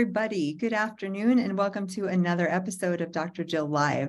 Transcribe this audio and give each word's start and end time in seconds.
everybody. 0.00 0.54
Good 0.54 0.72
afternoon, 0.72 1.38
and 1.38 1.58
welcome 1.58 1.86
to 1.88 2.06
another 2.06 2.50
episode 2.50 3.02
of 3.02 3.12
Dr. 3.12 3.44
Jill 3.44 3.66
Live. 3.66 4.08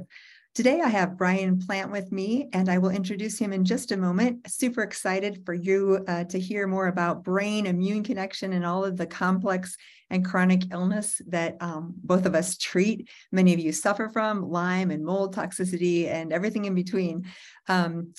Today, 0.56 0.80
I 0.80 0.88
have 0.88 1.18
Brian 1.18 1.60
Plant 1.60 1.92
with 1.92 2.14
me, 2.14 2.48
and 2.54 2.70
I 2.70 2.78
will 2.78 2.92
introduce 2.92 3.38
him 3.38 3.52
in 3.52 3.66
just 3.66 3.92
a 3.92 3.98
moment. 3.98 4.50
Super 4.50 4.84
excited 4.84 5.44
for 5.46 5.54
you 5.54 6.02
uh, 6.08 6.24
to 6.24 6.40
hear 6.40 6.66
more 6.66 6.88
about 6.88 7.26
brain 7.26 7.66
immune 7.66 8.04
connection 8.04 8.54
and 8.54 8.66
all 8.66 8.86
of 8.86 8.96
the 8.96 9.06
complex 9.06 9.76
and 10.10 10.24
chronic 10.24 10.72
illness 10.72 11.22
that 11.28 11.58
um, 11.60 11.94
both 11.98 12.26
of 12.26 12.36
us 12.36 12.58
treat. 12.58 13.10
Many 13.34 13.54
of 13.54 13.60
you 13.60 13.74
suffer 13.74 14.08
from 14.08 14.50
Lyme 14.50 14.92
and 14.92 15.04
mold 15.04 15.36
toxicity 15.36 16.08
and 16.08 16.32
everything 16.32 16.64
in 16.64 16.74
between. 16.74 17.26
Um, 17.68 18.14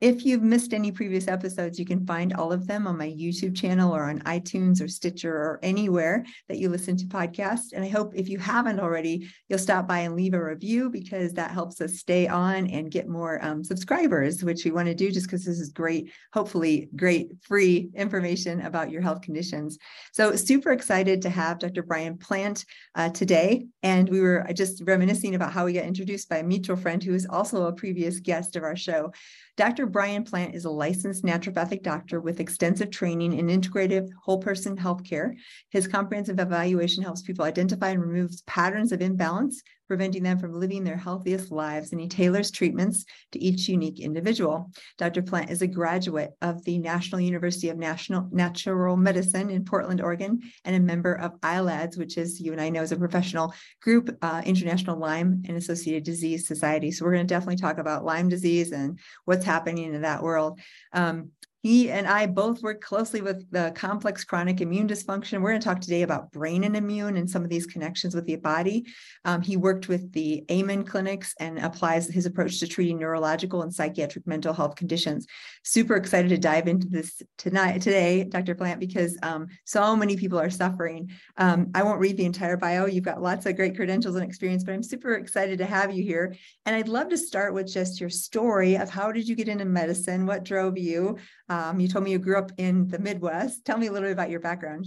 if 0.00 0.24
you've 0.24 0.42
missed 0.42 0.74
any 0.74 0.90
previous 0.90 1.28
episodes, 1.28 1.78
you 1.78 1.86
can 1.86 2.04
find 2.04 2.34
all 2.34 2.52
of 2.52 2.66
them 2.66 2.86
on 2.86 2.98
my 2.98 3.08
YouTube 3.08 3.56
channel 3.56 3.94
or 3.94 4.04
on 4.04 4.20
iTunes 4.20 4.82
or 4.82 4.88
Stitcher 4.88 5.32
or 5.32 5.60
anywhere 5.62 6.24
that 6.48 6.58
you 6.58 6.68
listen 6.68 6.96
to 6.96 7.06
podcasts. 7.06 7.72
And 7.72 7.84
I 7.84 7.88
hope 7.88 8.12
if 8.14 8.28
you 8.28 8.38
haven't 8.38 8.80
already, 8.80 9.28
you'll 9.48 9.58
stop 9.58 9.86
by 9.86 10.00
and 10.00 10.16
leave 10.16 10.34
a 10.34 10.44
review 10.44 10.90
because 10.90 11.32
that 11.34 11.52
helps 11.52 11.80
us 11.80 11.94
stay 11.94 12.26
on 12.26 12.66
and 12.66 12.90
get 12.90 13.08
more 13.08 13.42
um, 13.44 13.62
subscribers, 13.62 14.42
which 14.42 14.64
we 14.64 14.72
want 14.72 14.88
to 14.88 14.94
do 14.94 15.10
just 15.10 15.26
because 15.26 15.44
this 15.44 15.60
is 15.60 15.70
great, 15.70 16.12
hopefully, 16.32 16.88
great 16.96 17.30
free 17.42 17.90
information 17.94 18.60
about 18.62 18.90
your 18.90 19.00
health 19.00 19.22
conditions. 19.22 19.78
So, 20.12 20.34
super 20.36 20.72
excited 20.72 21.22
to 21.22 21.30
have 21.30 21.60
Dr. 21.60 21.82
Brian 21.82 22.18
Plant 22.18 22.64
uh, 22.94 23.10
today. 23.10 23.66
And 23.82 24.08
we 24.08 24.20
were 24.20 24.46
just 24.54 24.82
reminiscing 24.84 25.34
about 25.34 25.52
how 25.52 25.64
we 25.64 25.72
got 25.72 25.84
introduced 25.84 26.28
by 26.28 26.38
a 26.38 26.42
mutual 26.42 26.76
friend 26.76 27.02
who 27.02 27.14
is 27.14 27.26
also 27.26 27.66
a 27.66 27.72
previous 27.72 28.20
guest 28.20 28.56
of 28.56 28.64
our 28.64 28.76
show. 28.76 29.12
Dr. 29.56 29.83
Brian 29.86 30.24
Plant 30.24 30.54
is 30.54 30.64
a 30.64 30.70
licensed 30.70 31.24
naturopathic 31.24 31.82
doctor 31.82 32.20
with 32.20 32.40
extensive 32.40 32.90
training 32.90 33.32
in 33.34 33.46
integrative 33.46 34.08
whole 34.22 34.38
person 34.38 34.76
healthcare. 34.76 35.34
His 35.70 35.86
comprehensive 35.86 36.40
evaluation 36.40 37.02
helps 37.02 37.22
people 37.22 37.44
identify 37.44 37.90
and 37.90 38.00
remove 38.00 38.32
patterns 38.46 38.92
of 38.92 39.00
imbalance 39.00 39.62
preventing 39.94 40.24
them 40.24 40.40
from 40.40 40.52
living 40.52 40.82
their 40.82 40.96
healthiest 40.96 41.52
lives, 41.52 41.92
and 41.92 42.00
he 42.00 42.08
tailors 42.08 42.50
treatments 42.50 43.04
to 43.30 43.38
each 43.38 43.68
unique 43.68 44.00
individual. 44.00 44.72
Dr. 44.98 45.22
Plant 45.22 45.50
is 45.50 45.62
a 45.62 45.68
graduate 45.68 46.32
of 46.42 46.64
the 46.64 46.78
National 46.78 47.20
University 47.20 47.68
of 47.68 47.78
National 47.78 48.28
Natural 48.32 48.96
Medicine 48.96 49.50
in 49.50 49.64
Portland, 49.64 50.00
Oregon, 50.00 50.40
and 50.64 50.74
a 50.74 50.80
member 50.80 51.12
of 51.12 51.40
ILADS, 51.42 51.96
which 51.96 52.18
is 52.18 52.40
you 52.40 52.50
and 52.50 52.60
I 52.60 52.70
know 52.70 52.82
is 52.82 52.90
a 52.90 52.96
professional 52.96 53.54
group, 53.80 54.10
uh, 54.20 54.42
International 54.44 54.98
Lyme 54.98 55.44
and 55.46 55.56
Associated 55.56 56.02
Disease 56.02 56.48
Society. 56.48 56.90
So 56.90 57.04
we're 57.04 57.12
going 57.12 57.28
to 57.28 57.32
definitely 57.32 57.62
talk 57.62 57.78
about 57.78 58.04
Lyme 58.04 58.28
disease 58.28 58.72
and 58.72 58.98
what's 59.26 59.44
happening 59.44 59.94
in 59.94 60.02
that 60.02 60.24
world. 60.24 60.58
Um, 60.92 61.30
he 61.64 61.90
and 61.90 62.06
I 62.06 62.26
both 62.26 62.62
work 62.62 62.82
closely 62.82 63.22
with 63.22 63.50
the 63.50 63.72
complex 63.74 64.22
chronic 64.22 64.60
immune 64.60 64.86
dysfunction. 64.86 65.40
We're 65.40 65.52
going 65.52 65.62
to 65.62 65.64
talk 65.64 65.80
today 65.80 66.02
about 66.02 66.30
brain 66.30 66.64
and 66.64 66.76
immune 66.76 67.16
and 67.16 67.28
some 67.28 67.42
of 67.42 67.48
these 67.48 67.64
connections 67.64 68.14
with 68.14 68.26
the 68.26 68.36
body. 68.36 68.84
Um, 69.24 69.40
he 69.40 69.56
worked 69.56 69.88
with 69.88 70.12
the 70.12 70.44
Amen 70.50 70.84
clinics 70.84 71.34
and 71.40 71.58
applies 71.58 72.06
his 72.06 72.26
approach 72.26 72.60
to 72.60 72.66
treating 72.66 72.98
neurological 72.98 73.62
and 73.62 73.72
psychiatric 73.72 74.26
mental 74.26 74.52
health 74.52 74.76
conditions. 74.76 75.26
Super 75.62 75.96
excited 75.96 76.28
to 76.28 76.36
dive 76.36 76.68
into 76.68 76.86
this 76.86 77.22
tonight, 77.38 77.80
today, 77.80 78.24
Dr. 78.24 78.54
Plant, 78.54 78.78
because 78.78 79.16
um, 79.22 79.46
so 79.64 79.96
many 79.96 80.18
people 80.18 80.38
are 80.38 80.50
suffering. 80.50 81.12
Um, 81.38 81.70
I 81.74 81.82
won't 81.82 81.98
read 81.98 82.18
the 82.18 82.26
entire 82.26 82.58
bio. 82.58 82.84
You've 82.84 83.04
got 83.04 83.22
lots 83.22 83.46
of 83.46 83.56
great 83.56 83.74
credentials 83.74 84.16
and 84.16 84.24
experience, 84.24 84.64
but 84.64 84.74
I'm 84.74 84.82
super 84.82 85.14
excited 85.14 85.56
to 85.60 85.64
have 85.64 85.94
you 85.94 86.02
here. 86.02 86.34
And 86.66 86.76
I'd 86.76 86.88
love 86.88 87.08
to 87.08 87.16
start 87.16 87.54
with 87.54 87.72
just 87.72 88.02
your 88.02 88.10
story 88.10 88.76
of 88.76 88.90
how 88.90 89.12
did 89.12 89.26
you 89.26 89.34
get 89.34 89.48
into 89.48 89.64
medicine? 89.64 90.26
What 90.26 90.44
drove 90.44 90.76
you? 90.76 91.16
Um, 91.54 91.78
you 91.78 91.86
told 91.86 92.04
me 92.04 92.10
you 92.10 92.18
grew 92.18 92.36
up 92.36 92.50
in 92.58 92.88
the 92.88 92.98
Midwest. 92.98 93.64
Tell 93.64 93.78
me 93.78 93.86
a 93.86 93.92
little 93.92 94.08
bit 94.08 94.12
about 94.12 94.28
your 94.28 94.40
background. 94.40 94.86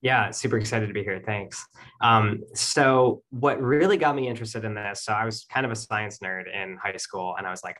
Yeah, 0.00 0.30
super 0.30 0.56
excited 0.56 0.86
to 0.86 0.94
be 0.94 1.02
here. 1.02 1.22
Thanks. 1.26 1.62
Um, 2.00 2.40
so, 2.54 3.22
what 3.28 3.60
really 3.60 3.98
got 3.98 4.16
me 4.16 4.28
interested 4.28 4.64
in 4.64 4.74
this? 4.74 5.04
So, 5.04 5.12
I 5.12 5.26
was 5.26 5.44
kind 5.52 5.66
of 5.66 5.72
a 5.72 5.76
science 5.76 6.20
nerd 6.20 6.44
in 6.54 6.78
high 6.82 6.96
school, 6.96 7.34
and 7.36 7.46
I 7.46 7.50
was 7.50 7.62
like, 7.62 7.76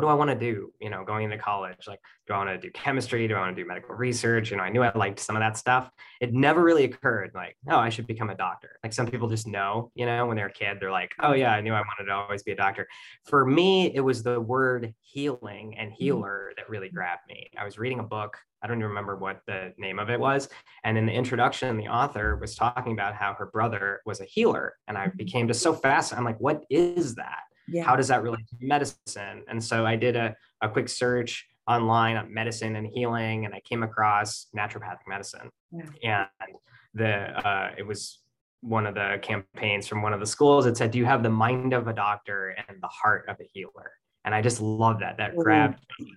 what 0.00 0.06
do 0.06 0.10
I 0.10 0.14
want 0.14 0.30
to 0.30 0.52
do? 0.52 0.72
You 0.80 0.88
know, 0.88 1.04
going 1.04 1.24
into 1.24 1.36
college, 1.36 1.86
like, 1.86 2.00
do 2.26 2.32
I 2.32 2.38
want 2.38 2.48
to 2.48 2.56
do 2.58 2.70
chemistry? 2.72 3.28
Do 3.28 3.34
I 3.34 3.40
want 3.40 3.54
to 3.54 3.62
do 3.62 3.68
medical 3.68 3.94
research? 3.94 4.50
You 4.50 4.56
know, 4.56 4.62
I 4.62 4.70
knew 4.70 4.82
I 4.82 4.96
liked 4.96 5.20
some 5.20 5.36
of 5.36 5.40
that 5.40 5.58
stuff. 5.58 5.90
It 6.22 6.32
never 6.32 6.62
really 6.62 6.84
occurred 6.84 7.32
like, 7.34 7.58
oh, 7.68 7.76
I 7.76 7.90
should 7.90 8.06
become 8.06 8.30
a 8.30 8.34
doctor. 8.34 8.78
Like 8.82 8.94
some 8.94 9.06
people 9.06 9.28
just 9.28 9.46
know, 9.46 9.90
you 9.94 10.06
know, 10.06 10.24
when 10.24 10.38
they're 10.38 10.46
a 10.46 10.52
kid, 10.52 10.78
they're 10.80 10.90
like, 10.90 11.12
oh, 11.20 11.34
yeah, 11.34 11.52
I 11.52 11.60
knew 11.60 11.74
I 11.74 11.80
wanted 11.80 12.06
to 12.06 12.12
always 12.12 12.42
be 12.42 12.52
a 12.52 12.56
doctor. 12.56 12.88
For 13.26 13.44
me, 13.44 13.94
it 13.94 14.00
was 14.00 14.22
the 14.22 14.40
word 14.40 14.94
healing 15.02 15.76
and 15.76 15.90
mm-hmm. 15.90 16.02
healer 16.02 16.52
that 16.56 16.70
really 16.70 16.88
grabbed 16.88 17.28
me. 17.28 17.50
I 17.58 17.66
was 17.66 17.78
reading 17.78 17.98
a 17.98 18.04
book. 18.04 18.38
I 18.62 18.68
don't 18.68 18.78
even 18.78 18.88
remember 18.88 19.16
what 19.16 19.42
the 19.46 19.74
name 19.76 19.98
of 19.98 20.08
it 20.08 20.18
was. 20.18 20.48
And 20.82 20.96
in 20.96 21.04
the 21.04 21.12
introduction, 21.12 21.76
the 21.76 21.88
author 21.88 22.36
was 22.36 22.54
talking 22.54 22.92
about 22.92 23.14
how 23.14 23.34
her 23.34 23.50
brother 23.52 24.00
was 24.06 24.22
a 24.22 24.24
healer. 24.24 24.76
And 24.88 24.96
I 24.96 25.08
mm-hmm. 25.08 25.18
became 25.18 25.46
just 25.46 25.60
so 25.60 25.74
fascinated. 25.74 26.20
I'm 26.20 26.24
like, 26.24 26.40
what 26.40 26.64
is 26.70 27.16
that? 27.16 27.40
Yeah. 27.70 27.84
how 27.84 27.96
does 27.96 28.08
that 28.08 28.22
relate 28.22 28.46
to 28.48 28.56
medicine? 28.60 29.44
And 29.48 29.62
so 29.62 29.86
i 29.86 29.96
did 29.96 30.16
a, 30.16 30.34
a 30.62 30.68
quick 30.68 30.88
search 30.88 31.46
online 31.68 32.16
on 32.16 32.32
medicine 32.32 32.76
and 32.76 32.86
healing 32.86 33.44
and 33.44 33.54
i 33.54 33.60
came 33.60 33.82
across 33.82 34.46
naturopathic 34.56 35.06
medicine. 35.06 35.50
Yeah. 36.02 36.26
and 36.42 36.56
the 36.94 37.12
uh, 37.46 37.70
it 37.78 37.86
was 37.86 38.18
one 38.62 38.86
of 38.86 38.94
the 38.94 39.18
campaigns 39.22 39.86
from 39.86 40.02
one 40.02 40.12
of 40.12 40.20
the 40.20 40.26
schools 40.26 40.66
it 40.66 40.76
said 40.76 40.90
do 40.90 40.98
you 40.98 41.06
have 41.06 41.22
the 41.22 41.30
mind 41.30 41.72
of 41.72 41.86
a 41.86 41.92
doctor 41.92 42.54
and 42.68 42.76
the 42.82 42.88
heart 42.88 43.26
of 43.28 43.36
a 43.40 43.48
healer? 43.52 43.92
And 44.24 44.34
i 44.34 44.42
just 44.42 44.60
love 44.60 45.00
that 45.00 45.16
that 45.18 45.30
mm-hmm. 45.30 45.40
grabbed 45.40 45.80
me. 45.98 46.12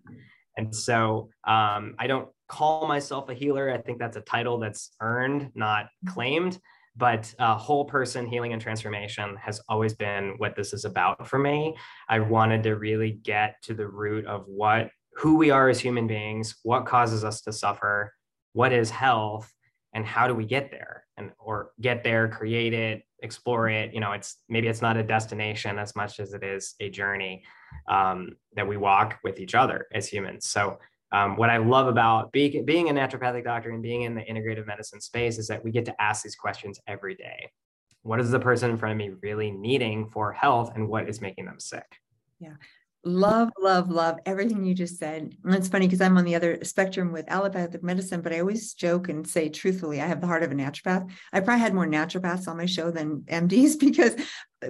And 0.58 0.76
so 0.76 1.30
um, 1.46 1.96
i 2.00 2.08
don't 2.08 2.28
call 2.54 2.88
myself 2.88 3.30
a 3.30 3.34
healer. 3.34 3.72
I 3.72 3.80
think 3.80 3.98
that's 3.98 4.18
a 4.18 4.22
title 4.22 4.60
that's 4.60 4.92
earned 5.02 5.52
not 5.56 5.88
claimed 6.08 6.60
but 6.96 7.34
uh, 7.40 7.56
whole 7.56 7.86
person 7.86 8.26
healing 8.26 8.54
and 8.54 8.62
transformation 8.62 9.36
has 9.38 9.60
always 9.68 9.94
been 9.94 10.36
what 10.38 10.56
this 10.56 10.74
is 10.74 10.86
about 10.86 11.28
for 11.28 11.40
me. 11.40 11.76
I 12.08 12.20
wanted 12.20 12.64
to 12.64 12.76
really 12.76 13.12
get 13.12 13.56
to 13.64 13.74
the 13.74 13.88
root 13.88 14.26
of 14.26 14.46
what 14.48 14.90
who 15.16 15.38
we 15.38 15.52
are 15.52 15.70
as 15.70 15.80
human 15.80 16.08
beings 16.08 16.56
what 16.64 16.88
causes 16.88 17.24
us 17.24 17.42
to 17.42 17.54
suffer 17.54 18.14
what 18.54 18.74
is 18.74 18.90
health 18.90 19.52
and 19.94 20.06
how 20.06 20.28
do 20.28 20.34
we 20.34 20.46
get 20.46 20.72
there? 20.72 21.06
And 21.18 21.32
or 21.38 21.72
get 21.82 22.04
there 22.04 22.28
create 22.28 22.74
it 22.74 23.04
explore 23.22 23.70
it. 23.70 23.94
You 23.94 24.00
know 24.00 24.12
it's 24.12 24.38
maybe 24.50 24.68
it's 24.68 24.82
not 24.82 24.98
a 24.98 25.04
destination 25.04 25.80
as 25.80 25.96
much 25.96 26.20
as 26.20 26.34
it 26.34 26.44
is 26.44 26.76
a 26.80 26.90
journey 26.90 27.44
um, 27.88 28.36
that 28.56 28.68
we 28.68 28.78
walk 28.78 29.20
with 29.24 29.40
each 29.40 29.56
other 29.56 29.88
as 29.94 30.08
humans. 30.08 30.48
So 30.48 30.78
um, 31.14 31.38
what 31.38 31.52
I 31.52 31.58
love 31.58 31.88
about 31.88 32.32
being, 32.32 32.66
being 32.66 32.90
a 32.90 32.94
naturopathic 32.94 33.44
doctor 33.44 33.70
and 33.70 33.84
being 33.84 34.02
in 34.02 34.16
the 34.16 34.22
integrative 34.22 34.66
medicine 34.66 35.00
space 35.00 35.38
is 35.38 35.48
that 35.48 35.64
we 35.64 35.72
get 35.72 35.86
to 35.86 36.02
ask 36.02 36.24
these 36.24 36.36
questions 36.36 36.80
every 36.88 37.16
day. 37.16 37.52
What 38.02 38.20
is 38.20 38.32
the 38.32 38.40
person 38.40 38.72
in 38.72 38.78
front 38.78 38.94
of 38.94 38.98
me 38.98 39.12
really 39.22 39.52
needing 39.52 40.10
for 40.10 40.34
health 40.34 40.72
and 40.76 40.90
what 40.90 41.08
is 41.08 41.22
making 41.22 41.46
them 41.46 41.60
sick? 41.60 41.86
Yeah. 42.40 42.56
Love, 43.06 43.50
love, 43.60 43.90
love 43.90 44.20
everything 44.26 44.64
you 44.64 44.74
just 44.74 44.98
said. 44.98 45.36
And 45.44 45.54
it's 45.54 45.68
funny 45.68 45.88
because 45.88 46.02
I'm 46.02 46.18
on 46.18 46.24
the 46.24 46.36
other 46.36 46.64
spectrum 46.64 47.12
with 47.12 47.30
allopathic 47.30 47.84
medicine, 47.84 48.22
but 48.22 48.34
I 48.34 48.40
always 48.40 48.74
joke 48.74 49.10
and 49.10 49.28
say 49.28 49.50
truthfully, 49.50 50.02
I 50.02 50.08
have 50.08 50.22
the 50.22 50.28
heart 50.28 50.42
of 50.42 50.52
a 50.52 50.56
naturopath. 50.56 51.10
I 51.32 51.42
probably 51.42 51.60
had 51.60 51.74
more 51.74 51.86
naturopaths 51.86 52.48
on 52.48 52.58
my 52.58 52.66
show 52.66 52.92
than 52.92 53.22
MDs 53.28 53.78
because 53.80 54.16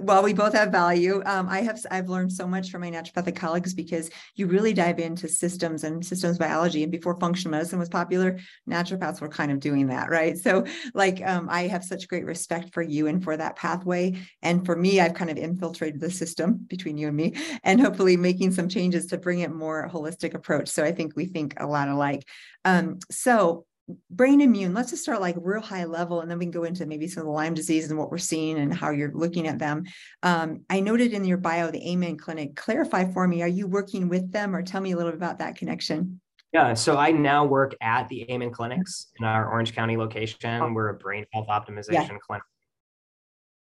while 0.02 0.22
we 0.22 0.32
both 0.32 0.52
have 0.52 0.70
value, 0.70 1.22
um, 1.26 1.48
I 1.48 1.60
have 1.62 1.84
I've 1.90 2.08
learned 2.08 2.32
so 2.32 2.46
much 2.46 2.70
from 2.70 2.82
my 2.82 2.90
naturopathic 2.90 3.36
colleagues 3.36 3.74
because 3.74 4.10
you 4.34 4.46
really 4.46 4.72
dive 4.72 4.98
into 4.98 5.28
systems 5.28 5.84
and 5.84 6.04
systems 6.04 6.38
biology. 6.38 6.82
And 6.82 6.92
before 6.92 7.18
functional 7.18 7.52
medicine 7.52 7.78
was 7.78 7.88
popular, 7.88 8.38
naturopaths 8.68 9.20
were 9.20 9.28
kind 9.28 9.52
of 9.52 9.60
doing 9.60 9.88
that, 9.88 10.10
right? 10.10 10.36
So, 10.38 10.64
like, 10.94 11.20
um, 11.26 11.48
I 11.50 11.62
have 11.62 11.84
such 11.84 12.08
great 12.08 12.24
respect 12.24 12.72
for 12.72 12.82
you 12.82 13.06
and 13.06 13.22
for 13.22 13.36
that 13.36 13.56
pathway. 13.56 14.14
And 14.42 14.64
for 14.64 14.76
me, 14.76 15.00
I've 15.00 15.14
kind 15.14 15.30
of 15.30 15.36
infiltrated 15.36 16.00
the 16.00 16.10
system 16.10 16.64
between 16.68 16.96
you 16.96 17.08
and 17.08 17.16
me, 17.16 17.34
and 17.64 17.80
hopefully 17.80 18.16
making 18.16 18.52
some 18.52 18.68
changes 18.68 19.06
to 19.06 19.18
bring 19.18 19.40
it 19.40 19.52
more 19.52 19.88
holistic 19.92 20.34
approach. 20.34 20.68
So 20.68 20.84
I 20.84 20.92
think 20.92 21.14
we 21.16 21.26
think 21.26 21.54
a 21.58 21.66
lot 21.66 21.88
alike. 21.88 22.26
Um, 22.64 22.98
so 23.10 23.66
brain 24.10 24.40
immune 24.40 24.72
let's 24.72 24.90
just 24.90 25.02
start 25.02 25.20
like 25.20 25.36
real 25.38 25.60
high 25.60 25.84
level 25.84 26.20
and 26.20 26.30
then 26.30 26.38
we 26.38 26.44
can 26.44 26.52
go 26.52 26.64
into 26.64 26.86
maybe 26.86 27.06
some 27.06 27.20
of 27.20 27.26
the 27.26 27.32
lyme 27.32 27.52
disease 27.52 27.90
and 27.90 27.98
what 27.98 28.10
we're 28.10 28.18
seeing 28.18 28.58
and 28.58 28.72
how 28.72 28.90
you're 28.90 29.12
looking 29.12 29.46
at 29.46 29.58
them 29.58 29.84
um, 30.22 30.64
i 30.70 30.80
noted 30.80 31.12
in 31.12 31.24
your 31.24 31.36
bio 31.36 31.70
the 31.70 31.90
amen 31.90 32.16
clinic 32.16 32.56
clarify 32.56 33.10
for 33.12 33.28
me 33.28 33.42
are 33.42 33.48
you 33.48 33.66
working 33.66 34.08
with 34.08 34.32
them 34.32 34.56
or 34.56 34.62
tell 34.62 34.80
me 34.80 34.92
a 34.92 34.96
little 34.96 35.12
bit 35.12 35.18
about 35.18 35.38
that 35.38 35.56
connection 35.56 36.20
yeah, 36.52 36.72
so 36.74 36.96
I 36.96 37.10
now 37.10 37.44
work 37.44 37.74
at 37.80 38.08
the 38.08 38.30
Amen 38.30 38.52
Clinics 38.52 39.08
in 39.18 39.26
our 39.26 39.50
Orange 39.50 39.74
County 39.74 39.96
location. 39.96 40.72
We're 40.72 40.90
a 40.90 40.94
brain 40.94 41.26
health 41.32 41.48
optimization 41.48 41.92
yeah. 41.92 42.18
clinic. 42.24 42.44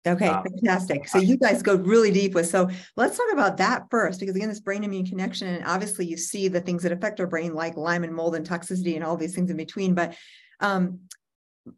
Okay, 0.09 0.29
um, 0.29 0.43
fantastic. 0.43 1.09
So 1.09 1.19
you 1.19 1.37
guys 1.37 1.63
go 1.63 1.77
really 1.77 2.11
deep 2.11 2.35
with. 2.35 2.47
So 2.47 2.69
let's 2.97 3.17
talk 3.17 3.33
about 3.33 3.57
that 3.59 3.85
first, 3.91 4.21
because 4.21 4.35
again, 4.37 4.49
this 4.49 4.61
brain 4.61 4.85
immune 4.85 5.07
connection, 5.07 5.49
and 5.49 5.65
obviously 5.65 6.07
you 6.07 6.17
see 6.17 6.49
the 6.49 6.61
things 6.61 6.83
that 6.83 6.93
affect 6.93 7.21
our 7.21 7.27
brain, 7.27 7.55
like 7.55 7.77
Lyme 7.77 8.05
and 8.05 8.15
mold 8.15 8.35
and 8.35 8.49
toxicity 8.49 8.95
and 8.95 9.05
all 9.05 9.17
these 9.17 9.35
things 9.35 9.51
in 9.51 9.57
between. 9.57 9.95
But 9.95 10.17
um, 10.61 11.01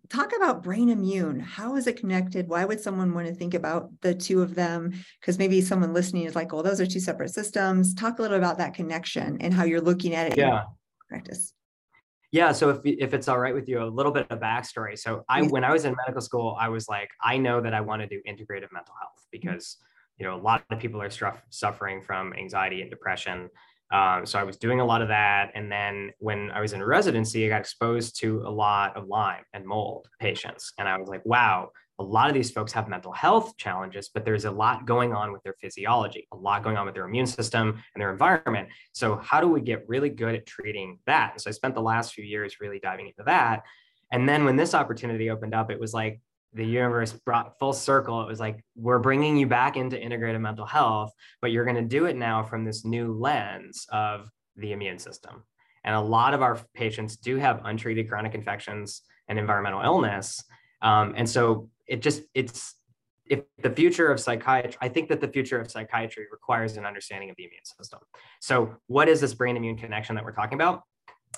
talk 0.08 0.34
about 0.36 0.62
brain 0.62 0.88
immune. 0.88 1.40
How 1.40 1.76
is 1.76 1.86
it 1.86 1.98
connected? 1.98 2.48
Why 2.48 2.64
would 2.64 2.80
someone 2.80 3.14
want 3.14 3.26
to 3.28 3.34
think 3.34 3.54
about 3.54 3.90
the 4.00 4.14
two 4.14 4.42
of 4.42 4.54
them? 4.54 4.92
Because 5.20 5.38
maybe 5.38 5.60
someone 5.60 5.92
listening 5.92 6.24
is 6.24 6.34
like, 6.34 6.52
"Well, 6.52 6.62
those 6.62 6.80
are 6.80 6.86
two 6.86 7.00
separate 7.00 7.30
systems." 7.30 7.94
Talk 7.94 8.18
a 8.18 8.22
little 8.22 8.38
about 8.38 8.58
that 8.58 8.74
connection 8.74 9.38
and 9.40 9.52
how 9.52 9.64
you're 9.64 9.80
looking 9.80 10.14
at 10.14 10.32
it. 10.32 10.38
Yeah. 10.38 10.64
practice. 11.08 11.52
Yeah, 12.32 12.52
so 12.52 12.70
if, 12.70 12.78
if 12.84 13.12
it's 13.12 13.26
all 13.26 13.38
right 13.38 13.54
with 13.54 13.68
you, 13.68 13.82
a 13.82 13.84
little 13.84 14.12
bit 14.12 14.26
of 14.30 14.38
backstory. 14.38 14.96
So 14.96 15.24
I, 15.28 15.42
when 15.42 15.64
I 15.64 15.72
was 15.72 15.84
in 15.84 15.96
medical 15.96 16.20
school, 16.20 16.56
I 16.60 16.68
was 16.68 16.88
like, 16.88 17.10
I 17.20 17.36
know 17.36 17.60
that 17.60 17.74
I 17.74 17.80
want 17.80 18.02
to 18.02 18.08
do 18.08 18.20
integrative 18.28 18.70
mental 18.72 18.94
health 19.00 19.18
mm-hmm. 19.18 19.30
because, 19.32 19.78
you 20.18 20.26
know, 20.26 20.36
a 20.36 20.40
lot 20.40 20.62
of 20.70 20.78
people 20.78 21.02
are 21.02 21.10
suffering 21.50 22.02
from 22.02 22.32
anxiety 22.34 22.82
and 22.82 22.90
depression. 22.90 23.50
Um, 23.92 24.24
so 24.24 24.38
I 24.38 24.44
was 24.44 24.56
doing 24.56 24.78
a 24.78 24.84
lot 24.84 25.02
of 25.02 25.08
that. 25.08 25.50
And 25.56 25.72
then 25.72 26.12
when 26.18 26.52
I 26.52 26.60
was 26.60 26.72
in 26.72 26.82
residency, 26.82 27.46
I 27.46 27.48
got 27.48 27.60
exposed 27.60 28.20
to 28.20 28.42
a 28.46 28.50
lot 28.50 28.96
of 28.96 29.08
Lyme 29.08 29.42
and 29.52 29.66
mold 29.66 30.06
patients. 30.20 30.72
And 30.78 30.88
I 30.88 30.96
was 30.96 31.08
like, 31.08 31.26
wow, 31.26 31.70
a 32.00 32.02
lot 32.02 32.28
of 32.28 32.34
these 32.34 32.50
folks 32.50 32.72
have 32.72 32.88
mental 32.88 33.12
health 33.12 33.56
challenges, 33.58 34.08
but 34.08 34.24
there's 34.24 34.46
a 34.46 34.50
lot 34.50 34.86
going 34.86 35.12
on 35.12 35.32
with 35.32 35.42
their 35.42 35.54
physiology, 35.60 36.26
a 36.32 36.36
lot 36.36 36.64
going 36.64 36.78
on 36.78 36.86
with 36.86 36.94
their 36.94 37.04
immune 37.04 37.26
system 37.26 37.68
and 37.94 38.00
their 38.00 38.10
environment. 38.10 38.70
So, 38.92 39.16
how 39.16 39.40
do 39.40 39.48
we 39.48 39.60
get 39.60 39.84
really 39.86 40.08
good 40.08 40.34
at 40.34 40.46
treating 40.46 40.98
that? 41.06 41.40
So, 41.40 41.50
I 41.50 41.52
spent 41.52 41.74
the 41.74 41.82
last 41.82 42.14
few 42.14 42.24
years 42.24 42.56
really 42.58 42.78
diving 42.78 43.06
into 43.06 43.22
that. 43.26 43.64
And 44.10 44.26
then 44.26 44.44
when 44.46 44.56
this 44.56 44.74
opportunity 44.74 45.28
opened 45.30 45.54
up, 45.54 45.70
it 45.70 45.78
was 45.78 45.92
like 45.92 46.20
the 46.54 46.64
universe 46.64 47.12
brought 47.12 47.58
full 47.58 47.74
circle. 47.74 48.22
It 48.22 48.28
was 48.28 48.40
like, 48.40 48.64
we're 48.74 48.98
bringing 48.98 49.36
you 49.36 49.46
back 49.46 49.76
into 49.76 50.00
integrated 50.00 50.40
mental 50.40 50.66
health, 50.66 51.12
but 51.42 51.52
you're 51.52 51.64
going 51.64 51.76
to 51.76 51.82
do 51.82 52.06
it 52.06 52.16
now 52.16 52.42
from 52.42 52.64
this 52.64 52.84
new 52.84 53.12
lens 53.12 53.86
of 53.92 54.28
the 54.56 54.72
immune 54.72 54.98
system. 54.98 55.44
And 55.84 55.94
a 55.94 56.00
lot 56.00 56.34
of 56.34 56.42
our 56.42 56.58
patients 56.74 57.16
do 57.16 57.36
have 57.36 57.60
untreated 57.64 58.08
chronic 58.08 58.34
infections 58.34 59.02
and 59.28 59.38
environmental 59.38 59.82
illness. 59.82 60.42
Um, 60.82 61.14
and 61.16 61.28
so 61.28 61.68
it 61.90 62.00
just 62.00 62.22
it's 62.34 62.76
if 63.26 63.42
the 63.62 63.70
future 63.70 64.10
of 64.10 64.18
psychiatry, 64.18 64.76
I 64.80 64.88
think 64.88 65.08
that 65.08 65.20
the 65.20 65.28
future 65.28 65.60
of 65.60 65.70
psychiatry 65.70 66.26
requires 66.32 66.76
an 66.76 66.84
understanding 66.84 67.30
of 67.30 67.36
the 67.36 67.44
immune 67.44 67.64
system. 67.64 68.00
So, 68.40 68.76
what 68.86 69.08
is 69.08 69.20
this 69.20 69.34
brain 69.34 69.56
immune 69.56 69.76
connection 69.76 70.14
that 70.16 70.24
we're 70.24 70.32
talking 70.32 70.54
about? 70.54 70.82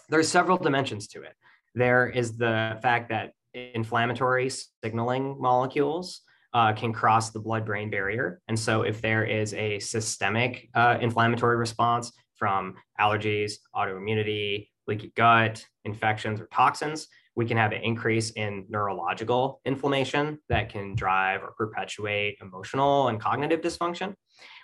There's 0.08 0.28
several 0.28 0.56
dimensions 0.56 1.08
to 1.08 1.22
it. 1.22 1.34
There 1.74 2.08
is 2.08 2.36
the 2.36 2.78
fact 2.82 3.10
that 3.10 3.32
inflammatory 3.54 4.50
signaling 4.82 5.36
molecules 5.38 6.22
uh, 6.54 6.72
can 6.72 6.92
cross 6.92 7.30
the 7.30 7.40
blood 7.40 7.66
brain 7.66 7.90
barrier. 7.90 8.40
And 8.48 8.58
so, 8.58 8.82
if 8.82 9.02
there 9.02 9.24
is 9.24 9.52
a 9.54 9.78
systemic 9.78 10.68
uh, 10.74 10.98
inflammatory 11.00 11.56
response 11.56 12.12
from 12.36 12.74
allergies, 12.98 13.54
autoimmunity, 13.74 14.68
leaky 14.86 15.12
gut, 15.14 15.64
infections, 15.84 16.40
or 16.40 16.46
toxins, 16.46 17.08
we 17.34 17.46
can 17.46 17.56
have 17.56 17.72
an 17.72 17.82
increase 17.82 18.30
in 18.30 18.66
neurological 18.68 19.60
inflammation 19.64 20.38
that 20.48 20.68
can 20.68 20.94
drive 20.94 21.42
or 21.42 21.52
perpetuate 21.56 22.38
emotional 22.40 23.08
and 23.08 23.20
cognitive 23.20 23.60
dysfunction. 23.60 24.14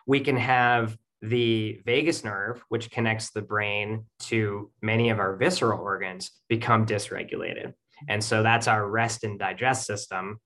We 0.06 0.20
can 0.20 0.36
have 0.36 0.96
the 1.22 1.80
vagus 1.84 2.24
nerve, 2.24 2.62
which 2.68 2.90
connects 2.90 3.30
the 3.30 3.42
brain 3.42 4.04
to 4.20 4.70
many 4.82 5.10
of 5.10 5.18
our 5.18 5.36
visceral 5.36 5.80
organs, 5.80 6.30
become 6.48 6.86
dysregulated. 6.86 7.72
And 8.08 8.22
so 8.22 8.42
that's 8.42 8.68
our 8.68 8.88
rest 8.88 9.24
and 9.24 9.38
digest 9.38 9.86
system. 9.86 10.38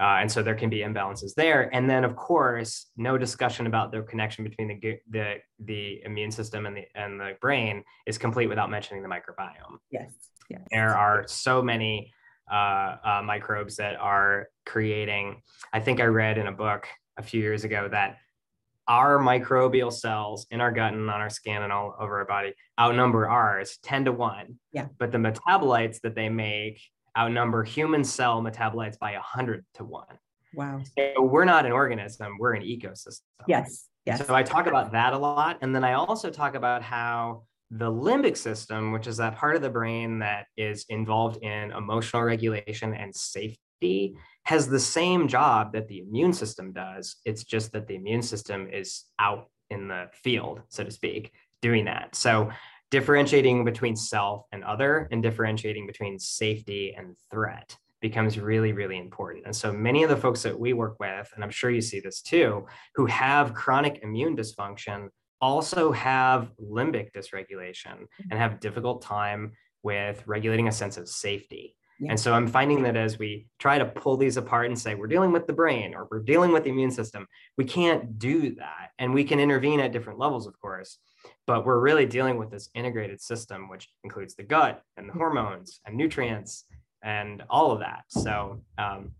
Uh, 0.00 0.18
and 0.20 0.32
so 0.32 0.42
there 0.42 0.54
can 0.54 0.70
be 0.70 0.78
imbalances 0.78 1.34
there. 1.34 1.68
And 1.74 1.90
then, 1.90 2.04
of 2.04 2.16
course, 2.16 2.86
no 2.96 3.18
discussion 3.18 3.66
about 3.66 3.92
the 3.92 4.02
connection 4.02 4.44
between 4.44 4.68
the, 4.68 4.98
the, 5.10 5.34
the 5.58 6.02
immune 6.04 6.30
system 6.30 6.64
and 6.64 6.76
the, 6.76 6.84
and 6.94 7.20
the 7.20 7.36
brain 7.40 7.84
is 8.06 8.16
complete 8.16 8.46
without 8.46 8.70
mentioning 8.70 9.02
the 9.02 9.08
microbiome. 9.08 9.76
Yes. 9.90 10.29
Yes. 10.50 10.60
There 10.70 10.96
are 10.96 11.24
so 11.26 11.62
many 11.62 12.12
uh, 12.50 12.96
uh, 13.04 13.22
microbes 13.24 13.76
that 13.76 13.96
are 13.96 14.48
creating. 14.66 15.42
I 15.72 15.80
think 15.80 16.00
I 16.00 16.04
read 16.04 16.36
in 16.36 16.46
a 16.46 16.52
book 16.52 16.86
a 17.16 17.22
few 17.22 17.40
years 17.40 17.64
ago 17.64 17.88
that 17.90 18.16
our 18.88 19.18
microbial 19.18 19.92
cells 19.92 20.46
in 20.50 20.60
our 20.60 20.72
gut 20.72 20.92
and 20.92 21.08
on 21.08 21.20
our 21.20 21.30
skin 21.30 21.62
and 21.62 21.72
all 21.72 21.94
over 22.00 22.18
our 22.18 22.24
body 22.24 22.52
outnumber 22.78 23.28
ours 23.28 23.78
10 23.84 24.06
to 24.06 24.12
1. 24.12 24.58
Yeah. 24.72 24.86
But 24.98 25.12
the 25.12 25.18
metabolites 25.18 26.00
that 26.00 26.16
they 26.16 26.28
make 26.28 26.80
outnumber 27.16 27.62
human 27.62 28.02
cell 28.02 28.42
metabolites 28.42 28.98
by 28.98 29.12
100 29.12 29.64
to 29.74 29.84
1. 29.84 30.06
Wow. 30.54 30.80
So 30.98 31.22
we're 31.22 31.44
not 31.44 31.66
an 31.66 31.72
organism, 31.72 32.36
we're 32.40 32.54
an 32.54 32.62
ecosystem. 32.62 33.20
Yes. 33.46 33.86
Yes. 34.06 34.26
So 34.26 34.34
I 34.34 34.42
talk 34.42 34.66
about 34.66 34.92
that 34.92 35.12
a 35.12 35.18
lot. 35.18 35.58
And 35.60 35.74
then 35.74 35.84
I 35.84 35.92
also 35.92 36.30
talk 36.30 36.56
about 36.56 36.82
how 36.82 37.44
the 37.70 37.90
limbic 37.90 38.36
system, 38.36 38.92
which 38.92 39.06
is 39.06 39.16
that 39.18 39.36
part 39.36 39.56
of 39.56 39.62
the 39.62 39.70
brain 39.70 40.18
that 40.18 40.46
is 40.56 40.84
involved 40.88 41.42
in 41.42 41.70
emotional 41.70 42.22
regulation 42.22 42.94
and 42.94 43.14
safety, 43.14 44.16
has 44.44 44.68
the 44.68 44.80
same 44.80 45.28
job 45.28 45.72
that 45.72 45.86
the 45.88 46.00
immune 46.00 46.32
system 46.32 46.72
does. 46.72 47.16
It's 47.24 47.44
just 47.44 47.72
that 47.72 47.86
the 47.86 47.94
immune 47.94 48.22
system 48.22 48.68
is 48.72 49.04
out 49.18 49.48
in 49.70 49.86
the 49.86 50.08
field, 50.12 50.62
so 50.68 50.82
to 50.82 50.90
speak, 50.90 51.32
doing 51.62 51.84
that. 51.84 52.16
So 52.16 52.50
differentiating 52.90 53.64
between 53.64 53.94
self 53.94 54.46
and 54.50 54.64
other 54.64 55.08
and 55.12 55.22
differentiating 55.22 55.86
between 55.86 56.18
safety 56.18 56.94
and 56.96 57.16
threat 57.30 57.76
becomes 58.00 58.38
really, 58.38 58.72
really 58.72 58.98
important. 58.98 59.44
And 59.44 59.54
so 59.54 59.72
many 59.72 60.02
of 60.02 60.10
the 60.10 60.16
folks 60.16 60.42
that 60.42 60.58
we 60.58 60.72
work 60.72 60.98
with, 60.98 61.30
and 61.34 61.44
I'm 61.44 61.50
sure 61.50 61.70
you 61.70 61.82
see 61.82 62.00
this 62.00 62.20
too, 62.20 62.66
who 62.94 63.06
have 63.06 63.54
chronic 63.54 64.00
immune 64.02 64.36
dysfunction 64.36 65.10
also 65.40 65.92
have 65.92 66.50
limbic 66.60 67.12
dysregulation 67.12 68.06
and 68.30 68.38
have 68.38 68.60
difficult 68.60 69.02
time 69.02 69.52
with 69.82 70.22
regulating 70.26 70.68
a 70.68 70.72
sense 70.72 70.96
of 70.96 71.08
safety. 71.08 71.76
Yeah. 71.98 72.10
And 72.10 72.20
so 72.20 72.32
I'm 72.32 72.46
finding 72.46 72.82
that 72.84 72.96
as 72.96 73.18
we 73.18 73.46
try 73.58 73.78
to 73.78 73.84
pull 73.84 74.16
these 74.16 74.38
apart 74.38 74.66
and 74.66 74.78
say 74.78 74.94
we're 74.94 75.06
dealing 75.06 75.32
with 75.32 75.46
the 75.46 75.52
brain 75.52 75.94
or 75.94 76.08
we're 76.10 76.22
dealing 76.22 76.52
with 76.52 76.64
the 76.64 76.70
immune 76.70 76.90
system, 76.90 77.26
we 77.58 77.64
can't 77.64 78.18
do 78.18 78.54
that. 78.54 78.90
And 78.98 79.12
we 79.12 79.24
can 79.24 79.38
intervene 79.38 79.80
at 79.80 79.92
different 79.92 80.18
levels, 80.18 80.46
of 80.46 80.58
course 80.60 80.98
but 81.46 81.64
we're 81.64 81.80
really 81.80 82.06
dealing 82.06 82.38
with 82.38 82.50
this 82.50 82.70
integrated 82.74 83.20
system 83.20 83.68
which 83.68 83.88
includes 84.04 84.34
the 84.34 84.42
gut 84.42 84.82
and 84.96 85.08
the 85.08 85.12
hormones 85.12 85.80
and 85.86 85.96
nutrients 85.96 86.64
and 87.02 87.42
all 87.50 87.72
of 87.72 87.80
that 87.80 88.04
so 88.08 88.62
um, 88.78 89.10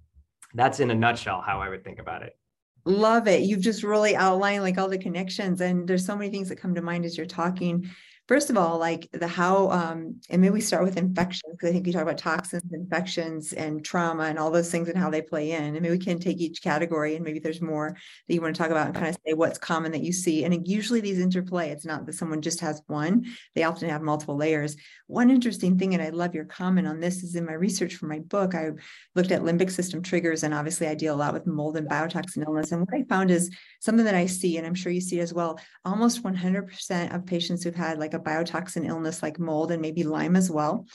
that's 0.55 0.81
in 0.81 0.91
a 0.91 0.95
nutshell 0.95 1.41
how 1.41 1.61
i 1.61 1.69
would 1.69 1.85
think 1.85 1.99
about 1.99 2.23
it 2.23 2.37
love 2.85 3.29
it. 3.29 3.43
You've 3.43 3.61
just 3.61 3.83
really 3.83 4.17
outlined 4.17 4.63
like 4.63 4.79
all 4.79 4.89
the 4.89 4.99
connections 4.99 5.61
and 5.61 5.87
there's 5.87 6.07
so 6.07 6.17
many 6.17 6.31
things 6.31 6.49
that 6.49 6.57
come 6.57 6.75
to 6.75 6.83
mind 6.83 7.05
as 7.05 7.17
you're 7.17 7.27
talking 7.27 7.89
first 8.31 8.49
of 8.49 8.57
all, 8.57 8.79
like 8.79 9.11
the 9.11 9.27
how, 9.27 9.69
um, 9.73 10.21
and 10.31 10.41
maybe 10.41 10.53
we 10.53 10.61
start 10.61 10.85
with 10.85 10.97
infections 10.97 11.51
because 11.51 11.69
I 11.69 11.73
think 11.73 11.85
you 11.85 11.93
talk 11.93 12.03
about 12.03 12.17
toxins, 12.17 12.63
infections, 12.73 13.53
and 13.53 13.85
trauma, 13.85 14.23
and 14.23 14.39
all 14.39 14.53
those 14.53 14.71
things 14.71 14.89
and 14.89 14.97
how 14.97 15.11
they 15.11 15.21
play 15.21 15.51
in. 15.51 15.65
And 15.65 15.81
maybe 15.81 15.91
we 15.91 15.99
can 15.99 16.21
take 16.21 16.39
each 16.39 16.63
category, 16.63 17.17
and 17.17 17.25
maybe 17.25 17.41
there's 17.41 17.61
more 17.61 17.97
that 18.29 18.35
you 18.35 18.41
want 18.41 18.55
to 18.55 18.63
talk 18.63 18.71
about 18.71 18.87
and 18.87 18.95
kind 18.95 19.09
of 19.09 19.19
say 19.27 19.33
what's 19.33 19.59
common 19.59 19.91
that 19.91 20.05
you 20.05 20.13
see. 20.13 20.45
And 20.45 20.69
usually 20.69 21.01
these 21.01 21.19
interplay. 21.19 21.71
It's 21.71 21.85
not 21.85 22.07
that 22.07 22.13
someone 22.13 22.41
just 22.41 22.61
has 22.61 22.81
one; 22.87 23.27
they 23.57 23.65
often 23.65 23.91
have 23.91 24.01
multiple 24.01 24.37
layers. 24.37 24.77
One 25.09 25.29
interesting 25.29 25.77
thing, 25.77 25.95
and 25.95 26.03
I 26.03 26.11
love 26.11 26.33
your 26.33 26.45
comment 26.45 26.87
on 26.87 27.01
this, 27.01 27.25
is 27.25 27.35
in 27.35 27.45
my 27.45 27.55
research 27.55 27.97
for 27.97 28.07
my 28.07 28.21
book, 28.21 28.55
I 28.55 28.71
looked 29.17 29.33
at 29.33 29.43
limbic 29.43 29.73
system 29.73 30.03
triggers, 30.03 30.45
and 30.45 30.55
obviously 30.55 30.87
I 30.87 30.95
deal 30.95 31.17
a 31.17 31.17
lot 31.17 31.35
with 31.35 31.49
mold 31.49 31.77
and 31.77 31.89
biotoxin 31.89 32.47
illness. 32.47 32.71
And 32.71 32.83
what 32.83 32.95
I 32.95 33.03
found 33.09 33.33
is 33.33 33.51
something 33.81 34.05
that 34.05 34.15
I 34.15 34.27
see, 34.27 34.57
and 34.57 34.65
I'm 34.65 34.77
sure 34.77 34.93
you 34.93 35.01
see 35.01 35.19
as 35.19 35.35
well. 35.35 35.59
Almost 35.85 36.23
100% 36.23 37.13
of 37.13 37.27
patients 37.27 37.65
who've 37.65 37.75
had 37.75 37.99
like 37.99 38.15
a 38.15 38.20
biotoxin 38.21 38.87
illness 38.87 39.23
like 39.23 39.39
mold 39.39 39.71
and 39.71 39.83
maybe 39.83 40.03
Lyme 40.03 40.37
as 40.37 40.51
well, 40.51 40.87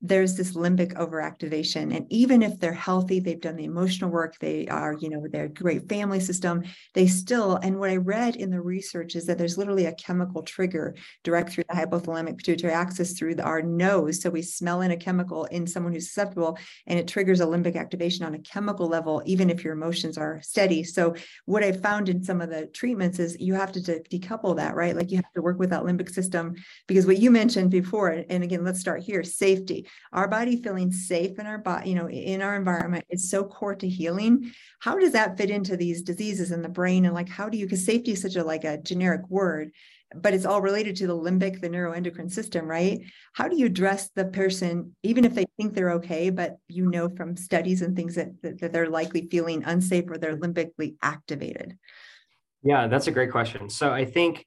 there's 0.00 0.36
this 0.36 0.52
limbic 0.52 0.94
overactivation. 0.94 1.94
And 1.94 2.06
even 2.10 2.42
if 2.42 2.58
they're 2.60 2.72
healthy, 2.72 3.18
they've 3.18 3.40
done 3.40 3.56
the 3.56 3.64
emotional 3.64 4.10
work, 4.10 4.36
they 4.38 4.68
are, 4.68 4.94
you 5.00 5.10
know, 5.10 5.26
they're 5.28 5.48
great 5.48 5.88
family 5.88 6.20
system, 6.20 6.62
they 6.94 7.08
still, 7.08 7.56
and 7.56 7.78
what 7.78 7.90
I 7.90 7.96
read 7.96 8.36
in 8.36 8.50
the 8.50 8.60
research 8.60 9.16
is 9.16 9.26
that 9.26 9.38
there's 9.38 9.58
literally 9.58 9.86
a 9.86 9.94
chemical 9.94 10.42
trigger 10.42 10.94
direct 11.24 11.50
through 11.50 11.64
the 11.68 11.74
hypothalamic 11.74 12.38
pituitary 12.38 12.72
axis 12.72 13.18
through 13.18 13.34
the, 13.36 13.42
our 13.42 13.60
nose. 13.60 14.22
So 14.22 14.30
we 14.30 14.42
smell 14.42 14.82
in 14.82 14.92
a 14.92 14.96
chemical 14.96 15.46
in 15.46 15.66
someone 15.66 15.92
who's 15.92 16.08
susceptible 16.08 16.58
and 16.86 16.98
it 16.98 17.08
triggers 17.08 17.40
a 17.40 17.46
limbic 17.46 17.76
activation 17.76 18.24
on 18.24 18.34
a 18.34 18.38
chemical 18.38 18.86
level, 18.86 19.22
even 19.26 19.50
if 19.50 19.64
your 19.64 19.72
emotions 19.72 20.16
are 20.16 20.40
steady. 20.42 20.84
So 20.84 21.14
what 21.46 21.64
I 21.64 21.72
found 21.72 22.08
in 22.08 22.22
some 22.22 22.40
of 22.40 22.50
the 22.50 22.66
treatments 22.66 23.18
is 23.18 23.36
you 23.40 23.54
have 23.54 23.72
to 23.72 23.80
de- 23.80 24.00
decouple 24.18 24.56
that, 24.56 24.76
right? 24.76 24.94
Like 24.94 25.10
you 25.10 25.16
have 25.16 25.32
to 25.34 25.42
work 25.42 25.58
with 25.58 25.70
that 25.70 25.82
limbic 25.82 26.10
system 26.10 26.54
because 26.86 27.06
what 27.06 27.18
you 27.18 27.32
mentioned 27.32 27.72
before, 27.72 28.10
and 28.28 28.44
again, 28.44 28.64
let's 28.64 28.80
start 28.80 29.02
here, 29.02 29.24
safety 29.24 29.87
our 30.12 30.28
body 30.28 30.62
feeling 30.62 30.92
safe 30.92 31.38
in 31.38 31.46
our 31.46 31.58
body, 31.58 31.90
you 31.90 31.96
know, 31.96 32.08
in 32.08 32.42
our 32.42 32.56
environment 32.56 33.04
is 33.10 33.30
so 33.30 33.44
core 33.44 33.76
to 33.76 33.88
healing. 33.88 34.52
How 34.80 34.98
does 34.98 35.12
that 35.12 35.36
fit 35.36 35.50
into 35.50 35.76
these 35.76 36.02
diseases 36.02 36.52
in 36.52 36.62
the 36.62 36.68
brain? 36.68 37.04
And 37.04 37.14
like, 37.14 37.28
how 37.28 37.48
do 37.48 37.58
you, 37.58 37.66
because 37.66 37.84
safety 37.84 38.12
is 38.12 38.22
such 38.22 38.36
a 38.36 38.44
like 38.44 38.64
a 38.64 38.78
generic 38.78 39.22
word, 39.28 39.72
but 40.14 40.32
it's 40.32 40.46
all 40.46 40.62
related 40.62 40.96
to 40.96 41.06
the 41.06 41.16
limbic, 41.16 41.60
the 41.60 41.68
neuroendocrine 41.68 42.30
system, 42.30 42.66
right? 42.66 43.00
How 43.34 43.48
do 43.48 43.56
you 43.56 43.66
address 43.66 44.10
the 44.14 44.24
person, 44.24 44.96
even 45.02 45.24
if 45.24 45.34
they 45.34 45.46
think 45.56 45.74
they're 45.74 45.92
okay, 45.92 46.30
but 46.30 46.56
you 46.68 46.86
know 46.90 47.08
from 47.10 47.36
studies 47.36 47.82
and 47.82 47.94
things 47.94 48.14
that, 48.14 48.30
that, 48.42 48.60
that 48.60 48.72
they're 48.72 48.88
likely 48.88 49.28
feeling 49.30 49.64
unsafe 49.64 50.04
or 50.08 50.16
they're 50.16 50.36
limbically 50.36 50.96
activated? 51.02 51.76
Yeah, 52.62 52.88
that's 52.88 53.06
a 53.06 53.12
great 53.12 53.30
question. 53.30 53.68
So 53.68 53.92
I 53.92 54.04
think 54.04 54.46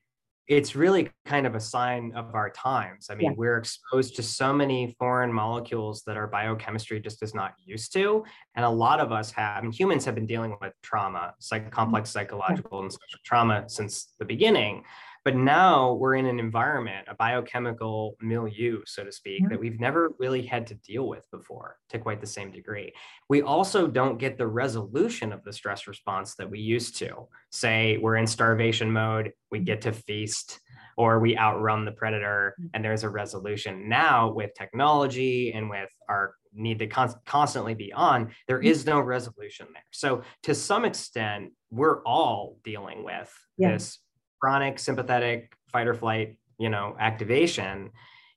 it's 0.52 0.76
really 0.76 1.10
kind 1.26 1.48
of 1.48 1.56
a 1.56 1.62
sign 1.62 2.12
of 2.14 2.36
our 2.36 2.50
times. 2.50 3.08
I 3.10 3.16
mean, 3.16 3.32
yeah. 3.32 3.36
we're 3.38 3.58
exposed 3.58 4.18
to 4.18 4.24
so 4.24 4.52
many 4.52 4.94
foreign 5.00 5.32
molecules 5.32 6.04
that 6.06 6.18
our 6.18 6.28
biochemistry 6.28 7.00
just 7.00 7.24
is 7.24 7.34
not 7.34 7.54
used 7.66 7.94
to. 7.94 8.26
And 8.56 8.66
a 8.66 8.70
lot 8.70 9.00
of 9.00 9.14
us 9.14 9.32
have, 9.32 9.60
I 9.60 9.62
mean, 9.62 9.72
humans 9.72 10.04
have 10.04 10.14
been 10.14 10.26
dealing 10.26 10.58
with 10.60 10.74
trauma, 10.84 11.36
like 11.54 11.72
complex 11.72 12.10
mm-hmm. 12.10 12.20
psychological 12.20 12.82
and 12.82 12.92
social 12.92 13.20
trauma 13.24 13.64
since 13.68 14.14
the 14.20 14.26
beginning. 14.26 14.84
But 15.24 15.36
now 15.36 15.94
we're 15.94 16.16
in 16.16 16.26
an 16.26 16.40
environment, 16.40 17.08
a 17.08 17.16
biochemical 17.16 18.16
milieu, 18.22 18.82
so 18.86 19.04
to 19.04 19.12
speak, 19.12 19.44
mm-hmm. 19.44 19.52
that 19.52 19.60
we've 19.60 19.80
never 19.80 20.12
really 20.18 20.42
had 20.42 20.66
to 20.68 20.76
deal 20.76 21.08
with 21.08 21.30
before 21.30 21.78
to 21.90 22.00
quite 22.00 22.22
the 22.22 22.28
same 22.28 22.52
degree. 22.52 22.92
We 23.30 23.44
also 23.44 23.88
don't 23.88 24.18
get 24.18 24.38
the 24.38 24.48
resolution 24.48 25.32
of 25.32 25.44
the 25.44 25.54
stress 25.54 25.88
response 25.88 26.36
that 26.36 26.50
we 26.50 26.60
used 26.60 26.98
to. 26.98 27.28
Say 27.52 27.98
we're 27.98 28.16
in 28.16 28.26
starvation 28.26 28.92
mode, 28.92 29.34
we 29.52 29.60
get 29.60 29.82
to 29.82 29.94
feast 29.94 30.60
or 30.98 31.20
we 31.20 31.38
outrun 31.38 31.86
the 31.86 31.92
predator 31.92 32.56
mm-hmm. 32.60 32.68
and 32.74 32.84
there's 32.84 33.04
a 33.04 33.10
resolution. 33.10 33.88
Now, 33.88 34.32
with 34.32 34.54
technology 34.56 35.54
and 35.54 35.70
with 35.70 35.90
our 36.10 36.36
need 36.54 36.80
to 36.80 36.88
con- 36.88 37.14
constantly 37.26 37.74
be 37.74 37.94
on, 37.94 38.32
there 38.48 38.60
mm-hmm. 38.60 38.90
no 38.90 39.00
resolution 39.00 39.68
there. 39.74 39.84
So, 39.92 40.24
to 40.44 40.56
some 40.56 40.86
extent, 40.86 41.54
we're 41.70 42.04
all 42.04 42.58
dealing 42.64 43.04
with 43.04 43.32
yeah. 43.58 43.74
this 43.74 44.00
chronic 44.42 44.80
sympathetic 44.80 45.54
fight 45.72 45.88
or 45.88 45.94
flight, 45.94 46.38
you 46.58 46.70
know, 46.70 46.96
activation. 47.00 47.92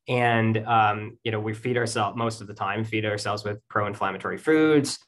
And, 0.07 0.59
um, 0.67 1.19
you 1.25 1.33
know, 1.33 1.41
we 1.41 1.55
feed 1.55 1.79
ourselves 1.79 2.17
most 2.17 2.41
of 2.41 2.47
the 2.47 2.55
time, 2.55 2.85
feed 2.85 3.07
ourselves 3.07 3.43
with 3.43 3.59
pro 3.69 3.87
inflammatory 3.87 4.39
foods. 4.39 4.99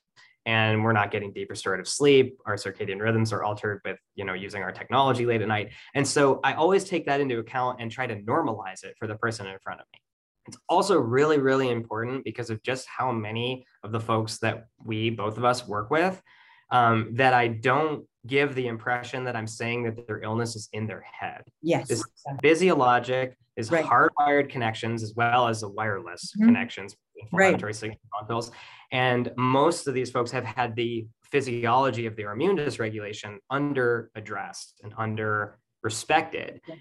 And 0.47 0.85
we're 0.85 0.93
not 0.93 1.11
getting 1.11 1.33
deep 1.33 1.51
restorative 1.51 1.89
sleep. 1.89 2.39
Our 2.47 2.55
circadian 2.55 3.01
rhythms 3.01 3.33
are 3.33 3.43
altered 3.43 3.81
with 3.85 3.99
you 4.15 4.25
know 4.25 4.33
using 4.33 4.63
our 4.63 4.71
technology 4.71 5.27
late 5.27 5.43
at 5.43 5.49
night. 5.49 5.71
And 5.95 6.07
so 6.07 6.39
i 6.45 6.53
always 6.53 6.85
take 6.85 7.05
that 7.07 7.21
into 7.21 7.39
account 7.41 7.81
and 7.81 7.91
try 7.91 8.07
to 8.07 8.15
normalize 8.23 8.85
it 8.85 8.95
for 8.97 9.09
the 9.09 9.17
person 9.17 9.47
in 9.49 9.59
front 9.59 9.81
of 9.81 9.87
me. 9.93 9.99
It's 10.47 10.57
also 10.69 11.01
really 11.01 11.39
really 11.39 11.69
important 11.69 12.23
because 12.23 12.49
of 12.49 12.63
just 12.63 12.87
how 12.87 13.11
many 13.11 13.67
of 13.83 13.91
the 13.91 13.99
folks 13.99 14.39
that 14.39 14.69
we 14.85 15.11
both 15.11 15.37
of 15.37 15.45
us 15.45 15.67
work 15.67 15.91
with 15.91 16.23
um, 16.71 17.11
that 17.15 17.33
i 17.33 17.49
don't 17.49 18.05
give 18.27 18.55
the 18.55 18.67
impression 18.67 19.25
that 19.25 19.37
i'm 19.37 19.47
saying 19.47 19.83
that 19.85 20.07
their 20.07 20.23
illness 20.23 20.57
is 20.57 20.69
in 20.73 20.87
their 20.87 21.05
head 21.19 21.43
yes 21.63 21.89
this 21.89 22.05
physiologic 22.43 23.37
is 23.57 23.71
right. 23.71 23.85
hardwired 23.85 24.51
connections 24.51 25.03
as 25.03 25.15
well 25.15 25.49
as 25.49 25.61
the 25.61 25.69
wireless 25.69 26.33
mm-hmm. 26.37 26.47
connections 26.47 26.97
inflammatory 27.17 27.73
right. 27.83 28.51
and 28.93 29.33
most 29.37 29.87
of 29.87 29.95
these 29.95 30.11
folks 30.11 30.31
have 30.31 30.45
had 30.45 30.77
the 30.77 31.07
physiology 31.31 32.07
of 32.07 32.17
their 32.17 32.33
immune 32.33 32.57
dysregulation 32.57 33.39
under 33.51 34.11
addressed 34.15 34.81
and 34.83 34.95
under 34.97 35.59
respected. 35.83 36.61
Yes. 36.67 36.79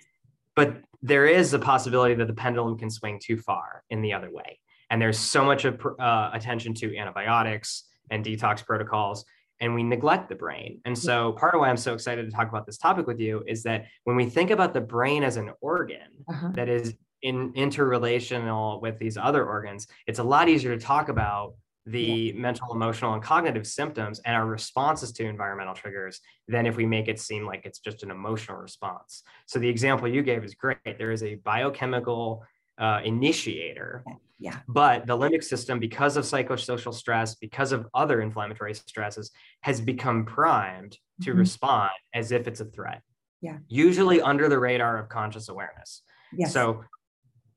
But 0.55 0.77
there 1.01 1.25
is 1.25 1.53
a 1.53 1.59
possibility 1.59 2.15
that 2.15 2.27
the 2.27 2.33
pendulum 2.33 2.77
can 2.77 2.89
swing 2.89 3.19
too 3.23 3.37
far 3.37 3.83
in 3.89 4.01
the 4.01 4.13
other 4.13 4.31
way. 4.31 4.59
And 4.89 5.01
there's 5.01 5.19
so 5.19 5.43
much 5.43 5.65
of, 5.65 5.85
uh, 5.99 6.29
attention 6.33 6.73
to 6.75 6.97
antibiotics 6.97 7.85
and 8.09 8.23
detox 8.23 8.65
protocols, 8.65 9.25
and 9.61 9.73
we 9.73 9.83
neglect 9.83 10.29
the 10.29 10.35
brain. 10.35 10.81
And 10.85 10.97
so, 10.97 11.33
part 11.33 11.53
of 11.55 11.61
why 11.61 11.69
I'm 11.69 11.77
so 11.77 11.93
excited 11.93 12.25
to 12.25 12.31
talk 12.35 12.49
about 12.49 12.65
this 12.65 12.77
topic 12.77 13.07
with 13.07 13.19
you 13.19 13.43
is 13.47 13.63
that 13.63 13.85
when 14.03 14.15
we 14.15 14.25
think 14.25 14.51
about 14.51 14.73
the 14.73 14.81
brain 14.81 15.23
as 15.23 15.37
an 15.37 15.51
organ 15.61 16.23
uh-huh. 16.29 16.49
that 16.55 16.69
is 16.69 16.95
in 17.21 17.53
interrelational 17.53 18.81
with 18.81 18.99
these 18.99 19.17
other 19.17 19.45
organs, 19.45 19.87
it's 20.07 20.19
a 20.19 20.23
lot 20.23 20.49
easier 20.49 20.77
to 20.77 20.83
talk 20.83 21.09
about 21.09 21.53
the 21.85 22.33
yeah. 22.33 22.33
mental, 22.33 22.73
emotional, 22.73 23.13
and 23.13 23.21
cognitive 23.21 23.67
symptoms 23.67 24.19
and 24.25 24.35
our 24.35 24.45
responses 24.45 25.11
to 25.13 25.25
environmental 25.25 25.75
triggers 25.75 26.19
than 26.47 26.65
if 26.65 26.75
we 26.75 26.85
make 26.85 27.07
it 27.07 27.19
seem 27.19 27.45
like 27.45 27.65
it's 27.65 27.79
just 27.79 28.01
an 28.01 28.09
emotional 28.09 28.57
response. 28.57 29.23
So 29.45 29.59
the 29.59 29.69
example 29.69 30.07
you 30.07 30.23
gave 30.23 30.43
is 30.43 30.55
great. 30.55 30.79
There 30.97 31.11
is 31.11 31.21
a 31.21 31.35
biochemical 31.35 32.43
uh, 32.77 33.01
initiator. 33.03 34.03
Yeah. 34.39 34.59
But 34.67 35.07
the 35.07 35.17
limbic 35.17 35.43
system, 35.43 35.79
because 35.79 36.17
of 36.17 36.25
psychosocial 36.25 36.93
stress, 36.93 37.35
because 37.35 37.71
of 37.71 37.87
other 37.93 38.21
inflammatory 38.21 38.73
stresses, 38.73 39.31
has 39.61 39.79
become 39.79 40.25
primed 40.25 40.97
to 41.21 41.29
mm-hmm. 41.29 41.39
respond 41.39 41.91
as 42.13 42.31
if 42.31 42.47
it's 42.47 42.59
a 42.59 42.65
threat. 42.65 43.01
Yeah. 43.41 43.57
Usually 43.67 44.21
under 44.21 44.49
the 44.49 44.59
radar 44.59 44.97
of 44.97 45.09
conscious 45.09 45.49
awareness. 45.49 46.01
Yes. 46.35 46.51
So 46.51 46.83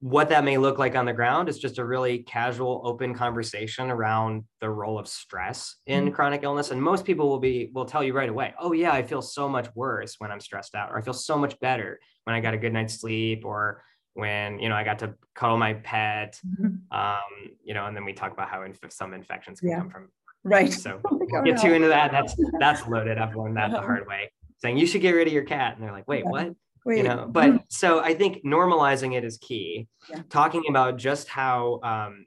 what 0.01 0.29
that 0.29 0.45
may 0.45 0.59
look 0.59 0.79
like 0.79 0.95
on 0.95 1.07
the 1.07 1.13
ground 1.13 1.49
is 1.49 1.59
just 1.59 1.79
a 1.79 1.85
really 1.85 2.19
casual 2.21 2.83
open 2.85 3.15
conversation 3.15 3.91
around 3.91 4.45
the 4.61 4.71
role 4.71 4.99
of 4.99 5.09
stress 5.09 5.77
in 5.87 6.05
mm-hmm. 6.05 6.15
chronic 6.15 6.45
illness 6.45 6.71
and 6.71 6.81
most 6.81 7.05
people 7.05 7.29
will 7.29 7.41
be 7.41 7.71
will 7.75 7.85
tell 7.85 8.05
you 8.05 8.13
right 8.13 8.29
away 8.29 8.55
oh 8.61 8.73
yeah 8.73 8.93
i 8.93 9.03
feel 9.03 9.21
so 9.21 9.49
much 9.49 9.69
worse 9.75 10.15
when 10.19 10.31
i'm 10.31 10.39
stressed 10.39 10.77
out 10.77 10.91
or 10.91 10.99
i 10.99 11.03
feel 11.03 11.13
so 11.13 11.37
much 11.37 11.59
better 11.59 11.99
when 12.25 12.37
i 12.37 12.41
got 12.41 12.55
a 12.55 12.59
good 12.59 12.73
night's 12.73 13.01
sleep 13.01 13.45
or 13.45 13.83
when 14.19 14.59
you 14.59 14.69
know 14.69 14.75
i 14.75 14.83
got 14.83 14.99
to 14.99 15.15
cuddle 15.35 15.57
my 15.57 15.75
pet 15.75 16.39
mm-hmm. 16.45 16.97
um, 16.97 17.57
you 17.63 17.73
know 17.73 17.87
and 17.87 17.97
then 17.97 18.05
we 18.05 18.13
talk 18.13 18.33
about 18.33 18.49
how 18.49 18.63
inf- 18.63 18.81
some 18.91 19.15
infections 19.15 19.61
can 19.61 19.71
yeah. 19.71 19.79
come 19.79 19.91
from 19.91 20.09
right 20.45 20.73
so 20.73 21.01
oh 21.11 21.43
get 21.45 21.61
too 21.61 21.73
into 21.73 21.89
that 21.89 22.11
that's 22.11 22.35
that's 22.61 22.87
loaded 22.89 23.17
i've 23.17 23.37
learned 23.37 23.57
that 23.57 23.71
the 23.71 23.79
uh-huh. 23.79 23.87
hard 23.87 24.09
way 24.09 24.31
saying 24.59 24.77
you 24.77 24.87
should 24.87 25.01
get 25.01 25.13
rid 25.13 25.29
of 25.29 25.33
your 25.33 25.45
cat 25.45 25.75
and 25.75 25.85
they're 25.85 25.93
like 25.93 26.09
wait 26.09 26.25
yeah. 26.25 26.31
what 26.31 26.55
Wait. 26.85 26.99
you 26.99 27.03
know 27.05 27.29
but 27.31 27.51
mm. 27.51 27.63
so 27.69 28.01
i 28.01 28.13
think 28.13 28.45
normalizing 28.45 29.17
it 29.17 29.25
is 29.25 29.39
key 29.39 29.87
yeah. 30.11 30.23
talking 30.31 30.65
about 30.69 30.97
just 30.97 31.29
how 31.29 31.81
um, 31.83 32.27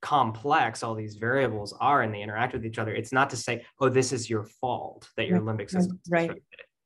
complex 0.00 0.82
all 0.82 0.94
these 0.94 1.16
variables 1.16 1.74
are 1.80 2.02
and 2.02 2.14
they 2.14 2.22
interact 2.22 2.54
with 2.54 2.64
each 2.64 2.78
other 2.78 2.94
it's 2.94 3.12
not 3.12 3.30
to 3.30 3.36
say 3.36 3.64
oh 3.80 3.88
this 3.88 4.12
is 4.12 4.30
your 4.30 4.44
fault 4.44 5.08
that 5.16 5.26
your 5.26 5.40
limbic 5.40 5.70
system 5.70 5.98
right 6.08 6.30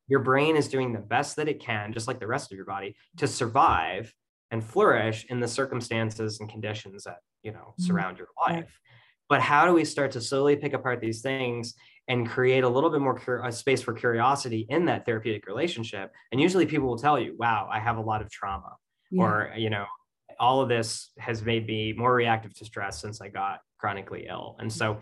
your 0.07 0.19
brain 0.19 0.57
is 0.57 0.67
doing 0.67 0.91
the 0.91 0.99
best 0.99 1.37
that 1.37 1.47
it 1.47 1.61
can 1.61 1.93
just 1.93 2.07
like 2.07 2.19
the 2.19 2.27
rest 2.27 2.51
of 2.51 2.55
your 2.57 2.65
body 2.65 2.95
to 3.15 3.27
survive 3.27 4.13
and 4.51 4.63
flourish 4.63 5.25
in 5.29 5.39
the 5.39 5.47
circumstances 5.47 6.39
and 6.39 6.49
conditions 6.49 7.03
that 7.05 7.17
you 7.43 7.51
know 7.51 7.59
mm-hmm. 7.59 7.83
surround 7.83 8.17
your 8.17 8.27
life 8.39 8.79
but 9.29 9.41
how 9.41 9.65
do 9.65 9.73
we 9.73 9.85
start 9.85 10.11
to 10.11 10.21
slowly 10.21 10.55
pick 10.55 10.73
apart 10.73 10.99
these 10.99 11.21
things 11.21 11.73
and 12.09 12.27
create 12.27 12.65
a 12.65 12.69
little 12.69 12.89
bit 12.89 12.99
more 12.99 13.17
cur- 13.17 13.43
a 13.45 13.51
space 13.51 13.81
for 13.81 13.93
curiosity 13.93 14.65
in 14.69 14.85
that 14.85 15.05
therapeutic 15.05 15.47
relationship 15.47 16.11
and 16.31 16.41
usually 16.41 16.65
people 16.65 16.87
will 16.87 16.97
tell 16.97 17.19
you 17.19 17.35
wow 17.39 17.67
i 17.71 17.79
have 17.79 17.97
a 17.97 18.01
lot 18.01 18.21
of 18.21 18.29
trauma 18.29 18.75
yeah. 19.09 19.23
or 19.23 19.53
you 19.57 19.69
know 19.69 19.85
all 20.39 20.61
of 20.61 20.69
this 20.69 21.11
has 21.17 21.43
made 21.43 21.65
me 21.67 21.93
more 21.93 22.13
reactive 22.13 22.53
to 22.53 22.65
stress 22.65 23.01
since 23.01 23.21
i 23.21 23.27
got 23.27 23.59
chronically 23.79 24.27
ill 24.29 24.55
and 24.59 24.71
so 24.71 24.99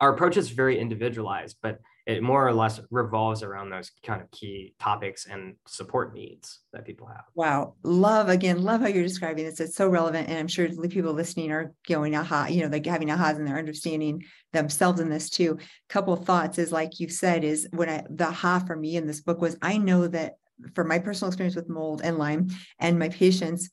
our 0.00 0.14
approach 0.14 0.36
is 0.36 0.50
very 0.50 0.78
individualized 0.78 1.56
but 1.62 1.78
it 2.08 2.22
more 2.22 2.48
or 2.48 2.54
less 2.54 2.80
revolves 2.90 3.42
around 3.42 3.68
those 3.68 3.92
kind 4.02 4.22
of 4.22 4.30
key 4.30 4.74
topics 4.80 5.26
and 5.26 5.56
support 5.66 6.14
needs 6.14 6.60
that 6.72 6.86
people 6.86 7.06
have. 7.06 7.24
Wow. 7.34 7.74
Love 7.82 8.30
again, 8.30 8.62
love 8.62 8.80
how 8.80 8.86
you're 8.86 9.02
describing 9.02 9.44
this. 9.44 9.60
It's 9.60 9.76
so 9.76 9.88
relevant. 9.88 10.26
And 10.26 10.38
I'm 10.38 10.48
sure 10.48 10.66
the 10.66 10.88
people 10.88 11.12
listening 11.12 11.52
are 11.52 11.74
going, 11.86 12.16
aha, 12.16 12.46
you 12.46 12.62
know, 12.62 12.68
they're 12.68 12.80
having 12.90 13.08
ahas 13.08 13.36
and 13.36 13.46
they're 13.46 13.58
understanding 13.58 14.24
themselves 14.54 15.00
in 15.00 15.10
this 15.10 15.28
too. 15.28 15.58
Couple 15.90 16.14
of 16.14 16.24
thoughts 16.24 16.56
is 16.56 16.72
like 16.72 16.98
you 16.98 17.10
said, 17.10 17.44
is 17.44 17.68
when 17.72 17.90
I 17.90 18.04
the 18.08 18.30
ha 18.30 18.64
for 18.66 18.74
me 18.74 18.96
in 18.96 19.06
this 19.06 19.20
book 19.20 19.42
was 19.42 19.58
I 19.60 19.76
know 19.76 20.08
that 20.08 20.36
for 20.74 20.84
my 20.84 20.98
personal 20.98 21.28
experience 21.28 21.56
with 21.56 21.68
mold 21.68 22.00
and 22.02 22.16
Lyme 22.16 22.48
and 22.78 22.98
my 22.98 23.10
patients, 23.10 23.68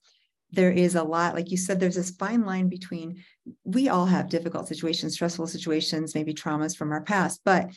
there 0.52 0.72
is 0.72 0.96
a 0.96 1.04
lot, 1.04 1.36
like 1.36 1.52
you 1.52 1.58
said, 1.58 1.80
there's 1.80 1.96
this 1.96 2.12
fine 2.12 2.46
line 2.46 2.68
between 2.68 3.24
we 3.64 3.88
all 3.88 4.06
have 4.06 4.28
difficult 4.28 4.68
situations, 4.68 5.14
stressful 5.14 5.48
situations, 5.48 6.16
maybe 6.16 6.34
traumas 6.34 6.76
from 6.76 6.92
our 6.92 7.02
past, 7.02 7.40
but 7.46 7.72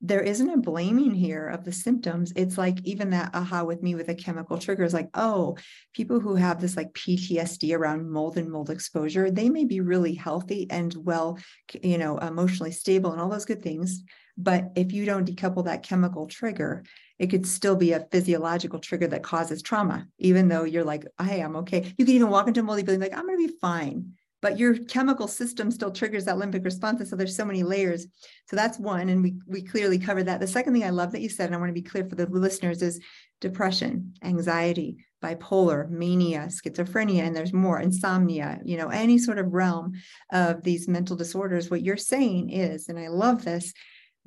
there 0.00 0.20
isn't 0.20 0.50
a 0.50 0.58
blaming 0.58 1.14
here 1.14 1.48
of 1.48 1.64
the 1.64 1.72
symptoms. 1.72 2.32
It's 2.36 2.58
like 2.58 2.78
even 2.84 3.10
that 3.10 3.34
aha 3.34 3.64
with 3.64 3.82
me 3.82 3.94
with 3.94 4.08
a 4.08 4.14
chemical 4.14 4.58
trigger 4.58 4.84
is 4.84 4.92
like, 4.92 5.08
oh, 5.14 5.56
people 5.94 6.20
who 6.20 6.34
have 6.34 6.60
this 6.60 6.76
like 6.76 6.92
PTSD 6.92 7.76
around 7.76 8.10
mold 8.10 8.36
and 8.36 8.50
mold 8.50 8.70
exposure, 8.70 9.30
they 9.30 9.48
may 9.48 9.64
be 9.64 9.80
really 9.80 10.14
healthy 10.14 10.66
and 10.70 10.94
well, 10.96 11.38
you 11.82 11.98
know, 11.98 12.18
emotionally 12.18 12.72
stable 12.72 13.12
and 13.12 13.20
all 13.20 13.30
those 13.30 13.46
good 13.46 13.62
things. 13.62 14.02
But 14.36 14.72
if 14.76 14.92
you 14.92 15.06
don't 15.06 15.26
decouple 15.26 15.64
that 15.64 15.82
chemical 15.82 16.26
trigger, 16.26 16.84
it 17.18 17.28
could 17.28 17.46
still 17.46 17.76
be 17.76 17.92
a 17.92 18.06
physiological 18.12 18.78
trigger 18.78 19.06
that 19.06 19.22
causes 19.22 19.62
trauma, 19.62 20.06
even 20.18 20.48
though 20.48 20.64
you're 20.64 20.84
like, 20.84 21.06
hey, 21.18 21.40
I'm 21.40 21.56
okay. 21.56 21.94
You 21.96 22.04
can 22.04 22.14
even 22.14 22.28
walk 22.28 22.46
into 22.46 22.60
a 22.60 22.62
moldy 22.62 22.82
building 22.82 23.00
like, 23.00 23.16
I'm 23.16 23.26
going 23.26 23.38
to 23.38 23.52
be 23.52 23.58
fine 23.60 24.12
but 24.46 24.60
your 24.60 24.76
chemical 24.76 25.26
system 25.26 25.72
still 25.72 25.90
triggers 25.90 26.24
that 26.24 26.36
limbic 26.36 26.64
response. 26.64 27.00
And 27.00 27.08
so 27.08 27.16
there's 27.16 27.34
so 27.34 27.44
many 27.44 27.64
layers. 27.64 28.06
So 28.48 28.54
that's 28.54 28.78
one. 28.78 29.08
And 29.08 29.20
we, 29.20 29.34
we 29.48 29.60
clearly 29.60 29.98
covered 29.98 30.26
that. 30.26 30.38
The 30.38 30.46
second 30.46 30.72
thing 30.72 30.84
I 30.84 30.90
love 30.90 31.10
that 31.10 31.20
you 31.20 31.28
said, 31.28 31.46
and 31.46 31.56
I 31.56 31.58
want 31.58 31.70
to 31.70 31.74
be 31.74 31.82
clear 31.82 32.08
for 32.08 32.14
the 32.14 32.26
listeners, 32.26 32.80
is 32.80 33.00
depression, 33.40 34.14
anxiety, 34.22 35.04
bipolar, 35.20 35.90
mania, 35.90 36.46
schizophrenia, 36.46 37.22
and 37.22 37.34
there's 37.34 37.52
more, 37.52 37.80
insomnia, 37.80 38.60
you 38.64 38.76
know, 38.76 38.86
any 38.90 39.18
sort 39.18 39.40
of 39.40 39.52
realm 39.52 39.94
of 40.30 40.62
these 40.62 40.86
mental 40.86 41.16
disorders. 41.16 41.68
What 41.68 41.82
you're 41.82 41.96
saying 41.96 42.50
is, 42.50 42.88
and 42.88 43.00
I 43.00 43.08
love 43.08 43.44
this, 43.44 43.74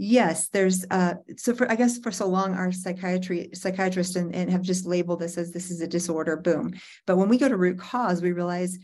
yes 0.02 0.48
there's 0.48 0.86
uh 0.92 1.14
so 1.36 1.54
for 1.54 1.70
i 1.70 1.76
guess 1.76 2.00
for 2.00 2.10
so 2.10 2.26
long 2.26 2.54
our 2.54 2.72
psychiatry 2.72 3.50
psychiatrists 3.54 4.16
and, 4.16 4.34
and 4.34 4.50
have 4.50 4.62
just 4.62 4.86
labeled 4.86 5.20
this 5.20 5.38
as 5.38 5.52
this 5.52 5.70
is 5.70 5.82
a 5.82 5.88
disorder 5.88 6.38
boom 6.38 6.74
but 7.06 7.18
when 7.18 7.28
we 7.28 7.38
go 7.38 7.50
to 7.50 7.58
root 7.58 7.78
cause 7.78 8.22
we 8.22 8.32
realize 8.32 8.78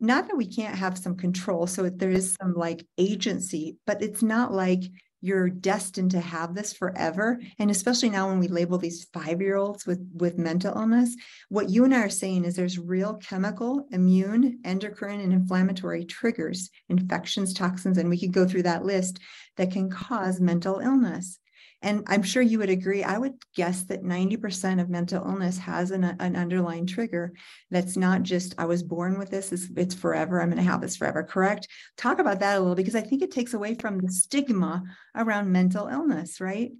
not 0.00 0.26
that 0.26 0.36
we 0.36 0.46
can't 0.46 0.76
have 0.76 0.98
some 0.98 1.16
control 1.16 1.66
so 1.66 1.88
there 1.88 2.10
is 2.10 2.36
some 2.40 2.54
like 2.54 2.86
agency 2.98 3.76
but 3.86 4.02
it's 4.02 4.22
not 4.22 4.52
like 4.52 4.82
you're 5.20 5.48
destined 5.48 6.10
to 6.10 6.20
have 6.20 6.54
this 6.54 6.74
forever 6.74 7.40
and 7.58 7.70
especially 7.70 8.10
now 8.10 8.28
when 8.28 8.38
we 8.38 8.46
label 8.46 8.76
these 8.76 9.06
5-year-olds 9.06 9.86
with 9.86 10.06
with 10.14 10.36
mental 10.36 10.76
illness 10.76 11.16
what 11.48 11.70
you 11.70 11.84
and 11.84 11.94
I 11.94 12.02
are 12.02 12.10
saying 12.10 12.44
is 12.44 12.56
there's 12.56 12.78
real 12.78 13.14
chemical 13.14 13.86
immune 13.90 14.58
endocrine 14.64 15.20
and 15.20 15.32
inflammatory 15.32 16.04
triggers 16.04 16.68
infections 16.90 17.54
toxins 17.54 17.96
and 17.96 18.10
we 18.10 18.20
could 18.20 18.32
go 18.32 18.46
through 18.46 18.64
that 18.64 18.84
list 18.84 19.20
that 19.56 19.72
can 19.72 19.88
cause 19.88 20.40
mental 20.40 20.80
illness 20.80 21.38
And 21.84 22.02
I'm 22.06 22.22
sure 22.22 22.42
you 22.42 22.58
would 22.60 22.70
agree. 22.70 23.04
I 23.04 23.18
would 23.18 23.34
guess 23.54 23.82
that 23.84 24.02
90% 24.02 24.80
of 24.80 24.88
mental 24.88 25.22
illness 25.22 25.58
has 25.58 25.90
an, 25.90 26.02
an 26.02 26.34
underlying 26.34 26.86
trigger 26.86 27.34
that's 27.70 27.94
not 27.94 28.22
just, 28.22 28.54
I 28.56 28.64
was 28.64 28.82
born 28.82 29.18
with 29.18 29.30
this, 29.30 29.52
it's, 29.52 29.68
it's 29.76 29.94
forever, 29.94 30.40
I'm 30.40 30.48
going 30.48 30.56
to 30.64 30.68
have 30.68 30.80
this 30.80 30.96
forever, 30.96 31.22
correct? 31.22 31.68
Talk 31.98 32.20
about 32.20 32.40
that 32.40 32.56
a 32.56 32.60
little 32.60 32.74
because 32.74 32.94
I 32.94 33.02
think 33.02 33.20
it 33.20 33.30
takes 33.30 33.52
away 33.52 33.74
from 33.74 33.98
the 33.98 34.10
stigma 34.10 34.82
around 35.14 35.52
mental 35.52 35.86
illness, 35.88 36.40
right? 36.40 36.72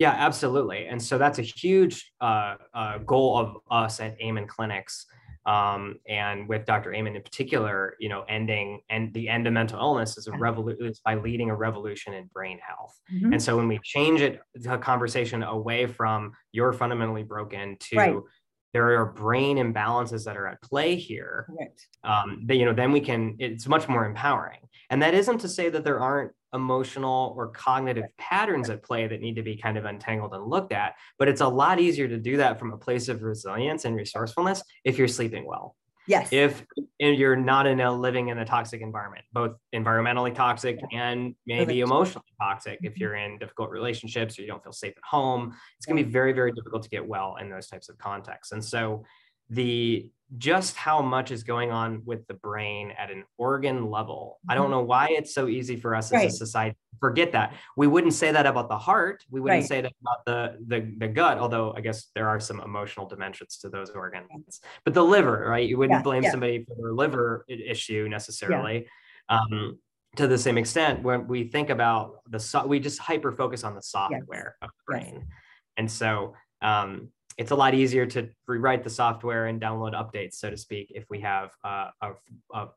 Yeah, 0.00 0.16
absolutely. 0.18 0.88
And 0.88 1.00
so 1.00 1.16
that's 1.16 1.38
a 1.38 1.42
huge 1.42 2.12
uh, 2.20 2.56
uh, 2.74 2.98
goal 2.98 3.38
of 3.38 3.56
us 3.70 4.00
at 4.00 4.20
Amen 4.20 4.48
Clinics 4.48 5.06
um, 5.44 5.96
and 6.08 6.48
with 6.48 6.64
Dr. 6.66 6.94
Amen 6.94 7.16
in 7.16 7.22
particular, 7.22 7.96
you 7.98 8.08
know, 8.08 8.22
ending 8.28 8.80
and 8.90 9.12
the 9.12 9.28
end 9.28 9.46
of 9.46 9.52
mental 9.52 9.78
illness 9.78 10.16
is 10.16 10.28
a 10.28 10.32
revolution 10.32 10.92
by 11.04 11.16
leading 11.16 11.50
a 11.50 11.56
revolution 11.56 12.14
in 12.14 12.26
brain 12.32 12.58
health. 12.64 12.98
Mm-hmm. 13.12 13.32
And 13.32 13.42
so 13.42 13.56
when 13.56 13.66
we 13.66 13.80
change 13.82 14.20
it, 14.20 14.40
the 14.54 14.78
conversation 14.78 15.42
away 15.42 15.86
from 15.86 16.32
you're 16.52 16.72
fundamentally 16.72 17.24
broken 17.24 17.76
to 17.80 17.96
right. 17.96 18.16
there 18.72 19.00
are 19.00 19.06
brain 19.06 19.56
imbalances 19.56 20.24
that 20.24 20.36
are 20.36 20.46
at 20.46 20.62
play 20.62 20.94
here. 20.94 21.46
Right. 21.48 21.80
Um, 22.04 22.44
that, 22.46 22.56
you 22.56 22.64
know, 22.64 22.74
then 22.74 22.92
we 22.92 23.00
can. 23.00 23.36
It's 23.38 23.66
much 23.66 23.88
more 23.88 24.06
empowering. 24.06 24.60
And 24.90 25.02
that 25.02 25.14
isn't 25.14 25.38
to 25.38 25.48
say 25.48 25.70
that 25.70 25.84
there 25.84 26.00
aren't 26.00 26.32
emotional 26.52 27.34
or 27.36 27.48
cognitive 27.48 28.04
patterns 28.18 28.70
at 28.70 28.82
play 28.82 29.06
that 29.06 29.20
need 29.20 29.36
to 29.36 29.42
be 29.42 29.56
kind 29.56 29.78
of 29.78 29.84
untangled 29.84 30.34
and 30.34 30.46
looked 30.46 30.72
at. 30.72 30.94
But 31.18 31.28
it's 31.28 31.40
a 31.40 31.48
lot 31.48 31.80
easier 31.80 32.08
to 32.08 32.18
do 32.18 32.36
that 32.38 32.58
from 32.58 32.72
a 32.72 32.76
place 32.76 33.08
of 33.08 33.22
resilience 33.22 33.84
and 33.84 33.96
resourcefulness 33.96 34.62
if 34.84 34.98
you're 34.98 35.08
sleeping 35.08 35.46
well. 35.46 35.76
Yes. 36.06 36.28
If, 36.32 36.64
you're 36.98 37.36
not 37.36 37.66
in 37.66 37.80
a 37.80 37.92
living 37.92 38.28
in 38.28 38.38
a 38.38 38.44
toxic 38.44 38.80
environment, 38.80 39.24
both 39.32 39.56
environmentally 39.74 40.34
toxic 40.34 40.78
and 40.92 41.34
maybe 41.46 41.80
emotionally 41.80 42.26
toxic, 42.40 42.78
if 42.82 42.92
mm-hmm. 42.92 43.00
you're 43.00 43.14
in 43.16 43.38
difficult 43.38 43.70
relationships 43.70 44.38
or 44.38 44.42
you 44.42 44.48
don't 44.48 44.62
feel 44.62 44.72
safe 44.72 44.94
at 44.96 45.02
home, 45.04 45.54
it's 45.76 45.86
going 45.86 45.96
to 45.96 46.04
be 46.04 46.10
very, 46.10 46.32
very 46.32 46.52
difficult 46.52 46.82
to 46.82 46.88
get 46.88 47.06
well 47.06 47.36
in 47.40 47.50
those 47.50 47.66
types 47.66 47.88
of 47.88 47.98
contexts. 47.98 48.52
And 48.52 48.64
so 48.64 49.04
the 49.52 50.10
just 50.38 50.76
how 50.76 51.02
much 51.02 51.30
is 51.30 51.42
going 51.42 51.70
on 51.70 52.02
with 52.06 52.26
the 52.26 52.32
brain 52.34 52.90
at 52.98 53.10
an 53.10 53.22
organ 53.36 53.90
level. 53.90 54.38
I 54.48 54.54
don't 54.54 54.64
mm-hmm. 54.64 54.72
know 54.72 54.82
why 54.82 55.08
it's 55.10 55.34
so 55.34 55.46
easy 55.46 55.76
for 55.76 55.94
us 55.94 56.10
right. 56.10 56.24
as 56.24 56.34
a 56.34 56.36
society 56.38 56.74
to 56.74 56.98
forget 57.00 57.32
that. 57.32 57.52
We 57.76 57.86
wouldn't 57.86 58.14
say 58.14 58.32
that 58.32 58.46
about 58.46 58.70
the 58.70 58.78
heart. 58.78 59.24
We 59.30 59.40
wouldn't 59.40 59.60
right. 59.60 59.68
say 59.68 59.82
that 59.82 59.92
about 60.00 60.24
the, 60.24 60.58
the 60.66 60.94
the 60.98 61.08
gut, 61.08 61.36
although 61.36 61.74
I 61.76 61.82
guess 61.82 62.06
there 62.14 62.28
are 62.28 62.40
some 62.40 62.60
emotional 62.60 63.06
dimensions 63.06 63.58
to 63.58 63.68
those 63.68 63.90
organs. 63.90 64.60
But 64.84 64.94
the 64.94 65.04
liver, 65.04 65.44
right? 65.48 65.68
You 65.68 65.76
wouldn't 65.76 65.98
yeah, 65.98 66.02
blame 66.02 66.22
yeah. 66.22 66.30
somebody 66.30 66.64
for 66.64 66.76
their 66.76 66.94
liver 66.94 67.44
issue 67.48 68.08
necessarily. 68.08 68.86
Yeah. 69.28 69.38
Um, 69.38 69.78
to 70.16 70.26
the 70.26 70.38
same 70.38 70.58
extent, 70.58 71.02
when 71.02 71.26
we 71.26 71.44
think 71.44 71.68
about 71.68 72.20
the 72.28 72.38
so- 72.38 72.66
we 72.66 72.80
just 72.80 72.98
hyper 72.98 73.32
focus 73.32 73.64
on 73.64 73.74
the 73.74 73.82
software 73.82 74.56
yes. 74.60 74.68
of 74.68 74.70
the 74.70 74.92
brain. 74.92 75.14
Yes. 75.14 75.26
And 75.76 75.90
so 75.90 76.34
um, 76.62 77.08
it's 77.38 77.50
a 77.50 77.56
lot 77.56 77.74
easier 77.74 78.06
to 78.06 78.28
rewrite 78.46 78.84
the 78.84 78.90
software 78.90 79.46
and 79.46 79.60
download 79.60 79.94
updates, 79.94 80.34
so 80.34 80.50
to 80.50 80.56
speak, 80.56 80.92
if 80.94 81.04
we 81.08 81.20
have 81.20 81.50
uh, 81.64 81.88
a, 82.00 82.12
a 82.54 82.68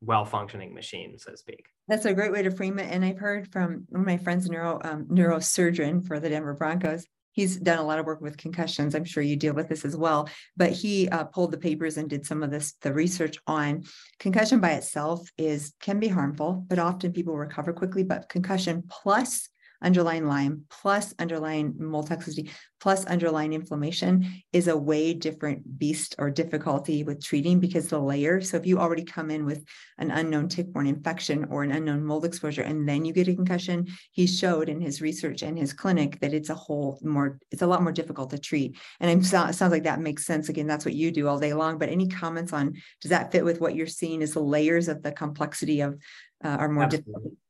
well-functioning 0.00 0.74
machine, 0.74 1.18
so 1.18 1.30
to 1.30 1.36
speak. 1.36 1.66
That's 1.88 2.06
a 2.06 2.14
great 2.14 2.32
way 2.32 2.42
to 2.42 2.50
frame 2.50 2.78
it. 2.78 2.90
And 2.90 3.04
I've 3.04 3.18
heard 3.18 3.52
from 3.52 3.84
one 3.88 4.00
of 4.00 4.06
my 4.06 4.16
friends, 4.16 4.48
neuro 4.48 4.80
um, 4.82 5.06
neurosurgeon 5.06 6.06
for 6.06 6.18
the 6.20 6.28
Denver 6.28 6.54
Broncos. 6.54 7.06
He's 7.32 7.56
done 7.56 7.78
a 7.78 7.84
lot 7.84 7.98
of 7.98 8.04
work 8.04 8.20
with 8.20 8.36
concussions. 8.36 8.94
I'm 8.94 9.06
sure 9.06 9.22
you 9.22 9.36
deal 9.36 9.54
with 9.54 9.68
this 9.68 9.84
as 9.84 9.96
well. 9.96 10.28
But 10.56 10.72
he 10.72 11.08
uh, 11.08 11.24
pulled 11.24 11.50
the 11.50 11.58
papers 11.58 11.96
and 11.96 12.08
did 12.08 12.26
some 12.26 12.42
of 12.42 12.50
this, 12.50 12.74
the 12.82 12.92
research 12.92 13.38
on 13.46 13.84
concussion 14.18 14.60
by 14.60 14.72
itself 14.72 15.26
is 15.38 15.72
can 15.80 15.98
be 15.98 16.08
harmful, 16.08 16.64
but 16.68 16.78
often 16.78 17.12
people 17.12 17.36
recover 17.36 17.72
quickly. 17.72 18.02
But 18.02 18.28
concussion 18.28 18.84
plus 18.88 19.48
underlying 19.82 20.26
Lyme 20.26 20.64
plus 20.70 21.14
underlying 21.18 21.74
mold 21.78 22.08
toxicity 22.08 22.50
plus 22.82 23.04
underlying 23.04 23.52
inflammation 23.52 24.42
is 24.52 24.66
a 24.66 24.76
way 24.76 25.14
different 25.14 25.78
beast 25.78 26.16
or 26.18 26.30
difficulty 26.30 27.04
with 27.04 27.22
treating 27.22 27.60
because 27.60 27.86
the 27.86 27.98
layer. 27.98 28.40
So 28.40 28.56
if 28.56 28.66
you 28.66 28.78
already 28.78 29.04
come 29.04 29.30
in 29.30 29.44
with 29.44 29.64
an 29.98 30.10
unknown 30.10 30.48
tick-borne 30.48 30.88
infection 30.88 31.44
or 31.44 31.62
an 31.62 31.70
unknown 31.70 32.04
mold 32.04 32.24
exposure 32.24 32.62
and 32.62 32.88
then 32.88 33.04
you 33.04 33.12
get 33.12 33.28
a 33.28 33.36
concussion, 33.36 33.86
he 34.10 34.26
showed 34.26 34.68
in 34.68 34.80
his 34.80 35.00
research 35.00 35.42
and 35.42 35.56
his 35.56 35.72
clinic 35.72 36.18
that 36.20 36.34
it's 36.34 36.50
a 36.50 36.56
whole 36.56 36.98
more, 37.04 37.38
it's 37.52 37.62
a 37.62 37.66
lot 37.68 37.84
more 37.84 37.92
difficult 37.92 38.30
to 38.30 38.38
treat. 38.38 38.76
And 38.98 39.08
it 39.08 39.24
sounds 39.24 39.60
like 39.60 39.84
that 39.84 40.00
makes 40.00 40.26
sense. 40.26 40.48
Again, 40.48 40.66
that's 40.66 40.84
what 40.84 40.94
you 40.94 41.12
do 41.12 41.28
all 41.28 41.38
day 41.38 41.54
long. 41.54 41.78
But 41.78 41.88
any 41.88 42.08
comments 42.08 42.52
on 42.52 42.74
does 43.00 43.10
that 43.10 43.30
fit 43.30 43.44
with 43.44 43.60
what 43.60 43.76
you're 43.76 43.86
seeing? 43.86 44.22
Is 44.22 44.34
the 44.34 44.40
layers 44.40 44.88
of 44.88 45.02
the 45.02 45.12
complexity 45.12 45.82
of 45.82 46.00
uh, 46.44 46.48
are 46.48 46.68
more 46.68 46.82
Absolutely. 46.82 47.12
difficult? 47.12 47.41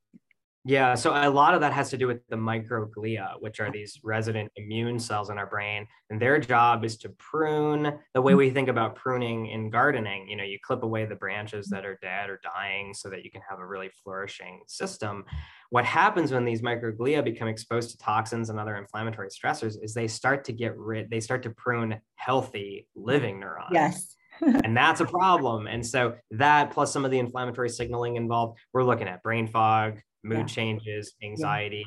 Yeah, 0.64 0.94
so 0.94 1.11
a 1.11 1.29
lot 1.29 1.55
of 1.55 1.61
that 1.62 1.72
has 1.72 1.90
to 1.90 1.96
do 1.96 2.07
with 2.07 2.20
the 2.29 2.37
microglia, 2.37 3.35
which 3.40 3.59
are 3.59 3.72
these 3.72 3.98
resident 4.05 4.53
immune 4.55 5.01
cells 5.01 5.29
in 5.29 5.37
our 5.37 5.46
brain. 5.46 5.88
And 6.09 6.22
their 6.22 6.38
job 6.38 6.85
is 6.85 6.96
to 6.98 7.09
prune 7.18 7.98
the 8.14 8.22
way 8.22 8.35
mm. 8.35 8.37
we 8.37 8.51
think 8.51 8.68
about 8.68 8.94
pruning 8.94 9.48
in 9.48 9.70
gardening. 9.70 10.29
You 10.29 10.37
know, 10.37 10.44
you 10.44 10.59
clip 10.64 10.85
away 10.85 11.05
the 11.05 11.16
branches 11.16 11.66
that 11.70 11.85
are 11.85 11.98
dead 12.01 12.31
or 12.31 12.38
dying 12.44 12.94
so 12.94 13.11
that 13.11 13.25
you 13.25 13.31
can 13.31 13.42
have 13.48 13.59
a 13.59 13.66
really 13.66 13.90
flourishing 14.05 14.61
system. 14.68 15.25
What 15.70 15.85
happens 15.85 16.31
when 16.31 16.44
these 16.44 16.62
microglia 16.62 17.25
become 17.25 17.48
exposed 17.48 17.90
to 17.90 17.98
toxins 17.98 18.48
and 18.48 18.61
other 18.61 18.77
inflammatory 18.77 19.31
stressors 19.31 19.75
is 19.83 19.94
they 19.94 20.07
start 20.07 20.44
to 20.44 20.53
get 20.53 20.79
rid, 20.79 21.11
they 21.11 21.20
start 21.20 21.42
to 21.42 21.51
prune 21.51 22.01
healthy 22.14 22.87
living 22.94 23.40
neurons. 23.40 23.70
Yes. 23.72 24.14
and 24.40 24.77
that's 24.77 25.01
a 25.01 25.07
problem. 25.07 25.66
And 25.66 25.85
so 25.85 26.14
that 26.31 26.70
plus 26.70 26.92
some 26.92 27.05
of 27.05 27.11
the 27.11 27.18
inflammatory 27.18 27.68
signaling 27.68 28.14
involved, 28.16 28.59
we're 28.72 28.85
looking 28.85 29.09
at 29.09 29.22
brain 29.22 29.46
fog, 29.46 30.01
mood 30.22 30.38
yeah. 30.38 30.44
changes, 30.46 31.14
anxiety, 31.22 31.85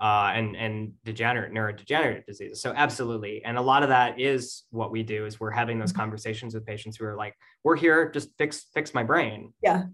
yeah. 0.00 0.06
uh, 0.06 0.32
and 0.32 0.56
and 0.56 0.92
degenerate 1.04 1.52
neurodegenerative 1.52 2.26
diseases. 2.26 2.60
So 2.60 2.72
absolutely, 2.74 3.42
and 3.44 3.58
a 3.58 3.62
lot 3.62 3.82
of 3.82 3.88
that 3.88 4.20
is 4.20 4.64
what 4.70 4.90
we 4.90 5.02
do 5.02 5.26
is 5.26 5.40
we're 5.40 5.50
having 5.50 5.78
those 5.78 5.92
mm-hmm. 5.92 6.00
conversations 6.00 6.54
with 6.54 6.66
patients 6.66 6.96
who 6.96 7.04
are 7.04 7.16
like, 7.16 7.34
"We're 7.64 7.76
here, 7.76 8.10
just 8.10 8.30
fix 8.38 8.66
fix 8.74 8.94
my 8.94 9.02
brain." 9.02 9.52
Yeah. 9.62 9.84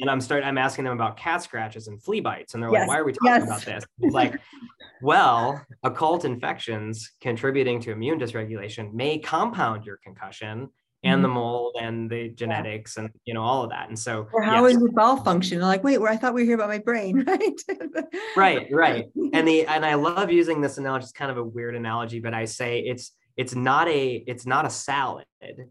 And 0.00 0.10
I'm 0.10 0.20
starting. 0.20 0.46
I'm 0.46 0.58
asking 0.58 0.84
them 0.84 0.92
about 0.92 1.16
cat 1.16 1.42
scratches 1.42 1.88
and 1.88 2.02
flea 2.02 2.20
bites, 2.20 2.52
and 2.52 2.62
they're 2.62 2.70
yes. 2.70 2.80
like, 2.80 2.88
"Why 2.88 2.98
are 2.98 3.04
we 3.04 3.12
talking 3.12 3.28
yes. 3.28 3.42
about 3.44 3.62
this?" 3.62 3.84
It's 4.00 4.14
like, 4.14 4.38
well, 5.00 5.64
occult 5.82 6.26
infections 6.26 7.12
contributing 7.22 7.80
to 7.80 7.92
immune 7.92 8.18
dysregulation 8.18 8.92
may 8.92 9.18
compound 9.18 9.86
your 9.86 9.96
concussion 10.04 10.68
and 11.04 11.22
the 11.22 11.28
mm-hmm. 11.28 11.36
mold 11.36 11.76
and 11.80 12.10
the 12.10 12.30
genetics 12.30 12.96
yeah. 12.96 13.04
and 13.04 13.12
you 13.24 13.32
know 13.32 13.42
all 13.42 13.62
of 13.62 13.70
that 13.70 13.88
and 13.88 13.98
so 13.98 14.26
or 14.32 14.42
how 14.42 14.64
yes. 14.66 14.74
is 14.74 14.82
the 14.82 14.90
ball 14.92 15.16
function 15.16 15.60
like 15.60 15.84
wait 15.84 15.98
where 15.98 16.10
i 16.10 16.16
thought 16.16 16.34
we 16.34 16.42
were 16.42 16.46
here 16.46 16.54
about 16.56 16.68
my 16.68 16.78
brain 16.78 17.24
right 17.24 17.64
right 18.36 18.66
right 18.72 19.04
and 19.32 19.46
the 19.46 19.64
and 19.66 19.86
i 19.86 19.94
love 19.94 20.30
using 20.30 20.60
this 20.60 20.78
analogy 20.78 21.04
it's 21.04 21.12
kind 21.12 21.30
of 21.30 21.36
a 21.36 21.44
weird 21.44 21.76
analogy 21.76 22.18
but 22.18 22.34
i 22.34 22.44
say 22.44 22.80
it's 22.80 23.12
it's 23.36 23.54
not 23.54 23.88
a 23.88 24.24
it's 24.26 24.46
not 24.46 24.66
a 24.66 24.70
salad 24.70 25.24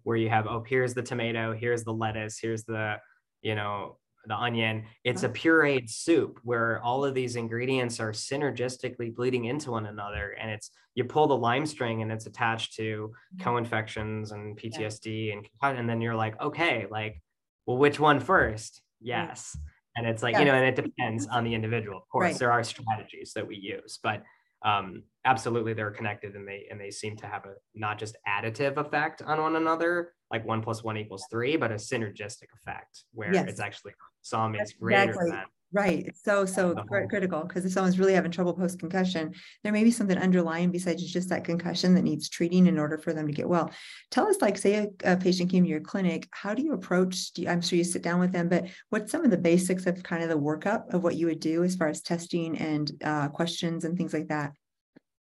where 0.03 0.17
you 0.17 0.29
have 0.29 0.47
oh 0.47 0.63
here's 0.65 0.93
the 0.93 1.03
tomato 1.03 1.53
here's 1.53 1.83
the 1.83 1.91
lettuce 1.91 2.39
here's 2.41 2.63
the 2.63 2.95
you 3.41 3.55
know 3.55 3.97
the 4.27 4.35
onion. 4.35 4.83
It's 5.03 5.23
a 5.23 5.29
pureed 5.29 5.89
soup 5.89 6.39
where 6.43 6.81
all 6.83 7.05
of 7.05 7.13
these 7.13 7.35
ingredients 7.35 7.99
are 7.99 8.11
synergistically 8.11 9.15
bleeding 9.15 9.45
into 9.45 9.71
one 9.71 9.85
another. 9.85 10.35
And 10.39 10.51
it's 10.51 10.71
you 10.95 11.03
pull 11.03 11.27
the 11.27 11.37
Lyme 11.37 11.65
string 11.65 12.01
and 12.01 12.11
it's 12.11 12.25
attached 12.25 12.75
to 12.75 12.83
mm-hmm. 12.83 13.43
co-infections 13.43 14.31
and 14.31 14.59
PTSD 14.59 15.33
and 15.33 15.47
and 15.61 15.89
then 15.89 16.01
you're 16.01 16.15
like, 16.15 16.39
okay, 16.41 16.87
like, 16.89 17.21
well, 17.65 17.77
which 17.77 17.99
one 17.99 18.19
first? 18.19 18.81
Yes. 18.99 19.57
And 19.95 20.05
it's 20.05 20.21
like, 20.21 20.37
you 20.37 20.45
know, 20.45 20.53
and 20.53 20.65
it 20.65 20.75
depends 20.75 21.27
on 21.27 21.43
the 21.43 21.53
individual. 21.53 21.97
Of 21.97 22.07
course, 22.09 22.25
right. 22.25 22.39
there 22.39 22.51
are 22.51 22.63
strategies 22.63 23.33
that 23.33 23.47
we 23.47 23.55
use, 23.55 23.99
but 24.01 24.21
um, 24.67 25.03
absolutely 25.25 25.73
they're 25.73 25.91
connected 25.91 26.36
and 26.36 26.47
they 26.47 26.67
and 26.69 26.80
they 26.80 26.91
seem 26.91 27.15
to 27.17 27.25
have 27.25 27.45
a 27.45 27.53
not 27.73 27.97
just 27.97 28.17
additive 28.27 28.77
effect 28.77 29.21
on 29.21 29.41
one 29.41 29.56
another, 29.56 30.13
like 30.30 30.45
one 30.45 30.62
plus 30.62 30.84
one 30.84 30.97
equals 30.97 31.25
three, 31.32 31.56
but 31.56 31.71
a 31.71 31.75
synergistic 31.75 32.49
effect 32.56 33.06
where 33.13 33.34
yes. 33.34 33.45
it's 33.47 33.60
actually 33.60 33.93
sum 34.21 34.56
is 34.56 34.73
greater 34.73 35.12
exactly. 35.12 35.32
than 35.32 35.45
Right. 35.73 36.06
It's 36.08 36.23
so, 36.23 36.45
so 36.45 36.75
critical 37.10 37.41
because 37.41 37.65
if 37.65 37.73
someone's 37.73 37.99
really 37.99 38.13
having 38.13 38.32
trouble 38.32 38.53
post 38.53 38.80
concussion, 38.80 39.34
there 39.63 39.73
may 39.73 39.84
be 39.84 39.91
something 39.91 40.17
underlying 40.17 40.71
besides 40.71 41.03
just 41.12 41.27
that 41.27 41.43
concussion 41.43 41.93
that 41.95 42.03
needs 42.03 42.30
treating 42.30 42.67
in 42.67 42.80
order 42.80 42.97
for 42.97 43.12
them 43.12 43.27
to 43.27 43.34
get 43.34 43.49
well. 43.49 43.69
Tell 44.10 44.27
us, 44.27 44.38
like, 44.41 44.58
say 44.58 44.75
a, 44.75 45.13
a 45.13 45.17
patient 45.17 45.51
came 45.51 45.65
to 45.65 45.69
your 45.69 45.82
clinic, 45.82 46.25
how 46.32 46.53
do 46.53 46.63
you 46.63 46.71
approach? 46.71 47.34
Do 47.34 47.41
you, 47.41 47.49
I'm 47.49 47.60
sure 47.60 47.75
you 47.75 47.84
sit 47.84 48.01
down 48.01 48.21
with 48.21 48.32
them, 48.32 48.47
but 48.47 48.67
what's 48.91 49.12
some 49.12 49.25
of 49.25 49.32
the 49.32 49.38
basics 49.38 49.86
of 49.88 50.01
kind 50.03 50.23
of 50.23 50.30
the 50.30 50.39
workup 50.39 50.93
of 50.93 51.03
what 51.03 51.15
you 51.15 51.25
would 51.25 51.41
do 51.41 51.65
as 51.65 51.75
far 51.75 51.89
as 51.89 52.01
testing 52.01 52.58
and 52.58 52.89
uh, 53.03 53.27
questions 53.27 53.84
and 53.84 53.97
things 53.97 54.13
like 54.13 54.30
that? 54.30 54.53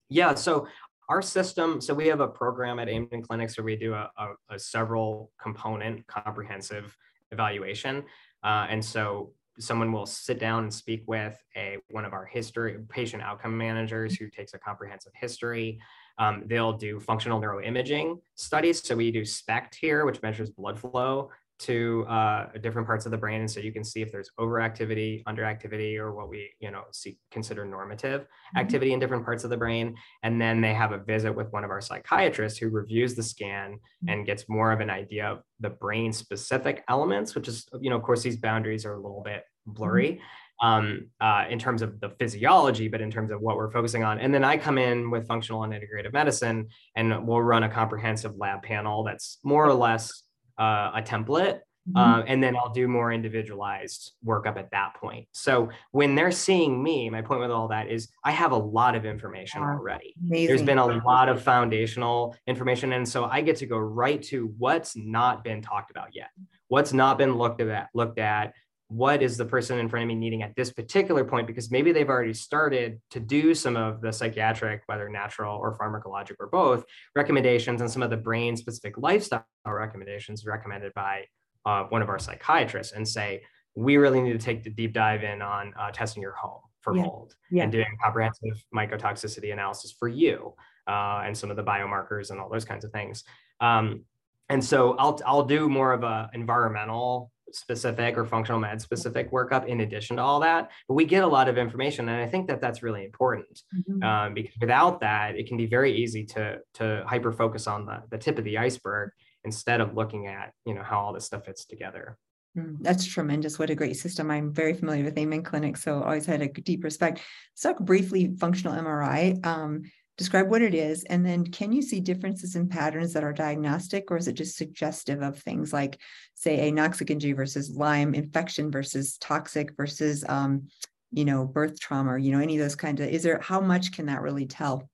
Yeah. 0.08 0.36
So 0.36 0.67
our 1.10 1.23
system, 1.23 1.82
so 1.82 1.95
we 1.95 2.06
have 2.08 2.19
a 2.19 2.28
program 2.28 2.78
at 2.78 2.89
Amen 2.89 3.23
Clinics 3.23 3.58
where 3.58 3.65
we 3.65 3.76
do 3.76 3.95
a, 3.95 4.12
a, 4.17 4.28
a 4.52 4.60
several 4.60 5.32
component 5.41 6.06
comprehensive 6.06 6.95
evaluation. 7.32 8.04
Uh, 8.43 8.67
and 8.69 8.86
so 8.86 9.34
someone 9.60 9.91
will 9.91 10.06
sit 10.06 10.39
down 10.39 10.63
and 10.63 10.74
speak 10.74 11.04
with 11.08 11.38
a 11.56 11.78
one 11.89 12.06
of 12.06 12.13
our 12.13 12.26
history 12.26 12.78
patient 12.89 13.24
outcome 13.24 13.58
managers 13.58 14.15
who 14.15 14.30
takes 14.30 14.54
a 14.54 14.60
comprehensive 14.60 15.13
history. 15.15 15.80
Um, 16.20 16.43
they'll 16.46 16.74
do 16.74 17.00
functional 17.00 17.39
neuroimaging 17.39 18.20
studies. 18.36 18.86
So 18.86 18.96
we 18.96 19.12
do 19.12 19.24
SPECT 19.24 19.76
here, 19.76 20.06
which 20.06 20.22
measures 20.22 20.50
blood 20.50 20.80
flow 20.80 21.30
to 21.60 22.06
uh, 22.08 22.48
different 22.62 22.88
parts 22.88 23.06
of 23.06 23.12
the 23.12 23.17
brain, 23.17 23.41
and 23.41 23.50
so 23.50 23.60
you 23.60 23.72
can 23.72 23.84
see 23.84 24.02
if 24.02 24.12
there's 24.12 24.30
overactivity, 24.39 25.24
underactivity, 25.26 25.98
or 25.98 26.13
what 26.13 26.30
we 26.30 26.50
you 26.60 26.72
know 26.72 26.84
see 26.91 27.17
consider 27.32 27.65
normative 27.65 28.22
mm-hmm. 28.22 28.58
activity 28.60 28.93
in 28.93 29.00
different 29.00 29.26
parts 29.26 29.43
of 29.43 29.50
the 29.50 29.58
brain. 29.58 29.96
And 30.24 30.39
then 30.39 30.62
they 30.62 30.74
have 30.74 30.91
a 30.91 31.00
visit 31.00 31.34
with 31.34 31.52
one 31.52 31.63
of 31.63 31.72
our 31.72 31.82
psychiatrists 31.82 32.60
who 32.60 32.70
reviews 32.70 33.15
the 33.15 33.24
scan 33.24 33.74
mm-hmm. 33.74 34.10
and 34.10 34.26
gets 34.26 34.48
more 34.48 34.72
of 34.72 34.80
an 34.80 34.89
idea 34.89 35.28
of 35.28 35.39
the 35.60 35.70
brain 35.70 36.13
specific 36.13 36.84
elements, 36.88 37.36
which 37.36 37.48
is 37.48 37.67
you 37.80 37.89
know 37.89 37.96
of 37.96 38.04
course 38.04 38.22
these 38.22 38.38
boundaries 38.38 38.86
are 38.86 38.93
a 38.93 39.02
little 39.02 39.24
bit 39.24 39.43
blurry. 39.65 40.13
Mm-hmm 40.13 40.24
um, 40.62 41.10
uh, 41.22 41.46
in 41.50 41.60
terms 41.60 41.82
of 41.82 42.00
the 42.00 42.10
physiology, 42.17 42.88
but 42.88 43.02
in 43.02 43.12
terms 43.12 43.32
of 43.32 43.41
what 43.41 43.58
we're 43.58 43.72
focusing 43.72 44.04
on. 44.04 44.20
And 44.20 44.34
then 44.34 44.43
I 44.43 44.58
come 44.58 44.78
in 44.78 45.12
with 45.12 45.28
functional 45.28 45.63
and 45.63 45.74
integrative 45.74 46.13
medicine, 46.13 46.67
and 46.96 47.28
we'll 47.28 47.41
run 47.41 47.63
a 47.63 47.70
comprehensive 47.70 48.36
lab 48.38 48.63
panel 48.63 49.04
that's 49.04 49.39
more 49.43 49.65
or 49.65 49.74
less 49.74 50.24
uh, 50.58 50.91
a 50.96 51.02
template. 51.02 51.62
Mm-hmm. 51.89 51.98
Uh, 51.98 52.24
and 52.28 52.43
then 52.43 52.56
I'll 52.58 52.74
do 52.74 52.88
more 52.88 53.13
individualized 53.13 54.12
workup 54.26 54.58
at 54.58 54.72
that 54.72 54.96
point. 54.96 55.28
So 55.32 55.70
when 55.91 56.15
they're 56.15 56.32
seeing 56.32 56.84
me, 56.84 57.10
my 57.10 57.22
point 57.22 57.39
with 57.39 57.52
all 57.52 57.70
that 57.70 57.88
is 57.88 58.10
I 58.26 58.32
have 58.32 58.52
a 58.52 58.58
lot 58.58 58.96
of 58.96 59.06
information 59.06 59.62
already. 59.62 60.13
Amazing. 60.22 60.48
There's 60.48 60.63
been 60.63 60.80
a 60.80 60.86
lot 60.86 61.30
of 61.30 61.41
foundational 61.41 62.36
information. 62.46 62.91
And 62.91 63.08
so 63.08 63.26
I 63.26 63.39
get 63.39 63.56
to 63.58 63.65
go 63.65 63.78
right 63.78 64.22
to 64.24 64.54
what's 64.58 64.98
not 64.98 65.46
been 65.46 65.62
talked 65.62 65.89
about 65.89 66.13
yet, 66.13 66.30
what's 66.67 66.91
not 66.91 67.17
been 67.17 67.38
looked 67.38 67.62
at, 67.62 67.88
looked 67.93 68.20
at, 68.20 68.54
what 68.89 69.21
is 69.21 69.36
the 69.36 69.45
person 69.45 69.80
in 69.80 69.89
front 69.89 70.04
of 70.04 70.08
me 70.08 70.15
needing 70.15 70.43
at 70.43 70.56
this 70.56 70.71
particular 70.71 71.26
point 71.26 71.45
because 71.45 71.69
maybe 71.69 71.91
they've 71.91 72.10
already 72.10 72.34
started 72.34 73.02
to 73.12 73.19
do 73.19 73.54
some 73.54 73.76
of 73.76 74.02
the 74.02 74.12
psychiatric 74.12 74.82
whether 74.86 75.10
natural 75.10 75.58
or 75.58 75.78
pharmacologic 75.78 76.36
or 76.39 76.47
both 76.47 76.86
recommendations 77.15 77.82
and 77.82 77.91
some 77.91 78.02
of 78.02 78.10
the 78.10 78.17
brain 78.17 78.56
specific 78.56 78.97
lifestyle 78.97 79.43
recommendations 79.65 80.45
recommended 80.45 80.93
by 80.93 81.26
uh, 81.65 81.84
one 81.89 82.02
of 82.02 82.08
our 82.08 82.17
psychiatrists 82.17 82.93
and 82.93 83.06
say 83.06 83.41
we 83.76 83.97
really 83.97 84.21
need 84.21 84.34
to 84.34 84.39
take 84.39 84.63
the 84.63 84.69
deep 84.69 84.93
dive 84.93 85.23
in 85.23 85.41
on 85.41 85.73
uh, 85.78 85.91
testing 85.91 86.23
your 86.23 86.34
home 86.34 86.62
for 86.80 86.95
yeah. 86.95 87.02
mold 87.02 87.36
yeah. 87.52 87.63
and 87.63 87.71
doing 87.71 87.88
comprehensive 88.02 88.63
mycotoxicity 88.73 89.52
analysis 89.52 89.93
for 90.00 90.08
you 90.08 90.54
uh, 90.88 91.23
and 91.26 91.38
some 91.38 91.52
of 91.52 91.58
the 91.58 91.63
biomarkers 91.63 92.32
and 92.32 92.39
all 92.39 92.50
those 92.50 92.63
kinds 92.63 92.86
of 92.86 92.91
things 92.91 93.26
um, 93.60 94.04
and 94.50 94.63
so 94.63 94.95
I'll, 94.97 95.19
I'll 95.26 95.43
do 95.43 95.67
more 95.67 95.91
of 95.91 96.04
a 96.04 96.30
environmental 96.34 97.32
specific 97.51 98.17
or 98.17 98.25
functional 98.25 98.60
med 98.60 98.81
specific 98.81 99.31
workup 99.31 99.65
in 99.67 99.81
addition 99.81 100.17
to 100.17 100.21
all 100.21 100.39
that 100.39 100.69
but 100.88 100.95
we 100.95 101.05
get 101.05 101.23
a 101.23 101.27
lot 101.27 101.47
of 101.47 101.57
information 101.57 102.10
and 102.10 102.21
i 102.21 102.27
think 102.27 102.47
that 102.47 102.62
that's 102.62 102.83
really 102.83 103.03
important 103.05 103.62
mm-hmm. 103.75 104.03
um, 104.03 104.33
because 104.33 104.53
without 104.60 104.99
that 104.99 105.36
it 105.36 105.47
can 105.47 105.57
be 105.57 105.65
very 105.65 105.95
easy 105.95 106.25
to 106.25 106.57
to 106.73 107.03
hyper 107.07 107.31
focus 107.31 107.67
on 107.67 107.86
the, 107.86 108.01
the 108.12 108.17
tip 108.17 108.38
of 108.38 108.43
the 108.43 108.57
iceberg 108.57 109.12
instead 109.43 109.81
of 109.81 109.95
looking 109.95 110.27
at 110.27 110.51
you 110.65 110.73
know 110.73 110.83
how 110.83 110.99
all 110.99 111.13
this 111.13 111.25
stuff 111.25 111.45
fits 111.45 111.65
together 111.65 112.17
mm, 112.57 112.75
that's 112.81 113.05
tremendous. 113.05 113.60
What 113.60 113.69
a 113.69 113.75
great 113.75 113.97
system. 113.97 114.31
I'm 114.31 114.51
very 114.51 114.73
familiar 114.73 115.03
with 115.03 115.17
Amen 115.17 115.43
Clinic, 115.43 115.77
so 115.77 116.01
always 116.01 116.25
had 116.25 116.41
a 116.41 116.47
deep 116.47 116.83
respect. 116.83 117.21
Let's 117.53 117.62
talk 117.62 117.79
briefly 117.79 118.36
functional 118.39 118.73
MRI. 118.73 119.45
Um, 119.45 119.83
describe 120.17 120.49
what 120.49 120.62
it 120.62 120.73
is 120.73 121.03
and 121.06 121.25
then 121.25 121.45
can 121.45 121.71
you 121.71 121.82
see 121.82 121.99
differences 121.99 122.56
in 122.56 122.67
patterns 122.67 123.13
that 123.13 123.23
are 123.23 123.34
diagnostic 123.34 124.10
or 124.10 124.17
is 124.17 124.27
it 124.27 124.34
just 124.34 124.58
suggestive 124.58 125.21
of 125.21 125.38
things 125.39 125.71
like 125.71 125.99
say 126.34 126.71
anoxic 126.71 127.10
injury 127.10 127.34
versus 127.34 127.75
lyme 127.75 128.15
infection 128.15 128.71
versus 128.71 129.17
toxic 129.19 129.75
versus 129.77 130.25
um, 130.27 130.67
you 131.12 131.23
know 131.23 131.45
birth 131.45 131.80
trauma 131.80 132.17
you 132.17 132.32
know 132.32 132.39
any 132.39 132.58
of 132.58 132.63
those 132.63 132.75
kinds 132.75 132.99
of 132.99 133.08
is 133.08 133.23
there 133.23 133.39
how 133.41 133.62
much 133.62 133.91
can 133.91 134.08
that 134.08 134.21
really 134.21 134.45
tell 134.45 134.89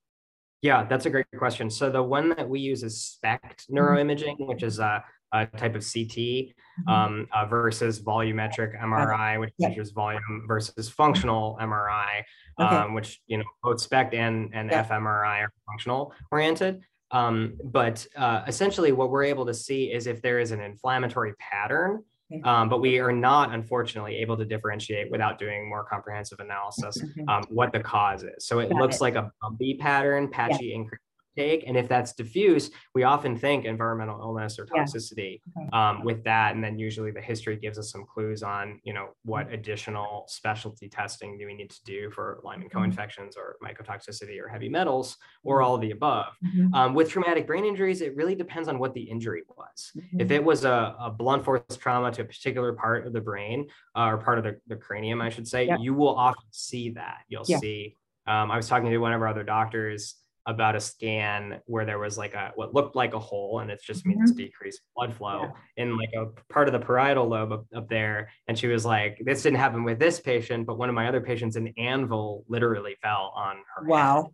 yeah 0.62 0.84
that's 0.84 1.06
a 1.06 1.10
great 1.10 1.26
question 1.38 1.70
so 1.70 1.90
the 1.90 2.04
one 2.04 2.30
that 2.30 2.48
we 2.48 2.60
use 2.60 2.84
is 2.84 3.02
SPECT 3.02 3.68
mm-hmm. 3.68 3.78
neuroimaging 3.78 4.36
which 4.48 4.64
is 4.64 4.80
a, 4.80 5.04
a 5.34 5.46
type 5.46 5.76
of 5.76 5.84
ct 5.84 6.16
mm-hmm. 6.16 6.90
um, 6.90 7.28
uh, 7.34 7.46
versus 7.46 8.02
volumetric 8.02 8.80
mri 8.80 9.40
which 9.40 9.52
yeah. 9.58 9.68
measures 9.68 9.92
volume 9.92 10.46
versus 10.48 10.90
functional 10.90 11.58
mri 11.62 12.22
okay. 12.60 12.76
um, 12.76 12.94
which 12.94 13.22
you 13.28 13.38
know 13.38 13.44
both 13.62 13.80
SPECT 13.80 14.14
and 14.14 14.52
and 14.54 14.70
yeah. 14.70 14.86
fMRI 14.86 15.44
are 15.44 15.54
functional 15.68 16.14
oriented. 16.32 16.82
Um, 17.12 17.58
but 17.64 18.06
uh, 18.18 18.44
essentially, 18.48 18.92
what 18.92 19.12
we're 19.12 19.24
able 19.24 19.46
to 19.46 19.54
see 19.54 19.92
is 19.92 20.08
if 20.08 20.22
there 20.22 20.40
is 20.40 20.52
an 20.52 20.62
inflammatory 20.62 21.34
pattern, 21.40 22.04
um, 22.44 22.70
but 22.70 22.82
we 22.82 22.98
are 22.98 23.12
not, 23.12 23.54
unfortunately, 23.54 24.16
able 24.16 24.36
to 24.38 24.46
differentiate 24.46 25.12
without 25.12 25.38
doing 25.38 25.70
more 25.70 25.84
comprehensive 25.84 26.40
analysis 26.40 27.00
um, 27.28 27.44
what 27.50 27.72
the 27.72 27.80
cause 27.80 28.24
is. 28.24 28.48
So 28.48 28.58
it 28.60 28.70
Got 28.72 28.82
looks 28.82 28.96
it. 28.96 29.02
like 29.02 29.16
a 29.16 29.32
bumpy 29.44 29.76
pattern, 29.76 30.28
patchy 30.28 30.68
yeah. 30.68 30.76
increase 30.76 31.02
take. 31.36 31.64
And 31.68 31.78
if 31.78 31.88
that's 31.88 32.14
diffuse, 32.14 32.72
we 32.94 33.04
often 33.04 33.38
think 33.38 33.66
environmental 33.66 34.20
illness 34.22 34.60
or 34.60 34.66
toxicity 34.66 35.42
yeah. 35.56 35.64
okay. 35.64 35.70
um, 35.74 36.04
with 36.04 36.24
that. 36.24 36.56
And 36.56 36.64
then 36.64 36.78
usually 36.80 37.12
the 37.12 37.22
history 37.22 37.56
gives 37.56 37.78
us 37.78 37.92
some 37.92 38.06
clues 38.06 38.44
on, 38.44 38.80
you 38.84 38.94
know, 38.94 39.10
what 39.24 39.52
additional 39.52 40.26
specialty 40.28 40.90
testing 40.90 41.38
do 41.38 41.46
we 41.46 41.54
need 41.54 41.70
to 41.70 41.84
do 41.84 42.10
for 42.12 42.42
Lyme 42.44 42.62
and 42.62 42.70
mm-hmm. 42.70 42.80
co-infections 42.80 43.36
or 43.38 43.58
mycotoxicity 43.64 44.40
or 44.42 44.48
heavy 44.48 44.70
metals 44.70 45.18
or 45.44 45.58
mm-hmm. 45.58 45.66
all 45.66 45.76
of 45.76 45.82
the 45.82 45.92
above. 45.92 46.34
Mm-hmm. 46.46 46.74
Um, 46.74 46.94
with 46.94 47.10
traumatic 47.10 47.48
brain 47.48 47.66
injuries, 47.66 48.02
it 48.02 48.16
really 48.16 48.36
depends 48.36 48.70
on 48.70 48.80
what 48.80 48.94
the 48.94 49.02
injury 49.02 49.44
was. 49.48 49.92
Mm-hmm. 49.98 50.22
If 50.22 50.32
it 50.32 50.44
was 50.44 50.66
a, 50.66 50.96
a, 51.00 51.12
blunt 51.12 51.46
force 51.46 51.62
trauma 51.78 52.12
to 52.12 52.22
a 52.22 52.26
particular 52.26 52.74
part 52.74 53.06
of 53.06 53.14
the 53.14 53.22
brain 53.22 53.68
uh, 53.96 54.06
or 54.06 54.18
part 54.18 54.38
of 54.38 54.44
the, 54.44 54.58
the 54.68 54.76
cranium, 54.76 55.22
I 55.22 55.30
should 55.30 55.48
say, 55.48 55.68
yeah. 55.68 55.78
you 55.80 55.94
will 55.94 56.16
often 56.16 56.44
see 56.52 56.92
that. 56.92 57.20
You'll 57.28 57.46
yeah. 57.48 57.60
see. 57.60 57.96
Um, 58.26 58.52
I 58.52 58.58
was 58.58 58.68
talking 58.68 58.90
to 58.90 58.98
one 58.98 59.14
of 59.14 59.22
our 59.22 59.28
other 59.28 59.44
doctors 59.44 60.16
about 60.46 60.76
a 60.76 60.80
scan 60.80 61.62
where 61.66 61.86
there 61.86 62.00
was 62.00 62.18
like 62.18 62.34
a 62.34 62.52
what 62.56 62.74
looked 62.74 62.96
like 62.96 63.14
a 63.14 63.20
hole 63.20 63.60
and 63.60 63.72
it 63.72 63.82
just 63.82 64.06
means 64.06 64.32
mm-hmm. 64.32 64.44
decreased 64.44 64.82
blood 64.96 65.14
flow 65.16 65.44
yeah. 65.44 65.84
in 65.84 65.98
like 65.98 66.10
a 66.18 66.26
part 66.52 66.68
of 66.68 66.74
the 66.74 66.80
parietal 66.80 67.28
lobe 67.28 67.52
up, 67.52 67.66
up, 67.76 67.88
there 67.88 68.30
and 68.48 68.58
she 68.58 68.68
was 68.68 68.86
like 68.86 69.22
this 69.26 69.42
didn't 69.42 69.58
happen 69.58 69.84
with 69.84 70.00
this 70.00 70.20
patient 70.20 70.66
but 70.66 70.78
one 70.78 70.90
of 70.90 70.96
my 70.96 71.08
other 71.08 71.22
patients 71.22 71.56
an 71.56 71.74
anvil 71.78 72.44
literally 72.48 72.96
fell 73.02 73.32
on 73.36 73.58
her 73.76 73.88
wow 73.88 74.30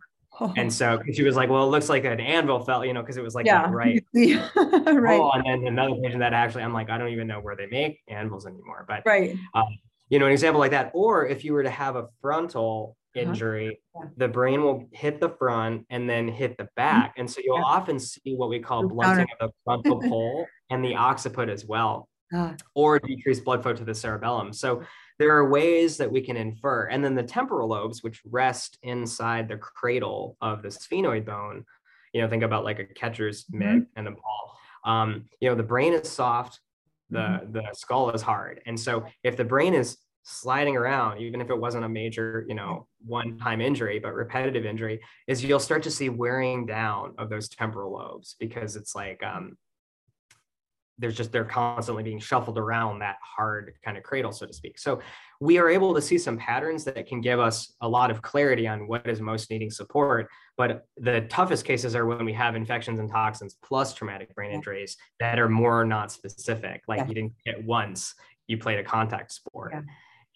and 0.57 0.73
so 0.79 0.99
she 1.13 1.23
was 1.23 1.35
like 1.35 1.49
well 1.49 1.63
it 1.65 1.69
looks 1.69 1.89
like 1.89 2.05
an 2.05 2.19
anvil 2.19 2.63
fell 2.63 2.83
you 2.83 2.93
know 2.93 3.01
because 3.01 3.17
it 3.17 3.23
was 3.23 3.35
like 3.35 3.45
yeah. 3.45 3.67
right 3.69 4.03
right 4.15 5.19
oh, 5.19 5.31
and 5.31 5.45
then 5.45 5.67
another 5.67 5.95
patient 6.01 6.19
that 6.19 6.33
actually 6.33 6.63
i'm 6.63 6.73
like 6.73 6.89
i 6.89 6.97
don't 6.97 7.09
even 7.09 7.27
know 7.27 7.39
where 7.39 7.55
they 7.55 7.67
make 7.67 7.99
anvils 8.07 8.47
anymore 8.47 8.83
but 8.87 9.03
right 9.05 9.35
um, 9.53 9.67
you 10.09 10.17
know 10.17 10.25
an 10.25 10.31
example 10.31 10.59
like 10.59 10.71
that 10.71 10.91
or 10.93 11.27
if 11.27 11.43
you 11.45 11.53
were 11.53 11.63
to 11.63 11.69
have 11.69 11.95
a 11.95 12.07
frontal. 12.21 12.97
Injury, 13.15 13.79
uh-huh. 13.95 14.05
yeah. 14.05 14.11
the 14.17 14.27
brain 14.27 14.61
will 14.61 14.87
hit 14.91 15.19
the 15.19 15.29
front 15.29 15.85
and 15.89 16.09
then 16.09 16.27
hit 16.27 16.57
the 16.57 16.63
mm-hmm. 16.63 16.75
back. 16.75 17.15
And 17.17 17.29
so 17.29 17.41
you'll 17.43 17.57
yeah. 17.57 17.63
often 17.63 17.99
see 17.99 18.35
what 18.35 18.49
we 18.49 18.59
call 18.59 18.87
blunting 18.87 19.27
of 19.39 19.49
the 19.49 19.53
frontal 19.63 19.99
pole 19.99 20.45
and 20.69 20.83
the 20.83 20.95
occiput 20.95 21.49
as 21.49 21.65
well, 21.65 22.07
uh. 22.33 22.53
or 22.75 22.99
decreased 22.99 23.43
blood 23.43 23.63
flow 23.63 23.73
to 23.73 23.83
the 23.83 23.95
cerebellum. 23.95 24.53
So 24.53 24.83
there 25.17 25.35
are 25.35 25.49
ways 25.49 25.97
that 25.97 26.11
we 26.11 26.21
can 26.21 26.37
infer. 26.37 26.85
And 26.85 27.03
then 27.03 27.15
the 27.15 27.23
temporal 27.23 27.69
lobes, 27.69 28.03
which 28.03 28.21
rest 28.25 28.77
inside 28.83 29.47
the 29.47 29.57
cradle 29.57 30.37
of 30.41 30.61
the 30.61 30.69
sphenoid 30.69 31.25
bone, 31.25 31.65
you 32.13 32.21
know, 32.21 32.29
think 32.29 32.43
about 32.43 32.63
like 32.63 32.79
a 32.79 32.85
catcher's 32.85 33.45
mm-hmm. 33.45 33.59
mitt 33.59 33.87
and 33.95 34.07
a 34.07 34.11
ball. 34.11 34.57
Um, 34.85 35.25
you 35.41 35.49
know, 35.49 35.55
the 35.55 35.63
brain 35.63 35.93
is 35.93 36.09
soft, 36.09 36.61
the 37.09 37.19
mm-hmm. 37.19 37.51
the 37.51 37.63
skull 37.73 38.11
is 38.11 38.21
hard. 38.21 38.61
And 38.65 38.79
so 38.79 39.05
if 39.23 39.35
the 39.35 39.43
brain 39.43 39.73
is 39.73 39.97
sliding 40.23 40.77
around, 40.77 41.19
even 41.19 41.41
if 41.41 41.49
it 41.49 41.59
wasn't 41.59 41.85
a 41.85 41.89
major, 41.89 42.45
you 42.47 42.55
know, 42.55 42.87
one 43.05 43.37
time 43.37 43.61
injury, 43.61 43.99
but 43.99 44.13
repetitive 44.13 44.65
injury, 44.65 44.99
is 45.27 45.43
you'll 45.43 45.59
start 45.59 45.83
to 45.83 45.91
see 45.91 46.09
wearing 46.09 46.65
down 46.65 47.13
of 47.17 47.29
those 47.29 47.49
temporal 47.49 47.93
lobes 47.93 48.35
because 48.39 48.75
it's 48.75 48.95
like 48.95 49.21
um, 49.23 49.57
there's 50.99 51.15
just 51.15 51.31
they're 51.31 51.45
constantly 51.45 52.03
being 52.03 52.19
shuffled 52.19 52.57
around 52.57 52.99
that 52.99 53.15
hard 53.23 53.73
kind 53.83 53.97
of 53.97 54.03
cradle, 54.03 54.31
so 54.31 54.45
to 54.45 54.53
speak. 54.53 54.77
So 54.77 54.99
we 55.39 55.57
are 55.57 55.69
able 55.69 55.95
to 55.95 56.01
see 56.01 56.17
some 56.17 56.37
patterns 56.37 56.83
that 56.83 57.07
can 57.07 57.21
give 57.21 57.39
us 57.39 57.73
a 57.81 57.87
lot 57.87 58.11
of 58.11 58.21
clarity 58.21 58.67
on 58.67 58.87
what 58.87 59.07
is 59.07 59.21
most 59.21 59.49
needing 59.49 59.71
support. 59.71 60.27
But 60.57 60.85
the 60.97 61.21
toughest 61.21 61.63
cases 61.65 61.95
are 61.95 62.05
when 62.05 62.25
we 62.25 62.33
have 62.33 62.55
infections 62.55 62.99
and 62.99 63.09
toxins 63.09 63.55
plus 63.63 63.93
traumatic 63.93 64.35
brain 64.35 64.51
injuries 64.51 64.97
that 65.21 65.39
are 65.39 65.49
more 65.49 65.85
not 65.85 66.11
specific, 66.11 66.83
like 66.87 66.99
yeah. 66.99 67.07
you 67.07 67.13
didn't 67.15 67.33
get 67.45 67.63
once, 67.63 68.13
you 68.47 68.57
played 68.57 68.79
a 68.79 68.83
contact 68.83 69.31
sport. 69.31 69.71
Yeah 69.73 69.81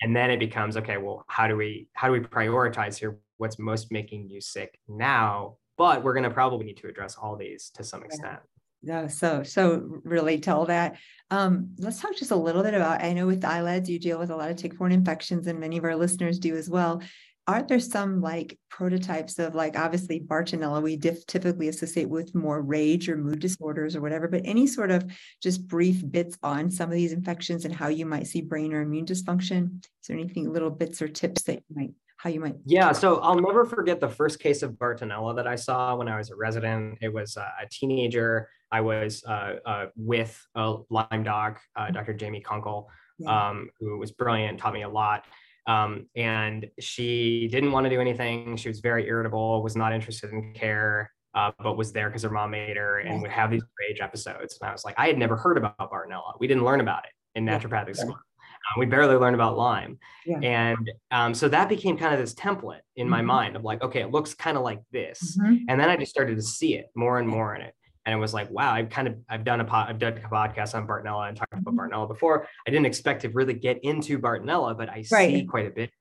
and 0.04 0.16
then 0.16 0.30
it 0.30 0.38
becomes 0.38 0.78
okay 0.78 0.98
well 0.98 1.24
how 1.28 1.48
do 1.48 1.56
we 1.56 1.88
how 1.94 2.08
do 2.08 2.14
we 2.14 2.20
prioritize 2.20 2.98
here? 2.98 3.18
What's 3.38 3.58
most 3.58 3.92
making 3.92 4.30
you 4.30 4.42
sick 4.42 4.78
now? 4.88 5.58
But 5.78 6.04
we're 6.04 6.14
going 6.14 6.24
to 6.24 6.30
probably 6.30 6.66
need 6.68 6.78
to 6.78 6.88
address 6.88 7.16
all 7.20 7.36
these 7.36 7.72
to 7.76 7.84
some 7.84 8.04
extent. 8.04 8.40
Yeah 8.84 9.08
so 9.08 9.44
so 9.44 10.02
really 10.04 10.40
tell 10.40 10.66
that. 10.66 10.98
Um, 11.32 11.70
let's 11.80 12.00
talk 12.00 12.16
just 12.16 12.30
a 12.32 12.36
little 12.36 12.62
bit 12.62 12.76
about 12.76 13.02
i 13.02 13.14
know 13.14 13.26
with 13.26 13.42
ILADS 13.42 13.88
you 13.88 13.98
deal 13.98 14.20
with 14.20 14.30
a 14.30 14.36
lot 14.36 14.52
of 14.52 14.58
tick-borne 14.58 14.92
infections 14.92 15.48
and 15.48 15.60
many 15.60 15.78
of 15.78 15.84
our 15.84 15.96
listeners 15.96 16.38
do 16.38 16.56
as 16.56 16.70
well 16.70 17.02
are 17.48 17.64
there 17.64 17.80
some 17.80 18.22
like 18.22 18.58
prototypes 18.70 19.38
of 19.40 19.54
like 19.54 19.78
obviously 19.78 20.20
Bartonella 20.20 20.82
we 20.82 20.96
diff- 20.96 21.26
typically 21.28 21.68
associate 21.68 22.10
with 22.10 22.34
more 22.34 22.62
rage 22.62 23.10
or 23.10 23.18
mood 23.18 23.40
disorders 23.40 23.96
or 23.96 24.02
whatever, 24.02 24.28
but 24.28 24.42
any 24.46 24.66
sort 24.66 24.92
of 24.92 25.06
just 25.42 25.68
brief 25.68 26.04
bits 26.10 26.38
on 26.42 26.72
some 26.72 26.90
of 26.90 26.96
these 26.96 27.14
infections 27.14 27.66
and 27.66 27.76
how 27.76 27.88
you 27.88 28.06
might 28.06 28.28
see 28.28 28.42
brain 28.42 28.74
or 28.74 28.82
immune 28.82 29.06
dysfunction? 29.06 29.84
Is 29.84 30.08
there 30.08 30.18
anything 30.18 30.52
little 30.52 30.70
bits 30.70 31.02
or 31.02 31.08
tips 31.08 31.44
that 31.44 31.56
you 31.56 31.76
might 31.76 31.92
how 32.18 32.30
you 32.30 32.40
might 32.40 32.56
yeah 32.66 32.94
so 32.94 33.18
i'll 33.18 33.36
never 33.36 33.66
forget 33.66 34.00
the 34.00 34.08
first 34.08 34.40
case 34.40 34.64
of 34.64 34.72
bartonella 34.74 35.36
that 35.36 35.46
i 35.46 35.56
saw 35.56 35.94
when 35.94 36.08
i 36.08 36.16
was 36.16 36.30
a 36.30 36.36
resident 36.38 36.98
it 37.02 37.12
was 37.12 37.36
a 37.36 37.68
teenager 37.70 38.48
I 38.74 38.82
was 38.82 39.24
uh, 39.26 39.58
uh, 39.68 39.86
with 39.96 40.36
a 40.56 40.78
Lyme 40.90 41.24
doc, 41.24 41.62
uh, 41.76 41.92
Dr. 41.92 42.16
Jamie 42.16 42.42
Kunkel, 42.42 42.90
yeah. 43.20 43.50
um, 43.50 43.70
who 43.80 44.00
was 44.00 44.12
brilliant, 44.12 44.58
taught 44.58 44.74
me 44.74 44.82
a 44.82 44.90
lot. 44.90 45.26
Um, 45.66 46.08
and 46.16 46.68
she 46.80 47.48
didn't 47.52 47.72
want 47.72 47.86
to 47.86 47.90
do 47.90 48.02
anything. 48.02 48.58
She 48.58 48.68
was 48.68 48.80
very 48.80 49.08
irritable, 49.08 49.64
was 49.64 49.76
not 49.76 49.94
interested 49.94 50.32
in 50.32 50.54
care, 50.54 51.12
uh, 51.34 51.52
but 51.62 51.78
was 51.78 51.92
there 51.92 52.10
because 52.10 52.24
her 52.24 52.30
mom 52.30 52.52
made 52.52 52.78
her 52.78 53.00
and 53.00 53.22
would 53.22 53.32
have 53.32 53.50
these 53.50 53.64
rage 53.80 54.00
episodes. 54.02 54.58
And 54.62 54.70
I 54.70 54.74
was 54.74 54.84
like, 54.84 54.96
I 54.98 55.08
had 55.08 55.18
never 55.18 55.36
heard 55.36 55.58
about 55.58 55.78
Bartonella. 55.80 56.34
We 56.40 56.48
didn't 56.48 56.64
learn 56.64 56.82
about 56.82 57.06
it 57.06 57.12
in 57.38 57.46
naturopathic 57.46 57.96
yeah. 57.96 58.02
school. 58.02 58.16
Uh, 58.16 58.80
we 58.80 58.86
barely 58.86 59.16
learned 59.16 59.36
about 59.36 59.58
Lyme. 59.58 60.00
Yeah. 60.26 60.40
And 60.40 60.92
um, 61.12 61.34
so 61.34 61.50
that 61.50 61.68
became 61.68 61.98
kind 61.98 62.14
of 62.14 62.20
this 62.20 62.34
template 62.34 62.80
in 62.96 63.06
mm-hmm. 63.06 63.12
my 63.12 63.22
mind 63.22 63.56
of 63.56 63.64
like, 63.64 63.82
okay, 63.82 64.02
it 64.02 64.12
looks 64.12 64.34
kind 64.34 64.58
of 64.58 64.64
like 64.64 64.82
this. 64.92 65.38
Mm-hmm. 65.38 65.66
And 65.68 65.80
then 65.80 65.90
I 65.90 65.98
just 65.98 66.12
started 66.12 66.36
to 66.36 66.42
see 66.42 66.76
it 66.76 66.88
more 66.96 67.20
and 67.20 67.28
more 67.28 67.56
in 67.56 67.62
it 67.62 67.74
and 68.06 68.14
it 68.14 68.18
was 68.18 68.34
like, 68.34 68.50
wow, 68.50 68.74
I've 68.74 68.90
kind 68.90 69.08
of 69.08 69.16
I've 69.30 69.44
done 69.44 69.62
a 69.62 69.66
pod, 69.66 69.90
I've 69.90 70.00
done 70.00 70.14
a 70.18 70.30
podcast 70.30 70.76
on 70.76 70.88
Bartonella 70.88 71.30
and 71.30 71.38
talked 71.38 71.54
about 71.54 71.74
mm-hmm. 71.74 71.94
Bartonella 71.94 72.08
before. 72.08 72.48
I 72.68 72.72
didn't 72.72 72.86
expect 72.86 73.22
to 73.22 73.30
really 73.30 73.54
get 73.54 73.84
into 73.84 74.20
Bartonella, 74.20 74.78
but 74.78 74.90
I 74.90 75.04
right. 75.12 75.30
see 75.30 75.46
quite 75.46 75.68
a 75.68 75.72
bit. 75.72 75.92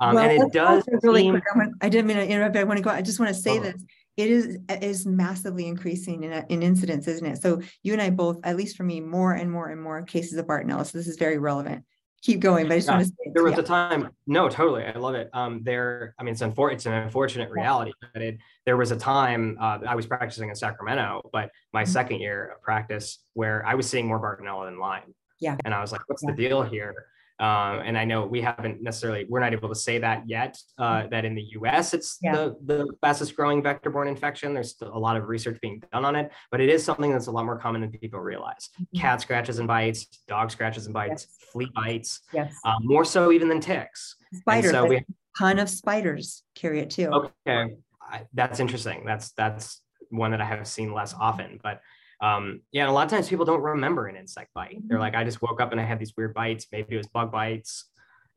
Um, 0.00 0.16
well, 0.16 0.28
and 0.28 0.42
it 0.42 0.52
does 0.52 0.84
really 1.02 1.22
seem... 1.22 1.40
quick. 1.52 1.68
I, 1.80 1.88
didn't 1.88 2.08
mean 2.08 2.16
to 2.16 2.26
interrupt. 2.26 2.54
but 2.54 2.60
I 2.60 2.64
want 2.64 2.78
to 2.78 2.82
go. 2.82 2.90
I 2.90 3.02
just 3.02 3.20
want 3.20 3.34
to 3.34 3.40
say 3.40 3.58
oh. 3.58 3.62
this. 3.62 3.84
It 4.16 4.30
is 4.30 4.58
is 4.68 5.06
massively 5.06 5.66
increasing 5.66 6.22
in, 6.22 6.32
in 6.48 6.62
incidence, 6.62 7.08
isn't 7.08 7.26
it? 7.26 7.42
So 7.42 7.60
you 7.82 7.92
and 7.92 8.02
I 8.02 8.10
both, 8.10 8.38
at 8.44 8.56
least 8.56 8.76
for 8.76 8.84
me, 8.84 9.00
more 9.00 9.32
and 9.32 9.50
more 9.50 9.70
and 9.70 9.82
more 9.82 10.02
cases 10.02 10.38
of 10.38 10.46
Bartonella. 10.46 10.86
So 10.86 10.98
this 10.98 11.08
is 11.08 11.16
very 11.16 11.38
relevant 11.38 11.84
keep 12.24 12.40
going, 12.40 12.66
but 12.66 12.74
I 12.74 12.78
just 12.78 12.88
yeah, 12.88 12.94
want 12.94 13.06
to 13.06 13.08
say 13.08 13.30
there 13.32 13.44
was 13.44 13.52
yeah. 13.52 13.60
a 13.60 13.62
time. 13.62 14.08
No, 14.26 14.48
totally, 14.48 14.84
I 14.84 14.98
love 14.98 15.14
it. 15.14 15.28
Um, 15.32 15.62
there, 15.62 16.14
I 16.18 16.22
mean, 16.22 16.32
it's 16.32 16.42
unfor- 16.42 16.72
it's 16.72 16.86
an 16.86 16.94
unfortunate 16.94 17.50
reality, 17.50 17.92
but 18.12 18.22
it, 18.22 18.38
there 18.64 18.76
was 18.76 18.90
a 18.90 18.96
time 18.96 19.58
uh, 19.60 19.78
I 19.86 19.94
was 19.94 20.06
practicing 20.06 20.48
in 20.48 20.54
Sacramento, 20.54 21.28
but 21.32 21.50
my 21.72 21.82
mm-hmm. 21.82 21.92
second 21.92 22.20
year 22.20 22.52
of 22.56 22.62
practice 22.62 23.18
where 23.34 23.64
I 23.66 23.74
was 23.74 23.88
seeing 23.88 24.08
more 24.08 24.18
Bartonella 24.18 24.64
than 24.64 24.78
Lyme. 24.78 25.14
Yeah, 25.38 25.56
and 25.64 25.74
I 25.74 25.80
was 25.80 25.92
like, 25.92 26.00
what's 26.08 26.24
the 26.24 26.32
deal 26.32 26.62
here? 26.62 27.06
Um, 27.40 27.80
and 27.84 27.98
I 27.98 28.04
know 28.04 28.26
we 28.26 28.40
haven't 28.40 28.80
necessarily, 28.80 29.26
we're 29.28 29.40
not 29.40 29.52
able 29.52 29.68
to 29.68 29.74
say 29.74 29.98
that 29.98 30.22
yet, 30.28 30.56
uh, 30.78 30.84
mm-hmm. 30.84 31.08
that 31.10 31.24
in 31.24 31.34
the 31.34 31.42
US, 31.56 31.92
it's 31.92 32.18
yeah. 32.22 32.32
the, 32.32 32.56
the 32.64 32.86
fastest 33.00 33.34
growing 33.34 33.60
vector 33.60 33.90
borne 33.90 34.06
infection. 34.06 34.54
There's 34.54 34.76
a 34.80 34.98
lot 34.98 35.16
of 35.16 35.28
research 35.28 35.60
being 35.60 35.82
done 35.92 36.04
on 36.04 36.14
it, 36.14 36.30
but 36.52 36.60
it 36.60 36.68
is 36.68 36.84
something 36.84 37.10
that's 37.10 37.26
a 37.26 37.32
lot 37.32 37.44
more 37.44 37.58
common 37.58 37.80
than 37.80 37.90
people 37.90 38.20
realize. 38.20 38.68
Mm-hmm. 38.80 39.00
Cat 39.00 39.20
scratches 39.20 39.58
and 39.58 39.66
bites, 39.66 40.06
dog 40.28 40.52
scratches 40.52 40.86
and 40.86 40.94
bites, 40.94 41.26
yes. 41.28 41.50
flea 41.50 41.70
bites, 41.74 42.20
yes. 42.32 42.54
Uh, 42.64 42.76
more 42.80 43.04
so 43.04 43.32
even 43.32 43.48
than 43.48 43.60
ticks. 43.60 44.14
Spiders, 44.32 44.70
so 44.70 44.86
we, 44.86 44.96
a 44.98 45.04
ton 45.36 45.58
of 45.58 45.68
spiders 45.68 46.44
carry 46.54 46.80
it 46.80 46.90
too. 46.90 47.08
Okay, 47.08 47.74
I, 48.00 48.22
that's 48.32 48.60
interesting. 48.60 49.02
That's, 49.04 49.32
that's 49.32 49.80
one 50.10 50.30
that 50.30 50.40
I 50.40 50.44
have 50.44 50.66
seen 50.68 50.94
less 50.94 51.14
often, 51.14 51.58
but 51.62 51.80
um, 52.24 52.62
yeah, 52.72 52.82
and 52.82 52.90
a 52.90 52.94
lot 52.94 53.04
of 53.04 53.10
times 53.10 53.28
people 53.28 53.44
don't 53.44 53.60
remember 53.60 54.06
an 54.06 54.16
insect 54.16 54.54
bite. 54.54 54.78
They're 54.86 54.96
mm-hmm. 54.96 55.02
like, 55.02 55.14
I 55.14 55.24
just 55.24 55.42
woke 55.42 55.60
up 55.60 55.72
and 55.72 55.80
I 55.80 55.84
had 55.84 55.98
these 55.98 56.14
weird 56.16 56.32
bites. 56.32 56.66
Maybe 56.72 56.94
it 56.94 56.96
was 56.96 57.06
bug 57.08 57.30
bites, 57.30 57.84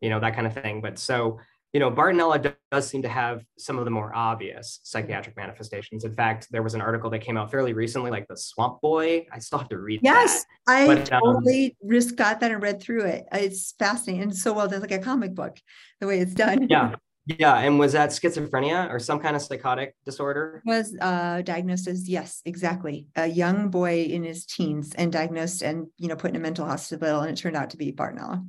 you 0.01 0.09
know, 0.09 0.19
that 0.19 0.35
kind 0.35 0.45
of 0.45 0.53
thing. 0.53 0.81
But 0.81 0.99
so, 0.99 1.39
you 1.71 1.79
know, 1.79 1.89
Bartonella 1.89 2.53
does 2.71 2.87
seem 2.87 3.01
to 3.03 3.07
have 3.07 3.45
some 3.57 3.77
of 3.77 3.85
the 3.85 3.91
more 3.91 4.11
obvious 4.13 4.81
psychiatric 4.83 5.37
manifestations. 5.37 6.03
In 6.03 6.13
fact, 6.13 6.47
there 6.51 6.63
was 6.63 6.73
an 6.73 6.81
article 6.81 7.09
that 7.11 7.19
came 7.19 7.37
out 7.37 7.49
fairly 7.49 7.71
recently, 7.71 8.11
like 8.11 8.27
the 8.27 8.35
Swamp 8.35 8.81
Boy. 8.81 9.25
I 9.31 9.39
still 9.39 9.59
have 9.59 9.69
to 9.69 9.77
read. 9.77 10.01
That. 10.01 10.05
Yes, 10.05 10.45
that. 10.65 10.73
I 10.73 10.87
but, 10.87 11.13
um, 11.13 11.21
totally 11.21 11.77
just 11.89 12.17
got 12.17 12.41
that 12.41 12.51
and 12.51 12.61
read 12.61 12.81
through 12.81 13.05
it. 13.05 13.25
It's 13.31 13.73
fascinating 13.79 14.23
and 14.23 14.35
so 14.35 14.51
well 14.51 14.67
done, 14.67 14.81
like 14.81 14.91
a 14.91 14.99
comic 14.99 15.33
book, 15.33 15.57
the 16.01 16.07
way 16.07 16.19
it's 16.19 16.33
done. 16.33 16.67
Yeah, 16.69 16.95
yeah, 17.27 17.57
and 17.57 17.77
was 17.77 17.91
that 17.93 18.11
schizophrenia 18.11 18.89
or 18.89 18.99
some 18.99 19.19
kind 19.19 19.35
of 19.35 19.41
psychotic 19.41 19.95
disorder? 20.05 20.61
Was 20.65 20.95
uh, 21.01 21.41
diagnosed 21.41 21.87
as 21.87 22.07
yes, 22.07 22.41
exactly. 22.45 23.07
A 23.15 23.27
young 23.27 23.69
boy 23.69 24.03
in 24.03 24.23
his 24.23 24.45
teens 24.45 24.93
and 24.95 25.11
diagnosed 25.11 25.61
and 25.61 25.87
you 25.97 26.07
know 26.07 26.15
put 26.15 26.31
in 26.31 26.37
a 26.37 26.39
mental 26.39 26.65
hospital, 26.65 27.21
and 27.21 27.29
it 27.29 27.41
turned 27.41 27.57
out 27.57 27.71
to 27.71 27.77
be 27.77 27.91
Bartonella. 27.91 28.47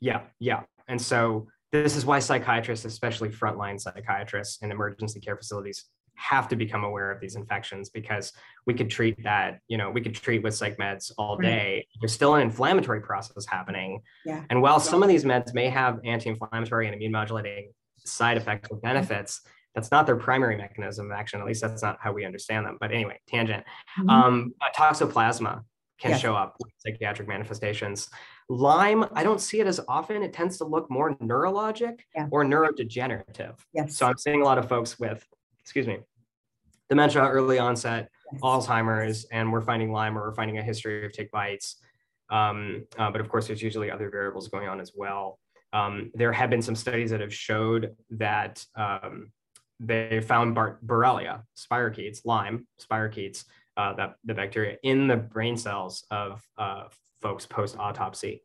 Yeah, 0.00 0.22
yeah, 0.38 0.62
and 0.86 1.00
so 1.00 1.48
this 1.70 1.96
is 1.96 2.06
why 2.06 2.18
psychiatrists, 2.18 2.86
especially 2.86 3.28
frontline 3.28 3.78
psychiatrists 3.78 4.62
in 4.62 4.72
emergency 4.72 5.20
care 5.20 5.36
facilities, 5.36 5.84
have 6.14 6.48
to 6.48 6.56
become 6.56 6.82
aware 6.82 7.12
of 7.12 7.20
these 7.20 7.36
infections 7.36 7.90
because 7.90 8.32
we 8.66 8.74
could 8.74 8.90
treat 8.90 9.22
that, 9.22 9.60
you 9.68 9.76
know, 9.76 9.90
we 9.90 10.00
could 10.00 10.14
treat 10.14 10.42
with 10.42 10.54
psych 10.54 10.76
meds 10.76 11.12
all 11.16 11.36
day. 11.36 11.86
There's 12.00 12.12
still 12.12 12.34
an 12.34 12.42
inflammatory 12.42 13.00
process 13.00 13.46
happening. 13.46 14.00
Yeah. 14.24 14.42
And 14.50 14.60
while 14.60 14.80
some 14.80 15.02
of 15.02 15.08
these 15.08 15.24
meds 15.24 15.54
may 15.54 15.68
have 15.68 16.00
anti-inflammatory 16.04 16.86
and 16.86 16.94
immune 16.94 17.12
modulating 17.12 17.70
side 18.10 18.36
effects 18.36 18.68
or 18.70 18.78
benefits 18.78 19.42
that's 19.74 19.90
not 19.90 20.06
their 20.06 20.16
primary 20.16 20.56
mechanism 20.56 21.06
of 21.06 21.12
action 21.12 21.40
at 21.40 21.46
least 21.46 21.60
that's 21.60 21.82
not 21.82 21.98
how 22.00 22.12
we 22.12 22.24
understand 22.24 22.66
them 22.66 22.76
but 22.80 22.90
anyway 22.90 23.18
tangent 23.28 23.64
mm-hmm. 23.98 24.10
um, 24.10 24.54
toxoplasma 24.76 25.62
can 25.98 26.12
yes. 26.12 26.20
show 26.20 26.34
up 26.34 26.56
with 26.60 26.72
psychiatric 26.78 27.28
manifestations 27.28 28.08
lyme 28.48 29.04
i 29.12 29.22
don't 29.22 29.40
see 29.40 29.60
it 29.60 29.66
as 29.66 29.80
often 29.88 30.22
it 30.22 30.32
tends 30.32 30.58
to 30.58 30.64
look 30.64 30.90
more 30.90 31.14
neurologic 31.16 32.00
yeah. 32.14 32.26
or 32.30 32.44
neurodegenerative 32.44 33.54
yes. 33.72 33.96
so 33.96 34.06
i'm 34.06 34.18
seeing 34.18 34.42
a 34.42 34.44
lot 34.44 34.58
of 34.58 34.68
folks 34.68 34.98
with 34.98 35.26
excuse 35.60 35.86
me 35.86 35.98
dementia 36.88 37.22
early 37.22 37.58
onset 37.58 38.08
yes. 38.32 38.40
alzheimer's 38.42 39.26
and 39.26 39.52
we're 39.52 39.62
finding 39.62 39.92
lyme 39.92 40.16
or 40.16 40.28
we're 40.28 40.34
finding 40.34 40.58
a 40.58 40.62
history 40.62 41.04
of 41.04 41.12
tick 41.12 41.30
bites 41.30 41.76
um, 42.30 42.84
uh, 42.98 43.10
but 43.10 43.22
of 43.22 43.28
course 43.30 43.46
there's 43.46 43.62
usually 43.62 43.90
other 43.90 44.10
variables 44.10 44.48
going 44.48 44.68
on 44.68 44.80
as 44.80 44.92
well 44.94 45.38
um, 45.72 46.10
there 46.14 46.32
have 46.32 46.50
been 46.50 46.62
some 46.62 46.74
studies 46.74 47.10
that 47.10 47.20
have 47.20 47.34
showed 47.34 47.94
that 48.10 48.64
um, 48.74 49.32
they 49.80 50.20
found 50.20 50.54
Bar- 50.54 50.78
Borrelia, 50.84 51.42
spirochetes, 51.56 52.24
Lyme, 52.24 52.66
spirochetes, 52.80 53.44
uh, 53.76 53.92
that 53.94 54.14
the 54.24 54.34
bacteria 54.34 54.76
in 54.82 55.06
the 55.06 55.16
brain 55.16 55.56
cells 55.56 56.04
of 56.10 56.42
uh, 56.56 56.84
folks 57.20 57.46
post 57.46 57.76
autopsy, 57.78 58.42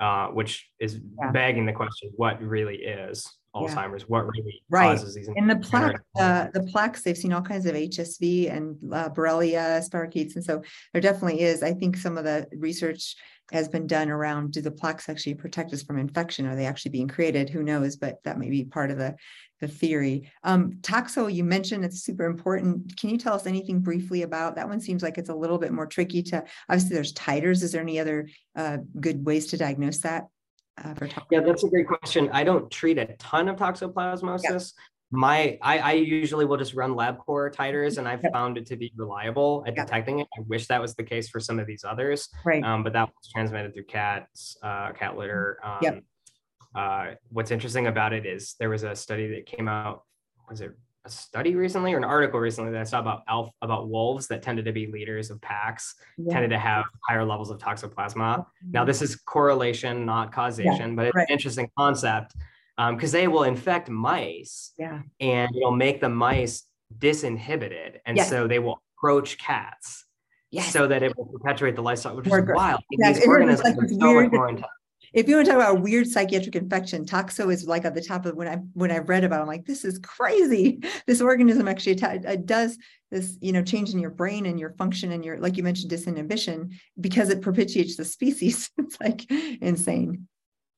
uh, 0.00 0.28
which 0.28 0.68
is 0.78 1.00
yeah. 1.18 1.30
begging 1.30 1.64
the 1.64 1.72
question: 1.72 2.10
what 2.16 2.42
really 2.42 2.76
is 2.76 3.26
Alzheimer's? 3.54 4.02
Yeah. 4.02 4.08
What 4.08 4.26
really 4.26 4.62
right. 4.68 4.98
causes 4.98 5.14
these? 5.14 5.28
In 5.36 5.46
the 5.46 5.56
plaque, 5.56 6.00
uh, 6.18 6.48
the 6.52 6.64
plaques, 6.64 7.02
they've 7.02 7.16
seen 7.16 7.32
all 7.32 7.40
kinds 7.40 7.64
of 7.66 7.74
HSV 7.74 8.54
and 8.54 8.76
uh, 8.92 9.08
Borrelia, 9.08 9.88
spirochetes, 9.88 10.34
and 10.34 10.44
so 10.44 10.62
there 10.92 11.00
definitely 11.00 11.40
is. 11.40 11.62
I 11.62 11.72
think 11.72 11.96
some 11.96 12.18
of 12.18 12.24
the 12.24 12.46
research 12.52 13.16
has 13.52 13.68
been 13.68 13.86
done 13.86 14.10
around 14.10 14.52
do 14.52 14.60
the 14.60 14.70
plaques 14.70 15.08
actually 15.08 15.34
protect 15.34 15.72
us 15.72 15.82
from 15.82 15.98
infection? 15.98 16.46
Are 16.46 16.56
they 16.56 16.66
actually 16.66 16.92
being 16.92 17.08
created? 17.08 17.50
Who 17.50 17.62
knows? 17.62 17.96
But 17.96 18.22
that 18.24 18.38
may 18.38 18.50
be 18.50 18.64
part 18.64 18.90
of 18.90 18.98
the, 18.98 19.14
the 19.60 19.68
theory. 19.68 20.30
Um, 20.42 20.78
Toxo, 20.80 21.32
you 21.32 21.44
mentioned 21.44 21.84
it's 21.84 22.02
super 22.02 22.24
important. 22.24 22.96
Can 22.98 23.10
you 23.10 23.18
tell 23.18 23.34
us 23.34 23.46
anything 23.46 23.80
briefly 23.80 24.22
about 24.22 24.56
that 24.56 24.68
one? 24.68 24.80
Seems 24.80 25.02
like 25.02 25.18
it's 25.18 25.28
a 25.28 25.34
little 25.34 25.58
bit 25.58 25.72
more 25.72 25.86
tricky 25.86 26.22
to, 26.24 26.42
obviously 26.68 26.94
there's 26.94 27.12
titers. 27.12 27.62
Is 27.62 27.72
there 27.72 27.82
any 27.82 28.00
other 28.00 28.28
uh, 28.56 28.78
good 28.98 29.24
ways 29.24 29.46
to 29.48 29.56
diagnose 29.56 29.98
that? 29.98 30.24
Uh, 30.82 30.94
for 30.94 31.08
yeah, 31.30 31.40
that's 31.40 31.62
a 31.62 31.68
great 31.68 31.86
question. 31.86 32.28
I 32.32 32.42
don't 32.42 32.68
treat 32.68 32.98
a 32.98 33.06
ton 33.18 33.48
of 33.48 33.56
toxoplasmosis. 33.56 34.42
Yeah 34.50 34.82
my 35.14 35.58
I, 35.62 35.78
I, 35.78 35.92
usually 35.92 36.44
will 36.44 36.56
just 36.56 36.74
run 36.74 36.94
LabCorp 36.94 37.54
titers 37.54 37.98
and 37.98 38.08
I've 38.08 38.22
yep. 38.22 38.32
found 38.32 38.58
it 38.58 38.66
to 38.66 38.76
be 38.76 38.92
reliable 38.96 39.64
at 39.66 39.76
yep. 39.76 39.86
detecting 39.86 40.18
it. 40.20 40.28
I 40.36 40.40
wish 40.46 40.66
that 40.66 40.80
was 40.80 40.94
the 40.94 41.04
case 41.04 41.28
for 41.28 41.40
some 41.40 41.58
of 41.58 41.66
these 41.66 41.84
others. 41.84 42.28
Right. 42.44 42.62
Um, 42.62 42.82
but 42.82 42.92
that 42.94 43.08
was 43.08 43.30
transmitted 43.32 43.74
through 43.74 43.84
cats, 43.84 44.56
uh, 44.62 44.92
cat 44.92 45.16
litter. 45.16 45.58
Um, 45.62 45.78
yep. 45.82 46.02
uh, 46.74 47.06
what's 47.30 47.50
interesting 47.50 47.86
about 47.86 48.12
it 48.12 48.26
is 48.26 48.56
there 48.58 48.70
was 48.70 48.82
a 48.82 48.94
study 48.96 49.28
that 49.34 49.46
came 49.46 49.68
out, 49.68 50.02
was 50.48 50.60
it 50.60 50.72
a 51.06 51.10
study 51.10 51.54
recently 51.54 51.92
or 51.92 51.98
an 51.98 52.04
article 52.04 52.40
recently 52.40 52.72
that 52.72 52.80
I 52.80 52.84
saw 52.84 52.98
about 52.98 53.24
elf 53.28 53.50
about 53.60 53.90
wolves 53.90 54.26
that 54.28 54.42
tended 54.42 54.64
to 54.64 54.72
be 54.72 54.86
leaders 54.86 55.30
of 55.30 55.40
packs, 55.42 55.94
yeah. 56.16 56.32
tended 56.32 56.50
to 56.50 56.58
have 56.58 56.86
higher 57.06 57.24
levels 57.24 57.50
of 57.50 57.58
toxoplasma. 57.58 58.16
Mm-hmm. 58.16 58.70
Now 58.70 58.84
this 58.84 59.02
is 59.02 59.16
correlation, 59.16 60.06
not 60.06 60.32
causation, 60.32 60.90
yeah. 60.90 60.96
but 60.96 61.06
it's 61.06 61.14
right. 61.14 61.26
an 61.28 61.32
interesting 61.32 61.68
concept 61.78 62.34
because 62.76 63.14
um, 63.14 63.20
they 63.20 63.28
will 63.28 63.44
infect 63.44 63.88
mice 63.88 64.72
yeah. 64.78 65.02
and 65.20 65.54
it'll 65.56 65.70
make 65.70 66.00
the 66.00 66.08
mice 66.08 66.64
disinhibited. 66.98 67.98
And 68.06 68.16
yes. 68.16 68.28
so 68.28 68.46
they 68.46 68.58
will 68.58 68.82
approach 68.96 69.38
cats 69.38 70.04
yes. 70.50 70.72
so 70.72 70.86
that 70.86 71.02
it 71.02 71.16
will 71.16 71.26
perpetuate 71.26 71.76
the 71.76 71.82
lifestyle, 71.82 72.16
which 72.16 72.26
more 72.26 72.40
is 72.40 72.54
wild. 72.54 72.80
These 72.90 73.26
organisms 73.26 73.78
like 73.78 73.90
so 73.90 74.14
much 74.14 74.32
more 74.32 74.48
intense. 74.48 74.66
If 75.12 75.28
you 75.28 75.36
want 75.36 75.46
to 75.46 75.52
talk 75.52 75.60
about 75.60 75.76
a 75.76 75.80
weird 75.80 76.08
psychiatric 76.08 76.56
infection, 76.56 77.04
toxo 77.04 77.52
is 77.52 77.68
like 77.68 77.84
at 77.84 77.94
the 77.94 78.02
top 78.02 78.26
of 78.26 78.34
when 78.34 78.48
I 78.48 78.56
when 78.72 78.90
I 78.90 78.98
read 78.98 79.22
about. 79.22 79.38
It, 79.38 79.42
I'm 79.42 79.46
like, 79.46 79.64
this 79.64 79.84
is 79.84 79.98
crazy. 80.00 80.80
This 81.06 81.20
organism 81.20 81.68
actually 81.68 81.98
it 82.00 82.46
does 82.46 82.76
this, 83.10 83.36
you 83.40 83.52
know, 83.52 83.62
change 83.62 83.90
in 83.90 84.00
your 84.00 84.10
brain 84.10 84.46
and 84.46 84.58
your 84.58 84.70
function 84.70 85.12
and 85.12 85.24
your, 85.24 85.38
like 85.38 85.56
you 85.56 85.62
mentioned, 85.62 85.92
disinhibition 85.92 86.72
because 87.00 87.28
it 87.28 87.42
perpetuates 87.42 87.96
the 87.96 88.04
species. 88.04 88.70
it's 88.78 88.98
like 89.00 89.30
insane. 89.60 90.26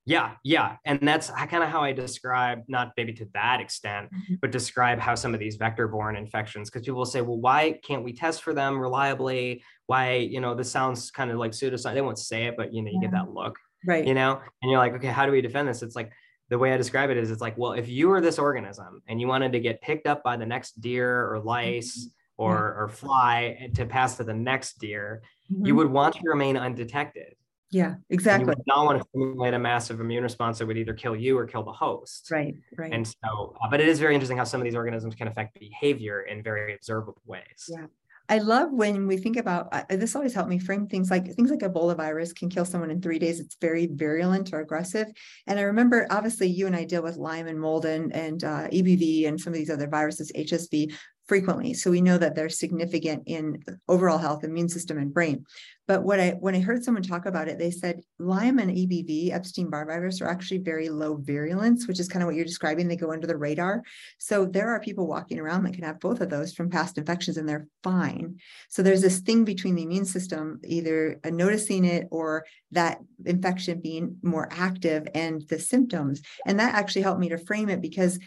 Yeah, 0.07 0.35
yeah. 0.43 0.77
And 0.85 0.99
that's 1.01 1.29
kind 1.29 1.63
of 1.63 1.69
how 1.69 1.81
I 1.81 1.91
describe, 1.91 2.63
not 2.67 2.93
maybe 2.95 3.13
to 3.13 3.27
that 3.33 3.59
extent, 3.59 4.07
mm-hmm. 4.11 4.35
but 4.41 4.51
describe 4.51 4.99
how 4.99 5.15
some 5.15 5.33
of 5.33 5.39
these 5.39 5.57
vector 5.57 5.87
borne 5.87 6.15
infections, 6.15 6.69
because 6.69 6.83
people 6.85 6.99
will 6.99 7.05
say, 7.05 7.21
well, 7.21 7.37
why 7.37 7.77
can't 7.83 8.03
we 8.03 8.13
test 8.13 8.41
for 8.41 8.53
them 8.53 8.79
reliably? 8.79 9.61
Why, 9.85 10.15
you 10.15 10.39
know, 10.39 10.55
this 10.55 10.71
sounds 10.71 11.11
kind 11.11 11.29
of 11.29 11.37
like 11.37 11.51
pseudoscience. 11.51 11.93
They 11.93 12.01
won't 12.01 12.17
say 12.17 12.45
it, 12.45 12.55
but, 12.57 12.73
you 12.73 12.81
know, 12.81 12.89
you 12.89 12.99
yeah. 13.01 13.09
get 13.09 13.11
that 13.17 13.31
look. 13.31 13.59
Right. 13.85 14.07
You 14.07 14.13
know, 14.13 14.41
and 14.61 14.71
you're 14.71 14.79
like, 14.79 14.93
okay, 14.93 15.07
how 15.07 15.25
do 15.25 15.31
we 15.33 15.41
defend 15.41 15.67
this? 15.67 15.83
It's 15.83 15.95
like, 15.95 16.11
the 16.49 16.57
way 16.57 16.71
I 16.73 16.77
describe 16.77 17.09
it 17.09 17.17
is 17.17 17.29
it's 17.29 17.41
like, 17.41 17.57
well, 17.57 17.73
if 17.73 17.89
you 17.89 18.07
were 18.07 18.21
this 18.21 18.39
organism 18.39 19.01
and 19.09 19.19
you 19.19 19.27
wanted 19.27 19.51
to 19.51 19.59
get 19.59 19.81
picked 19.81 20.07
up 20.07 20.23
by 20.23 20.37
the 20.37 20.45
next 20.45 20.79
deer 20.79 21.29
or 21.29 21.39
lice, 21.39 22.09
or, 22.37 22.53
yeah. 22.53 22.83
or 22.83 22.87
fly 22.87 23.69
to 23.75 23.85
pass 23.85 24.15
to 24.15 24.23
the 24.23 24.33
next 24.33 24.79
deer, 24.79 25.21
mm-hmm. 25.51 25.65
you 25.65 25.75
would 25.75 25.91
want 25.91 26.15
to 26.15 26.21
remain 26.23 26.55
undetected. 26.55 27.35
Yeah, 27.69 27.95
exactly. 28.09 28.45
You 28.45 28.47
would 28.47 28.63
not 28.65 28.85
want 28.85 29.01
to 29.01 29.07
stimulate 29.09 29.53
a 29.53 29.59
massive 29.59 29.99
immune 29.99 30.23
response 30.23 30.59
that 30.59 30.67
would 30.67 30.77
either 30.77 30.93
kill 30.93 31.15
you 31.15 31.37
or 31.37 31.45
kill 31.45 31.63
the 31.63 31.73
host. 31.73 32.29
Right, 32.31 32.55
right. 32.77 32.93
And 32.93 33.05
so, 33.05 33.55
uh, 33.61 33.69
but 33.69 33.81
it 33.81 33.87
is 33.89 33.99
very 33.99 34.13
interesting 34.13 34.37
how 34.37 34.45
some 34.45 34.61
of 34.61 34.65
these 34.65 34.75
organisms 34.75 35.15
can 35.15 35.27
affect 35.27 35.59
behavior 35.59 36.21
in 36.21 36.43
very 36.43 36.75
observable 36.75 37.21
ways. 37.25 37.67
Yeah. 37.67 37.87
I 38.29 38.39
love 38.39 38.73
when 38.73 39.07
we 39.07 39.17
think 39.17 39.37
about 39.37 39.69
uh, 39.71 39.83
this 39.89 40.15
always 40.15 40.33
helped 40.33 40.49
me 40.49 40.59
frame 40.59 40.87
things 40.87 41.09
like 41.09 41.33
things 41.33 41.49
like 41.49 41.59
Ebola 41.59 41.95
virus 41.95 42.33
can 42.33 42.49
kill 42.49 42.65
someone 42.65 42.91
in 42.91 43.01
three 43.01 43.19
days. 43.19 43.39
It's 43.39 43.55
very 43.61 43.87
virulent 43.87 44.51
or 44.53 44.59
aggressive. 44.59 45.07
And 45.47 45.57
I 45.57 45.63
remember 45.63 46.07
obviously 46.09 46.47
you 46.47 46.67
and 46.67 46.75
I 46.75 46.83
deal 46.83 47.01
with 47.01 47.15
Lyme 47.15 47.47
and 47.47 47.59
mold 47.59 47.85
and, 47.85 48.13
and 48.13 48.43
uh, 48.43 48.67
EBV 48.67 49.27
and 49.27 49.39
some 49.39 49.53
of 49.53 49.57
these 49.57 49.69
other 49.69 49.87
viruses, 49.87 50.31
HSV 50.33 50.93
frequently. 51.27 51.73
So 51.73 51.91
we 51.91 52.01
know 52.01 52.17
that 52.17 52.35
they're 52.35 52.49
significant 52.49 53.23
in 53.25 53.63
overall 53.87 54.17
health, 54.17 54.43
immune 54.43 54.69
system, 54.69 54.97
and 54.97 55.13
brain. 55.13 55.45
But 55.87 56.03
what 56.03 56.19
I 56.19 56.31
when 56.31 56.53
I 56.53 56.59
heard 56.59 56.83
someone 56.83 57.03
talk 57.03 57.25
about 57.25 57.47
it, 57.47 57.57
they 57.57 57.71
said 57.71 58.01
Lyme 58.19 58.59
and 58.59 58.71
EBV, 58.71 59.31
Epstein-Barr 59.31 59.85
virus, 59.85 60.21
are 60.21 60.27
actually 60.27 60.57
very 60.57 60.89
low 60.89 61.15
virulence, 61.15 61.87
which 61.87 61.99
is 61.99 62.09
kind 62.09 62.21
of 62.21 62.27
what 62.27 62.35
you're 62.35 62.43
describing. 62.43 62.87
They 62.87 62.97
go 62.97 63.13
under 63.13 63.25
the 63.25 63.37
radar. 63.37 63.83
So 64.17 64.45
there 64.45 64.69
are 64.69 64.81
people 64.81 65.07
walking 65.07 65.39
around 65.39 65.63
that 65.63 65.73
can 65.73 65.85
have 65.85 66.01
both 66.01 66.19
of 66.19 66.29
those 66.29 66.53
from 66.53 66.69
past 66.69 66.97
infections, 66.97 67.37
and 67.37 67.47
they're 67.47 67.67
fine. 67.83 68.37
So 68.67 68.83
there's 68.83 69.01
this 69.01 69.19
thing 69.19 69.45
between 69.45 69.75
the 69.75 69.83
immune 69.83 70.05
system 70.05 70.59
either 70.65 71.21
uh, 71.23 71.29
noticing 71.29 71.85
it 71.85 72.07
or 72.11 72.45
that 72.71 72.99
infection 73.25 73.79
being 73.79 74.17
more 74.21 74.49
active 74.51 75.07
and 75.15 75.41
the 75.47 75.57
symptoms. 75.57 76.21
And 76.45 76.59
that 76.59 76.75
actually 76.75 77.03
helped 77.03 77.21
me 77.21 77.29
to 77.29 77.37
frame 77.37 77.69
it 77.69 77.81
because 77.81 78.19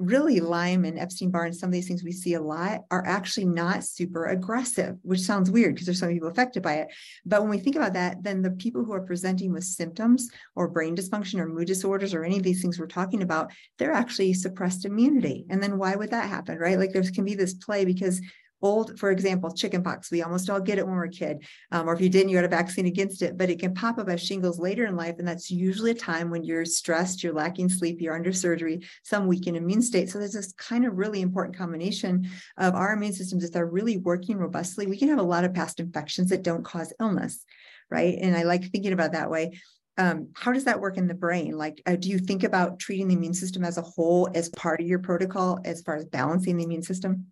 really 0.00 0.40
Lyme 0.40 0.86
and 0.86 0.98
Epstein-Barr 0.98 1.44
and 1.44 1.54
some 1.54 1.68
of 1.68 1.72
these 1.72 1.86
things 1.86 2.02
we 2.02 2.10
see 2.10 2.34
a 2.34 2.42
lot 2.42 2.80
are 2.90 3.06
actually 3.06 3.44
not 3.44 3.84
super 3.84 4.26
aggressive, 4.26 4.96
which 5.02 5.20
sounds 5.20 5.50
weird 5.50 5.74
because 5.74 5.86
there's 5.86 6.00
some 6.00 6.08
people 6.08 6.28
affected 6.28 6.62
by 6.62 6.76
it. 6.76 6.88
But 7.26 7.42
when 7.42 7.50
we 7.50 7.58
think 7.58 7.76
about 7.76 7.92
that, 7.92 8.22
then 8.22 8.40
the 8.40 8.50
people 8.52 8.82
who 8.82 8.92
are 8.92 9.02
presenting 9.02 9.52
with 9.52 9.64
symptoms 9.64 10.30
or 10.56 10.68
brain 10.68 10.96
dysfunction 10.96 11.38
or 11.38 11.46
mood 11.46 11.66
disorders 11.66 12.14
or 12.14 12.24
any 12.24 12.38
of 12.38 12.42
these 12.42 12.62
things 12.62 12.80
we're 12.80 12.86
talking 12.86 13.22
about, 13.22 13.52
they're 13.78 13.92
actually 13.92 14.32
suppressed 14.32 14.86
immunity. 14.86 15.44
And 15.50 15.62
then 15.62 15.76
why 15.76 15.94
would 15.94 16.10
that 16.10 16.30
happen, 16.30 16.58
right? 16.58 16.78
Like 16.78 16.92
there 16.92 17.02
can 17.02 17.26
be 17.26 17.34
this 17.34 17.54
play 17.54 17.84
because 17.84 18.22
old, 18.62 18.98
for 18.98 19.10
example, 19.10 19.52
chickenpox. 19.52 20.10
We 20.10 20.22
almost 20.22 20.50
all 20.50 20.60
get 20.60 20.78
it 20.78 20.86
when 20.86 20.94
we're 20.96 21.04
a 21.04 21.10
kid, 21.10 21.44
um, 21.72 21.88
or 21.88 21.94
if 21.94 22.00
you 22.00 22.08
didn't, 22.08 22.30
you 22.30 22.36
had 22.36 22.44
a 22.44 22.48
vaccine 22.48 22.86
against 22.86 23.22
it. 23.22 23.36
But 23.36 23.50
it 23.50 23.58
can 23.58 23.74
pop 23.74 23.98
up 23.98 24.08
as 24.08 24.22
shingles 24.22 24.58
later 24.58 24.84
in 24.86 24.96
life, 24.96 25.16
and 25.18 25.26
that's 25.26 25.50
usually 25.50 25.92
a 25.92 25.94
time 25.94 26.30
when 26.30 26.44
you're 26.44 26.64
stressed, 26.64 27.22
you're 27.22 27.32
lacking 27.32 27.68
sleep, 27.68 28.00
you're 28.00 28.14
under 28.14 28.32
surgery, 28.32 28.80
some 29.02 29.26
weakened 29.26 29.56
immune 29.56 29.82
state. 29.82 30.10
So 30.10 30.18
there's 30.18 30.32
this 30.32 30.52
kind 30.52 30.84
of 30.84 30.98
really 30.98 31.20
important 31.20 31.56
combination 31.56 32.28
of 32.58 32.74
our 32.74 32.92
immune 32.92 33.12
systems. 33.12 33.44
If 33.44 33.52
they're 33.52 33.66
really 33.66 33.98
working 33.98 34.36
robustly, 34.36 34.86
we 34.86 34.98
can 34.98 35.08
have 35.08 35.18
a 35.18 35.22
lot 35.22 35.44
of 35.44 35.54
past 35.54 35.80
infections 35.80 36.30
that 36.30 36.42
don't 36.42 36.64
cause 36.64 36.92
illness, 37.00 37.44
right? 37.90 38.18
And 38.20 38.36
I 38.36 38.42
like 38.42 38.70
thinking 38.70 38.92
about 38.92 39.12
that 39.12 39.30
way. 39.30 39.60
Um, 39.98 40.28
how 40.34 40.52
does 40.52 40.64
that 40.64 40.80
work 40.80 40.96
in 40.96 41.08
the 41.08 41.14
brain? 41.14 41.58
Like, 41.58 41.82
uh, 41.84 41.96
do 41.96 42.08
you 42.08 42.18
think 42.18 42.42
about 42.42 42.78
treating 42.78 43.08
the 43.08 43.14
immune 43.14 43.34
system 43.34 43.64
as 43.64 43.76
a 43.76 43.82
whole 43.82 44.30
as 44.34 44.48
part 44.48 44.80
of 44.80 44.86
your 44.86 44.98
protocol 44.98 45.58
as 45.64 45.82
far 45.82 45.96
as 45.96 46.06
balancing 46.06 46.56
the 46.56 46.64
immune 46.64 46.82
system? 46.82 47.26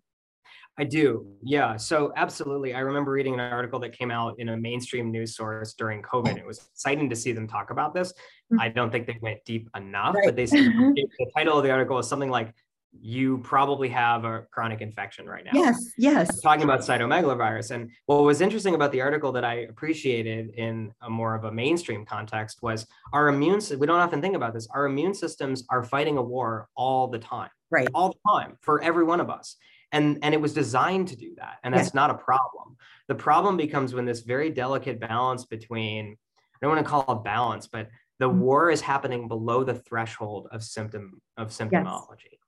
I 0.79 0.85
do. 0.85 1.27
Yeah. 1.43 1.75
So 1.75 2.13
absolutely. 2.15 2.73
I 2.73 2.79
remember 2.79 3.11
reading 3.11 3.33
an 3.33 3.41
article 3.41 3.79
that 3.81 3.91
came 3.91 4.11
out 4.11 4.35
in 4.39 4.49
a 4.49 4.57
mainstream 4.57 5.11
news 5.11 5.35
source 5.35 5.73
during 5.73 6.01
COVID. 6.01 6.37
It 6.37 6.45
was 6.45 6.69
exciting 6.71 7.09
to 7.09 7.17
see 7.17 7.33
them 7.33 7.47
talk 7.47 7.69
about 7.69 7.93
this. 7.93 8.13
Mm-hmm. 8.13 8.61
I 8.61 8.69
don't 8.69 8.89
think 8.89 9.05
they 9.05 9.17
went 9.21 9.43
deep 9.43 9.69
enough, 9.75 10.15
right. 10.15 10.23
but 10.23 10.37
they 10.37 10.45
said 10.45 10.63
the 10.63 11.31
title 11.35 11.57
of 11.57 11.65
the 11.65 11.71
article 11.71 11.97
was 11.97 12.07
something 12.07 12.29
like 12.29 12.53
you 13.01 13.39
probably 13.39 13.89
have 13.89 14.23
a 14.23 14.45
chronic 14.51 14.79
infection 14.79 15.27
right 15.27 15.43
now. 15.43 15.51
Yes, 15.53 15.91
yes. 15.97 16.39
Talking 16.41 16.63
about 16.63 16.79
cytomegalovirus. 16.79 17.71
And 17.71 17.91
what 18.05 18.23
was 18.23 18.39
interesting 18.39 18.73
about 18.73 18.93
the 18.93 19.01
article 19.01 19.33
that 19.33 19.43
I 19.43 19.55
appreciated 19.69 20.51
in 20.55 20.93
a 21.01 21.09
more 21.09 21.35
of 21.35 21.43
a 21.43 21.51
mainstream 21.51 22.05
context 22.05 22.59
was 22.61 22.87
our 23.11 23.27
immune 23.27 23.59
we 23.77 23.85
don't 23.85 23.99
often 23.99 24.21
think 24.21 24.35
about 24.35 24.53
this. 24.53 24.67
Our 24.73 24.85
immune 24.85 25.13
systems 25.13 25.65
are 25.69 25.83
fighting 25.83 26.17
a 26.17 26.21
war 26.21 26.69
all 26.75 27.09
the 27.09 27.19
time. 27.19 27.49
Right. 27.69 27.89
All 27.93 28.09
the 28.09 28.31
time 28.31 28.57
for 28.61 28.81
every 28.81 29.03
one 29.03 29.19
of 29.19 29.29
us 29.29 29.57
and 29.91 30.19
and 30.21 30.33
it 30.33 30.41
was 30.41 30.53
designed 30.53 31.07
to 31.07 31.15
do 31.15 31.33
that 31.37 31.57
and 31.63 31.73
that's 31.73 31.87
yeah. 31.87 32.01
not 32.01 32.09
a 32.09 32.15
problem 32.15 32.75
the 33.07 33.15
problem 33.15 33.57
becomes 33.57 33.93
when 33.93 34.05
this 34.05 34.21
very 34.21 34.49
delicate 34.49 34.99
balance 34.99 35.45
between 35.45 36.15
i 36.15 36.57
don't 36.61 36.75
want 36.75 36.85
to 36.85 36.89
call 36.89 37.17
it 37.17 37.23
balance 37.23 37.67
but 37.67 37.89
the 38.19 38.29
mm-hmm. 38.29 38.39
war 38.39 38.69
is 38.69 38.81
happening 38.81 39.27
below 39.27 39.63
the 39.63 39.73
threshold 39.73 40.47
of 40.51 40.63
symptom 40.63 41.21
of 41.37 41.49
symptomology 41.49 42.31
yes. 42.31 42.41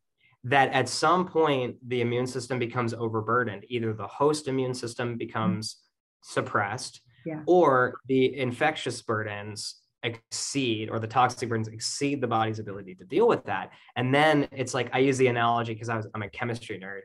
that 0.43 0.71
at 0.71 0.88
some 0.88 1.27
point 1.27 1.75
the 1.88 2.01
immune 2.01 2.27
system 2.27 2.60
becomes 2.60 2.93
overburdened 2.93 3.65
either 3.69 3.93
the 3.93 4.08
host 4.08 4.47
immune 4.47 4.73
system 4.73 5.17
becomes 5.17 5.73
mm-hmm. 5.73 6.34
suppressed 6.34 7.01
yeah. 7.25 7.41
or 7.45 7.99
the 8.08 8.38
infectious 8.38 9.01
burdens 9.01 9.75
exceed 10.04 10.89
or 10.89 10.99
the 10.99 11.08
toxic 11.08 11.47
burdens 11.47 11.67
exceed 11.67 12.21
the 12.21 12.27
body's 12.27 12.58
ability 12.58 12.95
to 12.95 13.06
deal 13.06 13.27
with 13.27 13.43
that 13.45 13.69
and 13.95 14.13
then 14.13 14.47
it's 14.51 14.73
like 14.73 14.89
i 14.93 14.97
use 14.97 15.17
the 15.17 15.27
analogy 15.27 15.73
because 15.73 15.89
i 15.89 15.95
was 15.95 16.08
i'm 16.15 16.23
a 16.23 16.30
chemistry 16.30 16.80
nerd 16.80 17.01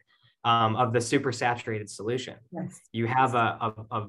um, 0.47 0.77
of 0.77 0.93
the 0.93 1.01
supersaturated 1.01 1.91
solution. 1.91 2.37
Yes. 2.53 2.81
You 2.93 3.07
have 3.09 3.35
a, 3.35 3.75
a, 3.91 3.97
a, 3.97 4.07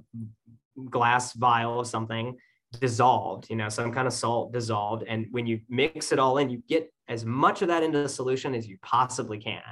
glass 0.92 1.34
vial 1.34 1.80
of 1.80 1.88
something 1.88 2.38
dissolved, 2.80 3.50
you 3.50 3.56
know, 3.56 3.68
some 3.68 3.92
kind 3.92 4.06
of 4.06 4.14
salt 4.14 4.54
dissolved. 4.54 5.04
And 5.08 5.26
when 5.32 5.48
you 5.48 5.60
mix 5.68 6.12
it 6.12 6.20
all 6.20 6.38
in, 6.38 6.52
you 6.52 6.62
get 6.70 6.94
as 7.08 7.26
much 7.26 7.64
of 7.64 7.70
that 7.70 7.82
into 7.82 7.98
the 7.98 8.08
solution 8.08 8.54
as 8.54 8.68
you 8.68 8.78
possibly 8.84 9.40
can. 9.40 9.64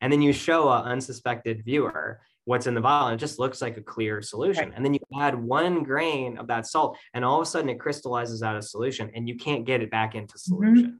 And 0.00 0.10
then 0.10 0.22
you 0.22 0.32
show 0.32 0.70
an 0.70 0.84
unsuspected 0.84 1.66
viewer 1.66 2.20
what's 2.46 2.66
in 2.66 2.72
the 2.72 2.80
vial 2.80 3.08
and 3.08 3.14
it 3.14 3.18
just 3.18 3.38
looks 3.38 3.60
like 3.60 3.76
a 3.76 3.82
clear 3.82 4.22
solution. 4.22 4.70
Right. 4.70 4.72
And 4.74 4.82
then 4.82 4.94
you 4.94 5.00
add 5.20 5.34
one 5.34 5.82
grain 5.82 6.38
of 6.38 6.46
that 6.46 6.66
salt 6.66 6.96
and 7.12 7.22
all 7.22 7.42
of 7.42 7.46
a 7.46 7.50
sudden 7.50 7.68
it 7.68 7.78
crystallizes 7.78 8.42
out 8.42 8.56
of 8.56 8.64
solution 8.64 9.10
and 9.14 9.28
you 9.28 9.36
can't 9.36 9.66
get 9.66 9.82
it 9.82 9.90
back 9.90 10.14
into 10.14 10.38
mm-hmm. 10.38 10.54
solution. 10.54 10.86
Mm-hmm 10.86 10.96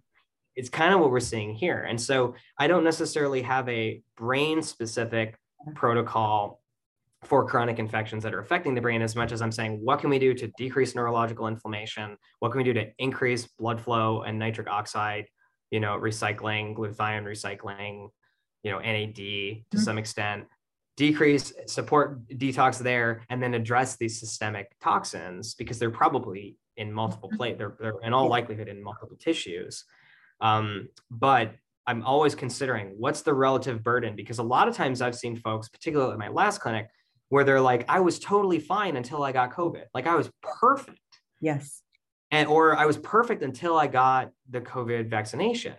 it's 0.58 0.68
kind 0.68 0.92
of 0.92 0.98
what 0.98 1.12
we're 1.12 1.20
seeing 1.20 1.54
here. 1.54 1.86
And 1.88 2.00
so 2.00 2.34
I 2.58 2.66
don't 2.66 2.82
necessarily 2.82 3.42
have 3.42 3.68
a 3.68 4.02
brain 4.16 4.60
specific 4.60 5.38
protocol 5.76 6.60
for 7.22 7.46
chronic 7.46 7.78
infections 7.78 8.24
that 8.24 8.34
are 8.34 8.40
affecting 8.40 8.74
the 8.74 8.80
brain 8.80 9.00
as 9.00 9.14
much 9.14 9.30
as 9.30 9.40
I'm 9.40 9.52
saying, 9.52 9.78
what 9.84 10.00
can 10.00 10.10
we 10.10 10.18
do 10.18 10.34
to 10.34 10.48
decrease 10.58 10.96
neurological 10.96 11.46
inflammation? 11.46 12.16
What 12.40 12.50
can 12.50 12.58
we 12.58 12.64
do 12.64 12.72
to 12.72 12.90
increase 12.98 13.46
blood 13.46 13.80
flow 13.80 14.22
and 14.22 14.36
nitric 14.36 14.68
oxide, 14.68 15.26
you 15.70 15.78
know, 15.78 15.96
recycling, 15.96 16.76
glutathione 16.76 17.22
recycling, 17.24 18.08
you 18.64 18.72
know, 18.72 18.80
NAD 18.80 19.14
to 19.14 19.22
mm-hmm. 19.22 19.78
some 19.78 19.96
extent, 19.96 20.44
decrease, 20.96 21.52
support 21.68 22.28
detox 22.30 22.78
there, 22.78 23.22
and 23.30 23.40
then 23.40 23.54
address 23.54 23.96
these 23.96 24.18
systemic 24.18 24.72
toxins 24.80 25.54
because 25.54 25.78
they're 25.78 25.90
probably 25.90 26.56
in 26.76 26.92
multiple 26.92 27.28
mm-hmm. 27.28 27.36
plate, 27.36 27.58
they're, 27.58 27.76
they're 27.78 28.00
in 28.02 28.12
all 28.12 28.28
likelihood 28.28 28.66
in 28.66 28.82
multiple 28.82 29.16
tissues. 29.20 29.84
Um, 30.40 30.88
but 31.10 31.54
I'm 31.86 32.04
always 32.04 32.34
considering 32.34 32.94
what's 32.98 33.22
the 33.22 33.32
relative 33.32 33.82
burden 33.82 34.14
because 34.14 34.38
a 34.38 34.42
lot 34.42 34.68
of 34.68 34.74
times 34.74 35.00
I've 35.00 35.14
seen 35.14 35.36
folks, 35.36 35.68
particularly 35.68 36.12
at 36.12 36.18
my 36.18 36.28
last 36.28 36.60
clinic, 36.60 36.88
where 37.30 37.44
they're 37.44 37.60
like, 37.60 37.84
I 37.88 38.00
was 38.00 38.18
totally 38.18 38.58
fine 38.58 38.96
until 38.96 39.22
I 39.22 39.32
got 39.32 39.52
COVID. 39.52 39.84
Like 39.94 40.06
I 40.06 40.14
was 40.14 40.30
perfect. 40.42 40.98
Yes. 41.40 41.82
And 42.30 42.46
or 42.48 42.76
I 42.76 42.86
was 42.86 42.98
perfect 42.98 43.42
until 43.42 43.76
I 43.76 43.86
got 43.86 44.30
the 44.50 44.60
COVID 44.60 45.08
vaccination. 45.08 45.74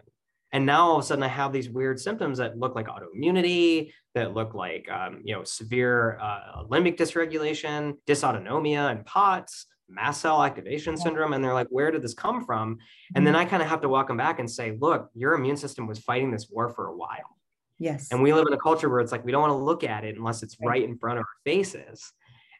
And 0.52 0.66
now 0.66 0.88
all 0.88 0.98
of 0.98 1.04
a 1.04 1.06
sudden 1.06 1.24
I 1.24 1.28
have 1.28 1.54
these 1.54 1.70
weird 1.70 2.00
symptoms 2.00 2.40
that 2.40 2.58
look 2.58 2.74
like 2.74 2.88
autoimmunity, 2.88 3.92
that 4.16 4.34
look 4.34 4.56
like 4.56 4.90
um, 4.92 5.22
you 5.24 5.36
know 5.36 5.44
severe 5.44 6.18
uh, 6.20 6.64
limbic 6.64 6.98
dysregulation, 6.98 7.98
dysautonomia, 8.08 8.90
and 8.90 9.06
POTS, 9.06 9.68
mast 9.90 10.22
cell 10.22 10.44
activation 10.44 10.96
syndrome 10.96 11.34
and 11.34 11.44
they're 11.44 11.54
like 11.54 11.68
where 11.70 11.92
did 11.92 12.02
this 12.02 12.14
come 12.14 12.46
from? 12.46 12.78
And 13.16 13.26
then 13.26 13.34
mm-hmm. 13.34 13.42
i 13.42 13.50
kind 13.50 13.62
of 13.62 13.70
have 13.70 13.82
to 13.82 13.90
walk 13.90 14.08
them 14.08 14.18
back 14.18 14.40
and 14.40 14.50
say 14.50 14.78
look 14.80 15.10
your 15.14 15.34
immune 15.34 15.58
system 15.58 15.88
was 15.88 16.00
fighting 16.00 16.32
this 16.32 16.48
war 16.50 16.70
for 16.70 16.88
a 16.88 16.96
while. 16.96 17.38
Yes. 17.78 18.10
And 18.12 18.22
we 18.22 18.34
live 18.34 18.46
in 18.48 18.54
a 18.54 18.58
culture 18.58 18.90
where 18.90 19.00
it's 19.00 19.12
like 19.12 19.26
we 19.26 19.32
don't 19.32 19.42
want 19.42 19.52
to 19.52 19.64
look 19.64 19.84
at 19.84 20.04
it 20.04 20.18
unless 20.18 20.44
it's 20.44 20.58
right. 20.62 20.84
in 20.84 20.98
front 20.98 21.18
of 21.18 21.24
our 21.24 21.52
faces. 21.52 22.12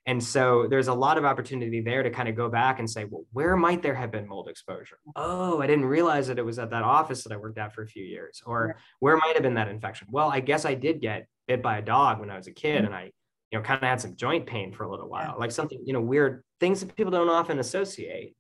And 0.06 0.24
so 0.24 0.66
there's 0.70 0.88
a 0.88 0.94
lot 0.94 1.18
of 1.18 1.26
opportunity 1.26 1.82
there 1.82 2.04
to 2.04 2.10
kind 2.10 2.30
of 2.30 2.36
go 2.36 2.50
back 2.50 2.80
and 2.80 2.90
say 2.90 3.06
well 3.06 3.26
where 3.32 3.56
might 3.56 3.82
there 3.82 3.96
have 3.96 4.12
been 4.12 4.28
mold 4.28 4.48
exposure? 4.48 4.98
Oh 5.16 5.62
i 5.62 5.68
didn't 5.68 5.86
realize 5.86 6.28
that 6.28 6.40
it 6.40 6.46
was 6.46 6.58
at 6.58 6.72
that 6.72 6.84
office 6.84 7.24
that 7.24 7.34
i 7.34 7.38
worked 7.38 7.58
at 7.58 7.74
for 7.74 7.84
a 7.84 7.88
few 7.88 8.04
years. 8.04 8.42
Or 8.46 8.78
where 9.00 9.18
might 9.18 9.34
have 9.36 9.44
been 9.44 9.56
that 9.56 9.68
infection? 9.68 10.08
Well 10.10 10.30
i 10.30 10.40
guess 10.40 10.66
i 10.66 10.74
did 10.74 11.02
get 11.02 11.28
bit 11.48 11.62
by 11.62 11.80
a 11.80 11.82
dog 11.82 12.20
when 12.20 12.30
i 12.30 12.38
was 12.38 12.48
a 12.48 12.52
kid 12.52 12.78
mm-hmm. 12.78 12.86
and 12.86 12.96
i 12.96 13.12
you 13.52 13.58
know, 13.58 13.64
kind 13.64 13.82
of 13.82 13.88
had 13.88 14.02
some 14.02 14.16
joint 14.16 14.46
pain 14.46 14.72
for 14.72 14.84
a 14.84 14.90
little 14.90 15.10
while, 15.10 15.36
like 15.40 15.52
something, 15.52 15.80
you 15.84 15.94
know, 15.94 16.02
weird 16.02 16.44
things 16.60 16.82
that 16.82 16.96
people 16.96 17.12
don't 17.12 17.30
often 17.30 17.60
associate. 17.60 18.36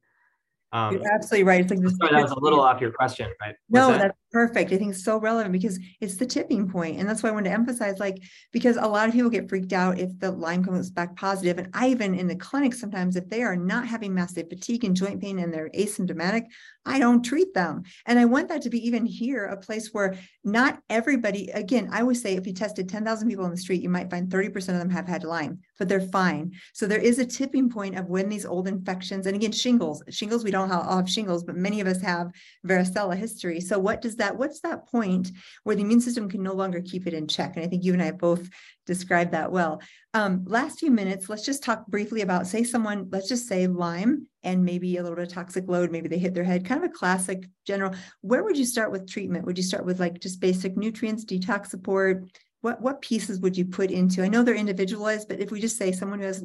Um, 0.71 0.93
You're 0.93 1.11
absolutely 1.11 1.45
right. 1.45 1.61
It's 1.61 1.71
like 1.71 1.81
this 1.81 1.95
sorry, 1.97 2.11
that 2.11 2.21
was 2.21 2.31
a 2.31 2.39
little 2.39 2.59
off 2.59 2.79
your 2.79 2.91
question, 2.91 3.27
but 3.39 3.55
no, 3.69 3.87
that? 3.87 3.97
that's 3.97 4.17
perfect. 4.31 4.71
I 4.71 4.77
think 4.77 4.91
it's 4.91 5.03
so 5.03 5.17
relevant 5.17 5.51
because 5.51 5.79
it's 5.99 6.17
the 6.17 6.27
tipping 6.27 6.69
point, 6.69 6.99
and 6.99 7.09
that's 7.09 7.23
why 7.23 7.29
I 7.29 7.31
want 7.31 7.45
to 7.45 7.51
emphasize. 7.51 7.97
Like, 7.97 8.21
because 8.51 8.77
a 8.77 8.85
lot 8.85 9.07
of 9.07 9.15
people 9.15 9.31
get 9.31 9.49
freaked 9.49 9.73
out 9.73 9.97
if 9.97 10.11
the 10.19 10.29
Lyme 10.29 10.63
comes 10.63 10.91
back 10.91 11.15
positive, 11.15 11.57
and 11.57 11.69
I 11.73 11.89
even 11.89 12.13
in 12.13 12.27
the 12.27 12.35
clinic 12.35 12.75
sometimes 12.75 13.15
if 13.15 13.27
they 13.29 13.41
are 13.41 13.55
not 13.55 13.87
having 13.87 14.13
massive 14.13 14.47
fatigue 14.47 14.83
and 14.83 14.95
joint 14.95 15.19
pain 15.19 15.39
and 15.39 15.51
they're 15.51 15.71
asymptomatic, 15.71 16.43
I 16.89 16.99
don't 16.99 17.23
treat 17.23 17.53
them. 17.53 17.83
And 18.05 18.17
I 18.17 18.25
want 18.25 18.49
that 18.49 18.63
to 18.63 18.69
be 18.69 18.85
even 18.87 19.05
here 19.05 19.45
a 19.45 19.57
place 19.57 19.89
where 19.93 20.15
not 20.43 20.81
everybody, 20.89 21.49
again, 21.51 21.89
I 21.91 22.01
would 22.01 22.17
say 22.17 22.35
if 22.35 22.47
you 22.47 22.53
tested 22.53 22.89
10,000 22.89 23.27
people 23.29 23.45
on 23.45 23.51
the 23.51 23.57
street, 23.57 23.81
you 23.81 23.89
might 23.89 24.09
find 24.09 24.27
30% 24.27 24.55
of 24.55 24.79
them 24.79 24.89
have 24.89 25.07
had 25.07 25.23
Lyme, 25.23 25.59
but 25.77 25.87
they're 25.87 26.01
fine. 26.01 26.51
So 26.73 26.87
there 26.87 26.99
is 26.99 27.19
a 27.19 27.25
tipping 27.25 27.69
point 27.69 27.97
of 27.97 28.09
when 28.09 28.27
these 28.27 28.45
old 28.45 28.67
infections, 28.67 29.27
and 29.27 29.35
again, 29.35 29.51
shingles, 29.51 30.03
shingles, 30.09 30.43
we 30.43 30.51
don't 30.51 30.71
all 30.71 30.97
have 30.97 31.09
shingles, 31.09 31.43
but 31.43 31.55
many 31.55 31.79
of 31.79 31.87
us 31.87 32.01
have 32.01 32.31
varicella 32.65 33.15
history. 33.15 33.61
So 33.61 33.77
what 33.77 34.01
does 34.01 34.15
that, 34.15 34.37
what's 34.37 34.61
that 34.61 34.87
point 34.87 35.31
where 35.63 35.75
the 35.75 35.83
immune 35.83 36.01
system 36.01 36.29
can 36.29 36.41
no 36.41 36.53
longer 36.53 36.81
keep 36.81 37.05
it 37.05 37.13
in 37.13 37.27
check? 37.27 37.55
And 37.55 37.63
I 37.63 37.67
think 37.67 37.83
you 37.83 37.93
and 37.93 38.01
I 38.01 38.11
both 38.11 38.49
described 38.87 39.31
that 39.33 39.51
well. 39.51 39.81
Um, 40.15 40.43
last 40.47 40.79
few 40.79 40.89
minutes, 40.89 41.29
let's 41.29 41.45
just 41.45 41.63
talk 41.63 41.85
briefly 41.85 42.21
about, 42.21 42.47
say 42.47 42.63
someone, 42.63 43.07
let's 43.11 43.29
just 43.29 43.47
say 43.47 43.67
Lyme 43.67 44.27
and 44.43 44.63
maybe 44.63 44.97
a 44.97 45.03
little 45.03 45.15
bit 45.15 45.27
of 45.27 45.33
toxic 45.33 45.67
load, 45.67 45.91
maybe 45.91 46.07
they 46.07 46.17
hit 46.17 46.33
their 46.33 46.43
head, 46.43 46.65
kind 46.65 46.83
of 46.83 46.89
a 46.89 46.93
classic 46.93 47.45
general. 47.65 47.93
Where 48.21 48.43
would 48.43 48.57
you 48.57 48.65
start 48.65 48.91
with 48.91 49.09
treatment? 49.09 49.45
Would 49.45 49.57
you 49.57 49.63
start 49.63 49.85
with 49.85 49.99
like 49.99 50.19
just 50.19 50.39
basic 50.39 50.77
nutrients, 50.77 51.25
detox 51.25 51.67
support? 51.67 52.25
What, 52.61 52.81
what 52.81 53.01
pieces 53.01 53.39
would 53.39 53.55
you 53.55 53.65
put 53.65 53.89
into? 53.89 54.21
I 54.21 54.27
know 54.27 54.43
they're 54.43 54.55
individualized, 54.55 55.29
but 55.29 55.39
if 55.39 55.49
we 55.49 55.61
just 55.61 55.77
say 55.77 55.93
someone 55.93 56.19
who 56.19 56.25
has, 56.25 56.41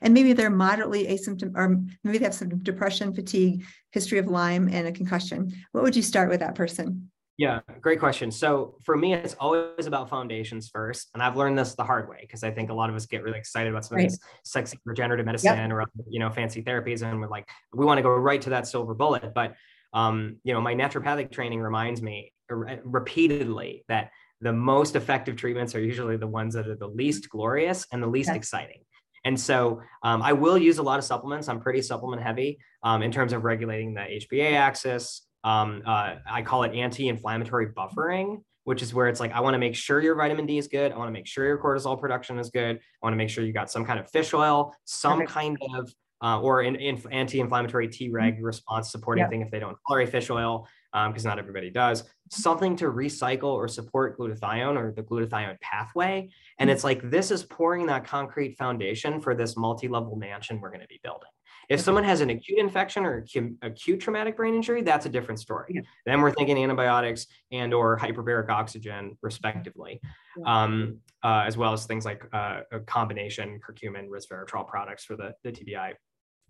and 0.00 0.14
maybe 0.14 0.32
they're 0.32 0.48
moderately 0.48 1.06
asymptom, 1.06 1.52
or 1.54 1.82
maybe 2.04 2.18
they 2.18 2.24
have 2.24 2.34
some 2.34 2.62
depression, 2.62 3.12
fatigue, 3.12 3.64
history 3.92 4.18
of 4.18 4.28
Lyme, 4.28 4.68
and 4.72 4.88
a 4.88 4.92
concussion, 4.92 5.52
what 5.72 5.84
would 5.84 5.96
you 5.96 6.02
start 6.02 6.30
with 6.30 6.40
that 6.40 6.54
person? 6.54 7.10
Yeah, 7.38 7.60
great 7.80 8.00
question. 8.00 8.32
So 8.32 8.74
for 8.82 8.96
me, 8.96 9.14
it's 9.14 9.34
always 9.34 9.86
about 9.86 10.10
foundations 10.10 10.68
first. 10.68 11.08
And 11.14 11.22
I've 11.22 11.36
learned 11.36 11.56
this 11.56 11.76
the 11.76 11.84
hard 11.84 12.08
way 12.08 12.18
because 12.20 12.42
I 12.42 12.50
think 12.50 12.68
a 12.68 12.74
lot 12.74 12.90
of 12.90 12.96
us 12.96 13.06
get 13.06 13.22
really 13.22 13.38
excited 13.38 13.70
about 13.70 13.84
some 13.84 13.96
right. 13.96 14.06
of 14.06 14.10
these 14.10 14.18
sexy 14.44 14.76
regenerative 14.84 15.24
medicine 15.24 15.56
yep. 15.56 15.70
or 15.70 15.84
you 16.08 16.18
know 16.18 16.30
fancy 16.30 16.64
therapies, 16.64 17.02
and 17.02 17.20
we're 17.20 17.28
like, 17.28 17.48
we 17.72 17.86
want 17.86 17.98
to 17.98 18.02
go 18.02 18.10
right 18.10 18.42
to 18.42 18.50
that 18.50 18.66
silver 18.66 18.92
bullet. 18.92 19.32
But 19.34 19.54
um, 19.94 20.38
you 20.42 20.52
know, 20.52 20.60
my 20.60 20.74
naturopathic 20.74 21.30
training 21.30 21.60
reminds 21.60 22.02
me 22.02 22.32
repeatedly 22.50 23.84
that 23.88 24.10
the 24.40 24.52
most 24.52 24.96
effective 24.96 25.36
treatments 25.36 25.76
are 25.76 25.80
usually 25.80 26.16
the 26.16 26.26
ones 26.26 26.54
that 26.54 26.66
are 26.66 26.76
the 26.76 26.88
least 26.88 27.28
glorious 27.30 27.86
and 27.92 28.02
the 28.02 28.06
least 28.06 28.30
exciting. 28.30 28.82
And 29.24 29.38
so 29.38 29.82
um, 30.02 30.22
I 30.22 30.32
will 30.32 30.56
use 30.56 30.78
a 30.78 30.82
lot 30.82 30.98
of 30.98 31.04
supplements. 31.04 31.48
I'm 31.48 31.60
pretty 31.60 31.82
supplement 31.82 32.22
heavy 32.22 32.58
um, 32.82 33.02
in 33.02 33.10
terms 33.10 33.32
of 33.32 33.44
regulating 33.44 33.94
the 33.94 34.00
HPA 34.00 34.54
axis, 34.54 35.27
um, 35.44 35.82
uh, 35.86 36.16
I 36.28 36.42
call 36.42 36.64
it 36.64 36.74
anti-inflammatory 36.74 37.68
buffering, 37.68 38.42
which 38.64 38.82
is 38.82 38.92
where 38.92 39.08
it's 39.08 39.20
like 39.20 39.32
I 39.32 39.40
want 39.40 39.54
to 39.54 39.58
make 39.58 39.74
sure 39.74 40.00
your 40.00 40.14
vitamin 40.14 40.46
D 40.46 40.58
is 40.58 40.68
good. 40.68 40.92
I 40.92 40.96
want 40.96 41.08
to 41.08 41.12
make 41.12 41.26
sure 41.26 41.46
your 41.46 41.58
cortisol 41.58 41.98
production 42.00 42.38
is 42.38 42.50
good. 42.50 42.76
I 42.76 43.06
want 43.06 43.12
to 43.12 43.16
make 43.16 43.30
sure 43.30 43.44
you 43.44 43.52
got 43.52 43.70
some 43.70 43.84
kind 43.84 43.98
of 43.98 44.10
fish 44.10 44.34
oil, 44.34 44.74
some 44.84 45.26
kind 45.26 45.56
of 45.74 45.92
uh, 46.22 46.40
or 46.40 46.62
an 46.62 46.76
in, 46.76 47.00
anti-inflammatory 47.10 47.88
Treg 47.88 48.10
mm-hmm. 48.10 48.42
response 48.42 48.90
supporting 48.90 49.22
yep. 49.22 49.30
thing 49.30 49.40
if 49.40 49.50
they 49.50 49.60
don't 49.60 49.76
tolerate 49.86 50.08
fish 50.08 50.30
oil, 50.30 50.66
because 50.92 51.24
um, 51.24 51.30
not 51.30 51.38
everybody 51.38 51.70
does. 51.70 52.04
Something 52.30 52.76
to 52.76 52.86
recycle 52.86 53.52
or 53.54 53.68
support 53.68 54.18
glutathione 54.18 54.76
or 54.76 54.92
the 54.92 55.02
glutathione 55.02 55.60
pathway. 55.60 56.30
And 56.58 56.70
it's 56.70 56.84
like 56.84 57.10
this 57.10 57.30
is 57.30 57.42
pouring 57.42 57.86
that 57.86 58.04
concrete 58.04 58.56
foundation 58.56 59.20
for 59.20 59.34
this 59.34 59.56
multi-level 59.56 60.16
mansion 60.16 60.60
we're 60.60 60.70
going 60.70 60.80
to 60.80 60.88
be 60.88 61.00
building. 61.02 61.28
If 61.68 61.80
someone 61.80 62.04
has 62.04 62.22
an 62.22 62.30
acute 62.30 62.58
infection 62.58 63.04
or 63.04 63.18
acute, 63.18 63.54
acute 63.60 64.00
traumatic 64.00 64.36
brain 64.36 64.54
injury, 64.54 64.82
that's 64.82 65.04
a 65.04 65.08
different 65.10 65.38
story. 65.38 65.72
Yeah. 65.74 65.80
Then 66.06 66.22
we're 66.22 66.32
thinking 66.32 66.56
antibiotics 66.56 67.26
and 67.52 67.74
or 67.74 67.98
hyperbaric 67.98 68.48
oxygen, 68.48 69.18
respectively, 69.20 70.00
yeah. 70.38 70.62
um, 70.64 71.00
uh, 71.22 71.44
as 71.46 71.58
well 71.58 71.74
as 71.74 71.84
things 71.84 72.06
like 72.06 72.24
uh, 72.32 72.60
a 72.72 72.80
combination 72.80 73.60
curcumin, 73.60 74.08
resveratrol 74.08 74.66
products 74.66 75.04
for 75.04 75.16
the, 75.16 75.34
the 75.44 75.52
TBI. 75.52 75.92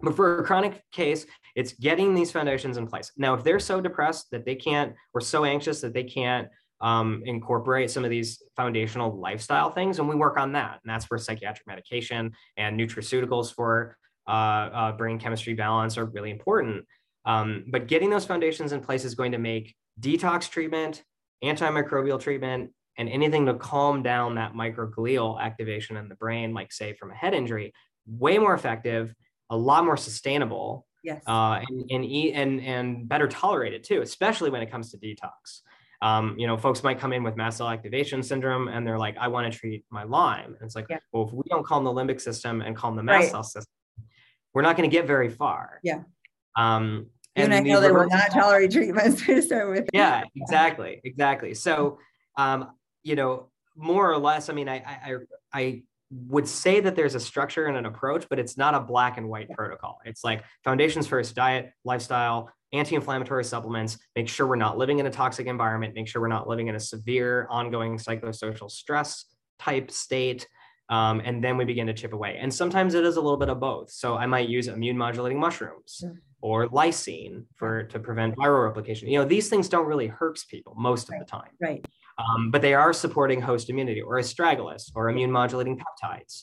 But 0.00 0.14
for 0.14 0.38
a 0.38 0.44
chronic 0.44 0.82
case, 0.92 1.26
it's 1.56 1.72
getting 1.72 2.14
these 2.14 2.30
foundations 2.30 2.76
in 2.76 2.86
place. 2.86 3.10
Now, 3.16 3.34
if 3.34 3.42
they're 3.42 3.58
so 3.58 3.80
depressed 3.80 4.30
that 4.30 4.44
they 4.44 4.54
can't, 4.54 4.94
or 5.12 5.20
so 5.20 5.44
anxious 5.44 5.80
that 5.80 5.92
they 5.92 6.04
can't 6.04 6.48
um, 6.80 7.22
incorporate 7.24 7.90
some 7.90 8.04
of 8.04 8.10
these 8.10 8.40
foundational 8.56 9.18
lifestyle 9.18 9.70
things, 9.70 9.98
and 9.98 10.08
we 10.08 10.14
work 10.14 10.38
on 10.38 10.52
that. 10.52 10.78
And 10.82 10.90
that's 10.90 11.06
where 11.06 11.18
psychiatric 11.18 11.66
medication 11.66 12.32
and 12.56 12.78
nutraceuticals 12.78 13.52
for 13.52 13.96
uh, 14.28 14.30
uh, 14.30 14.92
brain 14.92 15.18
chemistry 15.18 15.54
balance 15.54 15.98
are 15.98 16.04
really 16.04 16.30
important. 16.30 16.84
Um, 17.24 17.64
but 17.68 17.88
getting 17.88 18.10
those 18.10 18.24
foundations 18.24 18.72
in 18.72 18.80
place 18.80 19.04
is 19.04 19.14
going 19.14 19.32
to 19.32 19.38
make 19.38 19.74
detox 20.00 20.48
treatment, 20.48 21.02
antimicrobial 21.42 22.20
treatment, 22.20 22.70
and 22.96 23.08
anything 23.08 23.46
to 23.46 23.54
calm 23.54 24.02
down 24.02 24.34
that 24.36 24.54
microglial 24.54 25.40
activation 25.40 25.96
in 25.96 26.08
the 26.08 26.14
brain, 26.16 26.54
like 26.54 26.72
say 26.72 26.92
from 26.94 27.10
a 27.10 27.14
head 27.14 27.34
injury, 27.34 27.72
way 28.06 28.38
more 28.38 28.54
effective, 28.54 29.14
a 29.50 29.56
lot 29.56 29.84
more 29.84 29.96
sustainable, 29.96 30.86
yes, 31.02 31.22
uh, 31.26 31.60
and 31.68 31.90
and, 31.90 32.04
and 32.04 32.60
and 32.60 33.08
better 33.08 33.28
tolerated 33.28 33.84
too, 33.84 34.02
especially 34.02 34.50
when 34.50 34.62
it 34.62 34.70
comes 34.70 34.90
to 34.92 34.98
detox. 34.98 35.62
Um, 36.00 36.36
you 36.38 36.46
know, 36.46 36.56
folks 36.56 36.84
might 36.84 37.00
come 37.00 37.12
in 37.12 37.24
with 37.24 37.36
mast 37.36 37.58
cell 37.58 37.68
activation 37.68 38.22
syndrome 38.22 38.68
and 38.68 38.86
they're 38.86 38.98
like, 38.98 39.16
I 39.18 39.26
want 39.28 39.52
to 39.52 39.58
treat 39.58 39.84
my 39.90 40.04
Lyme. 40.04 40.54
And 40.54 40.62
it's 40.62 40.76
like, 40.76 40.86
yeah. 40.88 40.98
well, 41.12 41.26
if 41.26 41.32
we 41.32 41.42
don't 41.48 41.66
calm 41.66 41.82
the 41.82 41.90
limbic 41.90 42.20
system 42.20 42.60
and 42.60 42.76
calm 42.76 42.94
the 42.94 43.02
mast 43.02 43.22
right. 43.24 43.30
cell 43.32 43.42
system, 43.42 43.72
we're 44.54 44.62
not 44.62 44.76
going 44.76 44.88
to 44.88 44.94
get 44.94 45.06
very 45.06 45.28
far. 45.28 45.80
Yeah. 45.82 46.02
Um, 46.54 47.06
and, 47.34 47.52
and 47.52 47.54
I 47.54 47.60
know 47.68 47.80
they 47.80 47.90
will 47.90 48.08
not 48.08 48.30
tolerate 48.30 48.70
treatments 48.70 49.22
to 49.26 49.42
start 49.42 49.70
with. 49.70 49.88
Yeah, 49.92 50.24
exactly, 50.36 51.00
exactly. 51.04 51.54
So, 51.54 51.98
um, 52.36 52.70
you 53.02 53.16
know, 53.16 53.50
more 53.76 54.10
or 54.10 54.18
less, 54.18 54.48
I 54.48 54.52
mean, 54.52 54.68
I, 54.68 54.76
I, 54.76 55.14
I 55.52 55.82
would 56.10 56.48
say 56.48 56.80
that 56.80 56.96
there's 56.96 57.14
a 57.14 57.20
structure 57.20 57.66
and 57.66 57.76
an 57.76 57.86
approach, 57.86 58.26
but 58.30 58.38
it's 58.38 58.56
not 58.56 58.74
a 58.74 58.80
black 58.80 59.18
and 59.18 59.28
white 59.28 59.48
protocol. 59.50 59.98
It's 60.04 60.24
like 60.24 60.42
foundations 60.64 61.06
first, 61.06 61.34
diet, 61.34 61.72
lifestyle, 61.84 62.50
anti-inflammatory 62.72 63.44
supplements, 63.44 63.98
make 64.16 64.28
sure 64.28 64.46
we're 64.46 64.56
not 64.56 64.78
living 64.78 64.98
in 64.98 65.06
a 65.06 65.10
toxic 65.10 65.46
environment, 65.46 65.94
make 65.94 66.08
sure 66.08 66.20
we're 66.20 66.28
not 66.28 66.48
living 66.48 66.68
in 66.68 66.74
a 66.74 66.80
severe 66.80 67.46
ongoing 67.50 67.98
psychosocial 67.98 68.70
stress 68.70 69.24
type 69.58 69.90
state, 69.90 70.46
um, 70.88 71.20
and 71.24 71.42
then 71.42 71.56
we 71.56 71.64
begin 71.64 71.86
to 71.86 71.94
chip 71.94 72.12
away. 72.12 72.38
And 72.40 72.52
sometimes 72.52 72.94
it 72.94 73.04
is 73.04 73.16
a 73.16 73.20
little 73.20 73.38
bit 73.38 73.48
of 73.48 73.60
both. 73.60 73.90
So 73.90 74.16
I 74.16 74.26
might 74.26 74.48
use 74.48 74.68
immune 74.68 74.96
modulating 74.96 75.38
mushrooms 75.38 76.04
or 76.40 76.68
lysine 76.68 77.44
for 77.56 77.84
to 77.84 77.98
prevent 77.98 78.36
viral 78.36 78.64
replication. 78.64 79.08
You 79.08 79.18
know, 79.18 79.24
these 79.24 79.48
things 79.48 79.68
don't 79.68 79.86
really 79.86 80.06
hurt 80.06 80.38
people 80.48 80.74
most 80.76 81.10
right. 81.10 81.20
of 81.20 81.26
the 81.26 81.30
time. 81.30 81.50
Right. 81.60 81.84
Um, 82.18 82.50
but 82.50 82.62
they 82.62 82.74
are 82.74 82.92
supporting 82.92 83.40
host 83.40 83.70
immunity 83.70 84.00
or 84.00 84.16
astragalus 84.16 84.90
or 84.94 85.08
immune 85.08 85.30
modulating 85.30 85.78
peptides. 85.78 86.42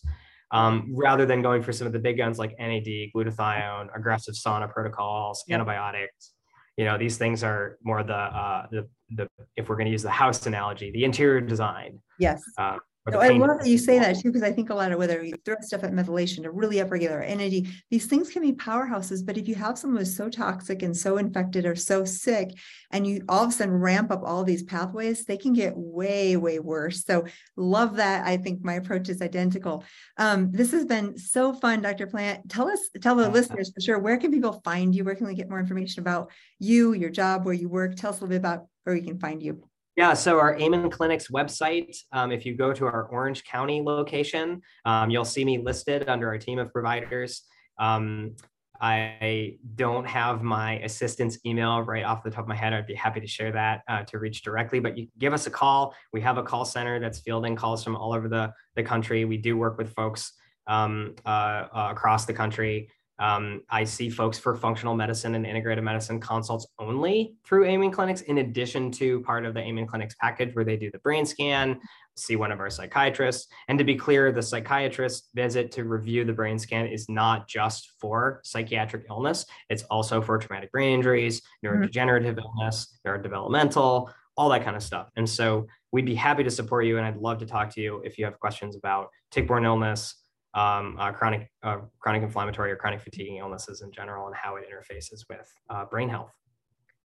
Um, 0.51 0.93
rather 0.95 1.26
than 1.26 1.41
going 1.41 1.63
for 1.63 1.73
some 1.73 1.86
of 1.88 1.91
the 1.91 1.99
big 1.99 2.17
guns 2.17 2.39
like 2.39 2.55
NAD, 2.57 2.88
glutathione, 3.13 3.88
aggressive 3.95 4.36
sauna 4.36 4.71
protocols, 4.71 5.43
antibiotics, 5.49 6.32
you 6.78 6.86
know, 6.86 6.97
these 6.97 7.17
things 7.17 7.43
are 7.43 7.78
more 7.84 8.03
the, 8.03 8.13
uh, 8.13 8.67
the, 8.71 8.88
the, 9.15 9.28
if 9.55 9.67
we're 9.67 9.76
going 9.76 9.86
to 9.86 9.91
use 9.91 10.03
the 10.03 10.09
house 10.09 10.45
analogy, 10.45 10.91
the 10.91 11.03
interior 11.03 11.41
design. 11.41 11.99
Yes. 12.19 12.41
Uh, 12.57 12.78
no, 13.08 13.20
I 13.20 13.30
love 13.30 13.60
that 13.60 13.68
you 13.68 13.78
say 13.78 13.99
that 13.99 14.16
too, 14.20 14.30
because 14.30 14.41
I 14.41 14.51
think 14.51 14.72
a 14.72 14.74
lot 14.74 14.91
of 14.91 14.97
whether 14.97 15.24
you 15.24 15.36
throw 15.45 15.56
stuff 15.62 15.84
at 15.84 15.91
methylation 15.91 16.41
to 16.41 16.51
really 16.51 16.78
upregulator 16.78 17.22
NAD, 17.28 17.72
these 17.91 18.08
things 18.08 18.32
can 18.32 18.41
be 18.41 18.51
powerhouses. 18.53 19.24
But 19.24 19.38
if 19.38 19.47
you 19.47 19.53
have 19.53 19.78
someone 19.78 19.99
who's 19.99 20.16
so 20.16 20.28
toxic 20.28 20.82
and 20.82 20.97
so 20.97 21.18
infected 21.18 21.68
or 21.68 21.76
so 21.76 22.03
sick, 22.03 22.49
and 22.89 23.06
you 23.06 23.24
all 23.30 23.43
of 23.43 23.49
a 23.49 23.51
sudden 23.51 23.76
ramp 23.76 24.10
up 24.10 24.24
all 24.24 24.43
these 24.43 24.64
pathways, 24.64 25.24
they 25.24 25.38
can 25.38 25.53
get 25.53 25.74
way, 25.76 26.36
way 26.36 26.58
worse. 26.58 27.06
So 27.06 27.26
love 27.56 27.97
that. 27.97 28.26
I 28.26 28.38
think 28.38 28.64
my 28.64 28.74
approach 28.74 29.08
is 29.10 29.22
identical. 29.22 29.84
Um, 30.18 30.51
this 30.51 30.72
has 30.72 30.86
been 30.86 31.16
so 31.16 31.53
fun, 31.53 31.84
Dr. 31.84 32.08
Plant. 32.08 32.49
Tell 32.49 32.68
us, 32.68 32.89
tell 33.01 33.16
the 33.16 33.30
listeners 33.30 33.72
for 33.72 33.82
sure, 33.82 33.99
where 33.99 34.18
can 34.18 34.32
people 34.32 34.62
find 34.64 34.95
you? 34.95 35.03
Where 35.03 35.16
can 35.16 35.28
we 35.28 35.36
get 35.36 35.49
more 35.49 35.60
information 35.60 36.01
about 36.01 36.32
you, 36.58 36.93
your 36.93 37.12
job, 37.12 37.45
where 37.45 37.53
you 37.53 37.70
work? 37.70 37.95
Tell 37.95 38.10
us 38.10 38.18
a 38.18 38.22
little 38.22 38.30
bit 38.30 38.38
about 38.38 38.66
where 38.84 38.95
we 38.95 39.01
can 39.01 39.20
find 39.20 39.43
you. 39.43 39.64
Yeah, 39.95 40.13
so 40.13 40.39
our 40.39 40.59
Amen 40.59 40.89
Clinics 40.89 41.29
website, 41.29 41.95
um, 42.11 42.31
if 42.33 42.45
you 42.45 42.53
go 42.55 42.73
to 42.73 42.85
our 42.85 43.03
Orange 43.05 43.45
County 43.45 43.81
location, 43.81 44.61
um, 44.83 45.09
you'll 45.09 45.23
see 45.23 45.45
me 45.45 45.57
listed 45.57 46.09
under 46.09 46.27
our 46.27 46.37
team 46.37 46.59
of 46.59 46.71
providers. 46.73 47.43
Um, 47.79 48.35
I 48.81 49.57
don't 49.75 50.05
have 50.05 50.43
my 50.43 50.79
assistant's 50.79 51.39
email 51.45 51.81
right 51.81 52.03
off 52.03 52.23
the 52.23 52.29
top 52.29 52.43
of 52.43 52.49
my 52.49 52.55
head. 52.55 52.73
I'd 52.73 52.87
be 52.87 52.93
happy 52.93 53.21
to 53.21 53.27
share 53.27 53.53
that 53.53 53.83
uh, 53.87 54.03
to 54.03 54.19
reach 54.19 54.43
directly, 54.43 54.79
but 54.81 54.97
you 54.97 55.07
give 55.17 55.31
us 55.31 55.47
a 55.47 55.49
call. 55.49 55.95
We 56.11 56.19
have 56.19 56.37
a 56.37 56.43
call 56.43 56.65
center 56.65 56.99
that's 56.99 57.19
fielding 57.19 57.55
calls 57.55 57.81
from 57.81 57.95
all 57.95 58.13
over 58.13 58.27
the, 58.27 58.51
the 58.75 58.83
country. 58.83 59.23
We 59.23 59.37
do 59.37 59.55
work 59.55 59.77
with 59.77 59.93
folks 59.93 60.33
um, 60.67 61.15
uh, 61.25 61.29
uh, 61.73 61.87
across 61.91 62.25
the 62.25 62.33
country. 62.33 62.89
Um, 63.18 63.61
I 63.70 63.86
see 63.86 64.09
folks 64.09 64.38
for 64.38 64.55
functional 64.55 64.95
medicine 64.95 65.36
and 65.36 65.45
integrative 65.45 65.84
medicine 65.84 66.20
consults 66.20 66.68
only 66.80 67.36
through 67.45 67.66
Amen 67.66 67.91
Clinics, 67.91 68.22
in 68.22 68.39
addition 68.39 68.91
to 68.91 69.22
part 69.22 69.45
of 69.45 69.53
the 69.53 69.61
Amen 69.61 69.88
Clinics 69.88 70.16
package 70.20 70.53
where 70.53 70.66
they 70.66 70.76
do 70.76 70.91
the 70.91 70.99
brain 70.99 71.26
scan, 71.26 71.80
see 72.18 72.36
one 72.36 72.51
of 72.51 72.59
our 72.59 72.70
psychiatrists. 72.70 73.47
And 73.68 73.78
to 73.80 73.86
be 73.86 73.95
clear, 73.95 74.32
the 74.32 74.41
psychiatrist 74.41 75.30
visit 75.34 75.72
to 75.74 75.86
review 75.86 76.26
the 76.26 76.34
brain 76.34 76.59
scan 76.59 76.88
is 76.88 77.07
not 77.07 77.47
just 77.47 77.93
for 77.99 78.41
psychiatric 78.43 79.05
illness, 79.09 79.45
it's 79.70 79.84
also 79.84 80.22
for 80.22 80.38
traumatic 80.38 80.72
brain 80.72 80.93
injuries, 80.93 81.41
mm-hmm. 81.63 81.84
neurodegenerative 81.84 82.38
illness, 82.38 82.99
neurodevelopmental, 83.07 84.11
all 84.38 84.49
that 84.49 84.66
kind 84.66 84.76
of 84.76 84.84
stuff. 84.84 85.09
And 85.16 85.30
so 85.30 85.68
we'd 85.93 86.05
be 86.05 86.16
happy 86.16 86.43
to 86.43 86.51
support 86.51 86.86
you. 86.86 86.97
And 86.97 87.05
I'd 87.05 87.16
love 87.16 87.38
to 87.38 87.45
talk 87.45 87.70
to 87.76 87.82
you 87.82 88.01
if 88.03 88.18
you 88.18 88.26
have 88.26 88.38
questions 88.39 88.76
about 88.76 89.07
tick-borne 89.32 89.63
illness, 89.63 90.16
um, 90.56 90.97
uh, 90.99 91.12
chronic 91.12 91.51
uh, 91.64 91.80
chronic 91.99 92.24
inflammatory 92.24 92.72
or 92.72 92.78
chronic 92.78 93.01
fatiguing 93.01 93.38
illnesses 93.38 93.82
in 93.82 93.91
general 93.91 94.28
and 94.28 94.36
how 94.36 94.56
it 94.56 94.64
interfaces 94.64 95.26
with 95.30 95.53
uh, 95.70 95.86
brain 95.86 96.10
health. 96.10 96.32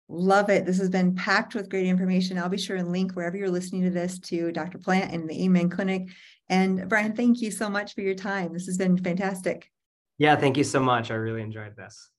Love 0.09 0.51
it. 0.51 0.67
This 0.67 0.79
has 0.79 0.91
been 0.91 1.15
packed 1.15 1.55
with 1.55 1.71
great 1.71 1.87
information. 1.87 2.39
I'll 2.39 2.49
be 2.49 2.59
sure 2.59 2.77
and 2.77 2.93
link 2.93 3.13
wherever 3.13 3.37
you're 3.37 3.51
listening 3.51 3.85
to 3.85 3.91
this 3.91 4.19
to 4.21 4.53
Dr. 4.53 4.79
Plant 4.79 5.13
and 5.13 5.29
the 5.29 5.45
Amen 5.45 5.71
Clinic. 5.71 6.09
And 6.51 6.89
Brian, 6.89 7.15
thank 7.15 7.41
you 7.41 7.51
so 7.51 7.71
much 7.71 7.95
for 7.95 8.03
your 8.03 8.15
time. 8.15 8.53
This 8.53 8.67
has 8.67 8.77
been 8.77 8.99
fantastic. 8.99 9.71
Yeah, 10.19 10.37
thank 10.37 10.57
you 10.57 10.65
so 10.65 10.81
much. 10.81 11.11
I 11.11 11.15
really 11.15 11.41
enjoyed 11.41 11.75
this. 11.75 12.11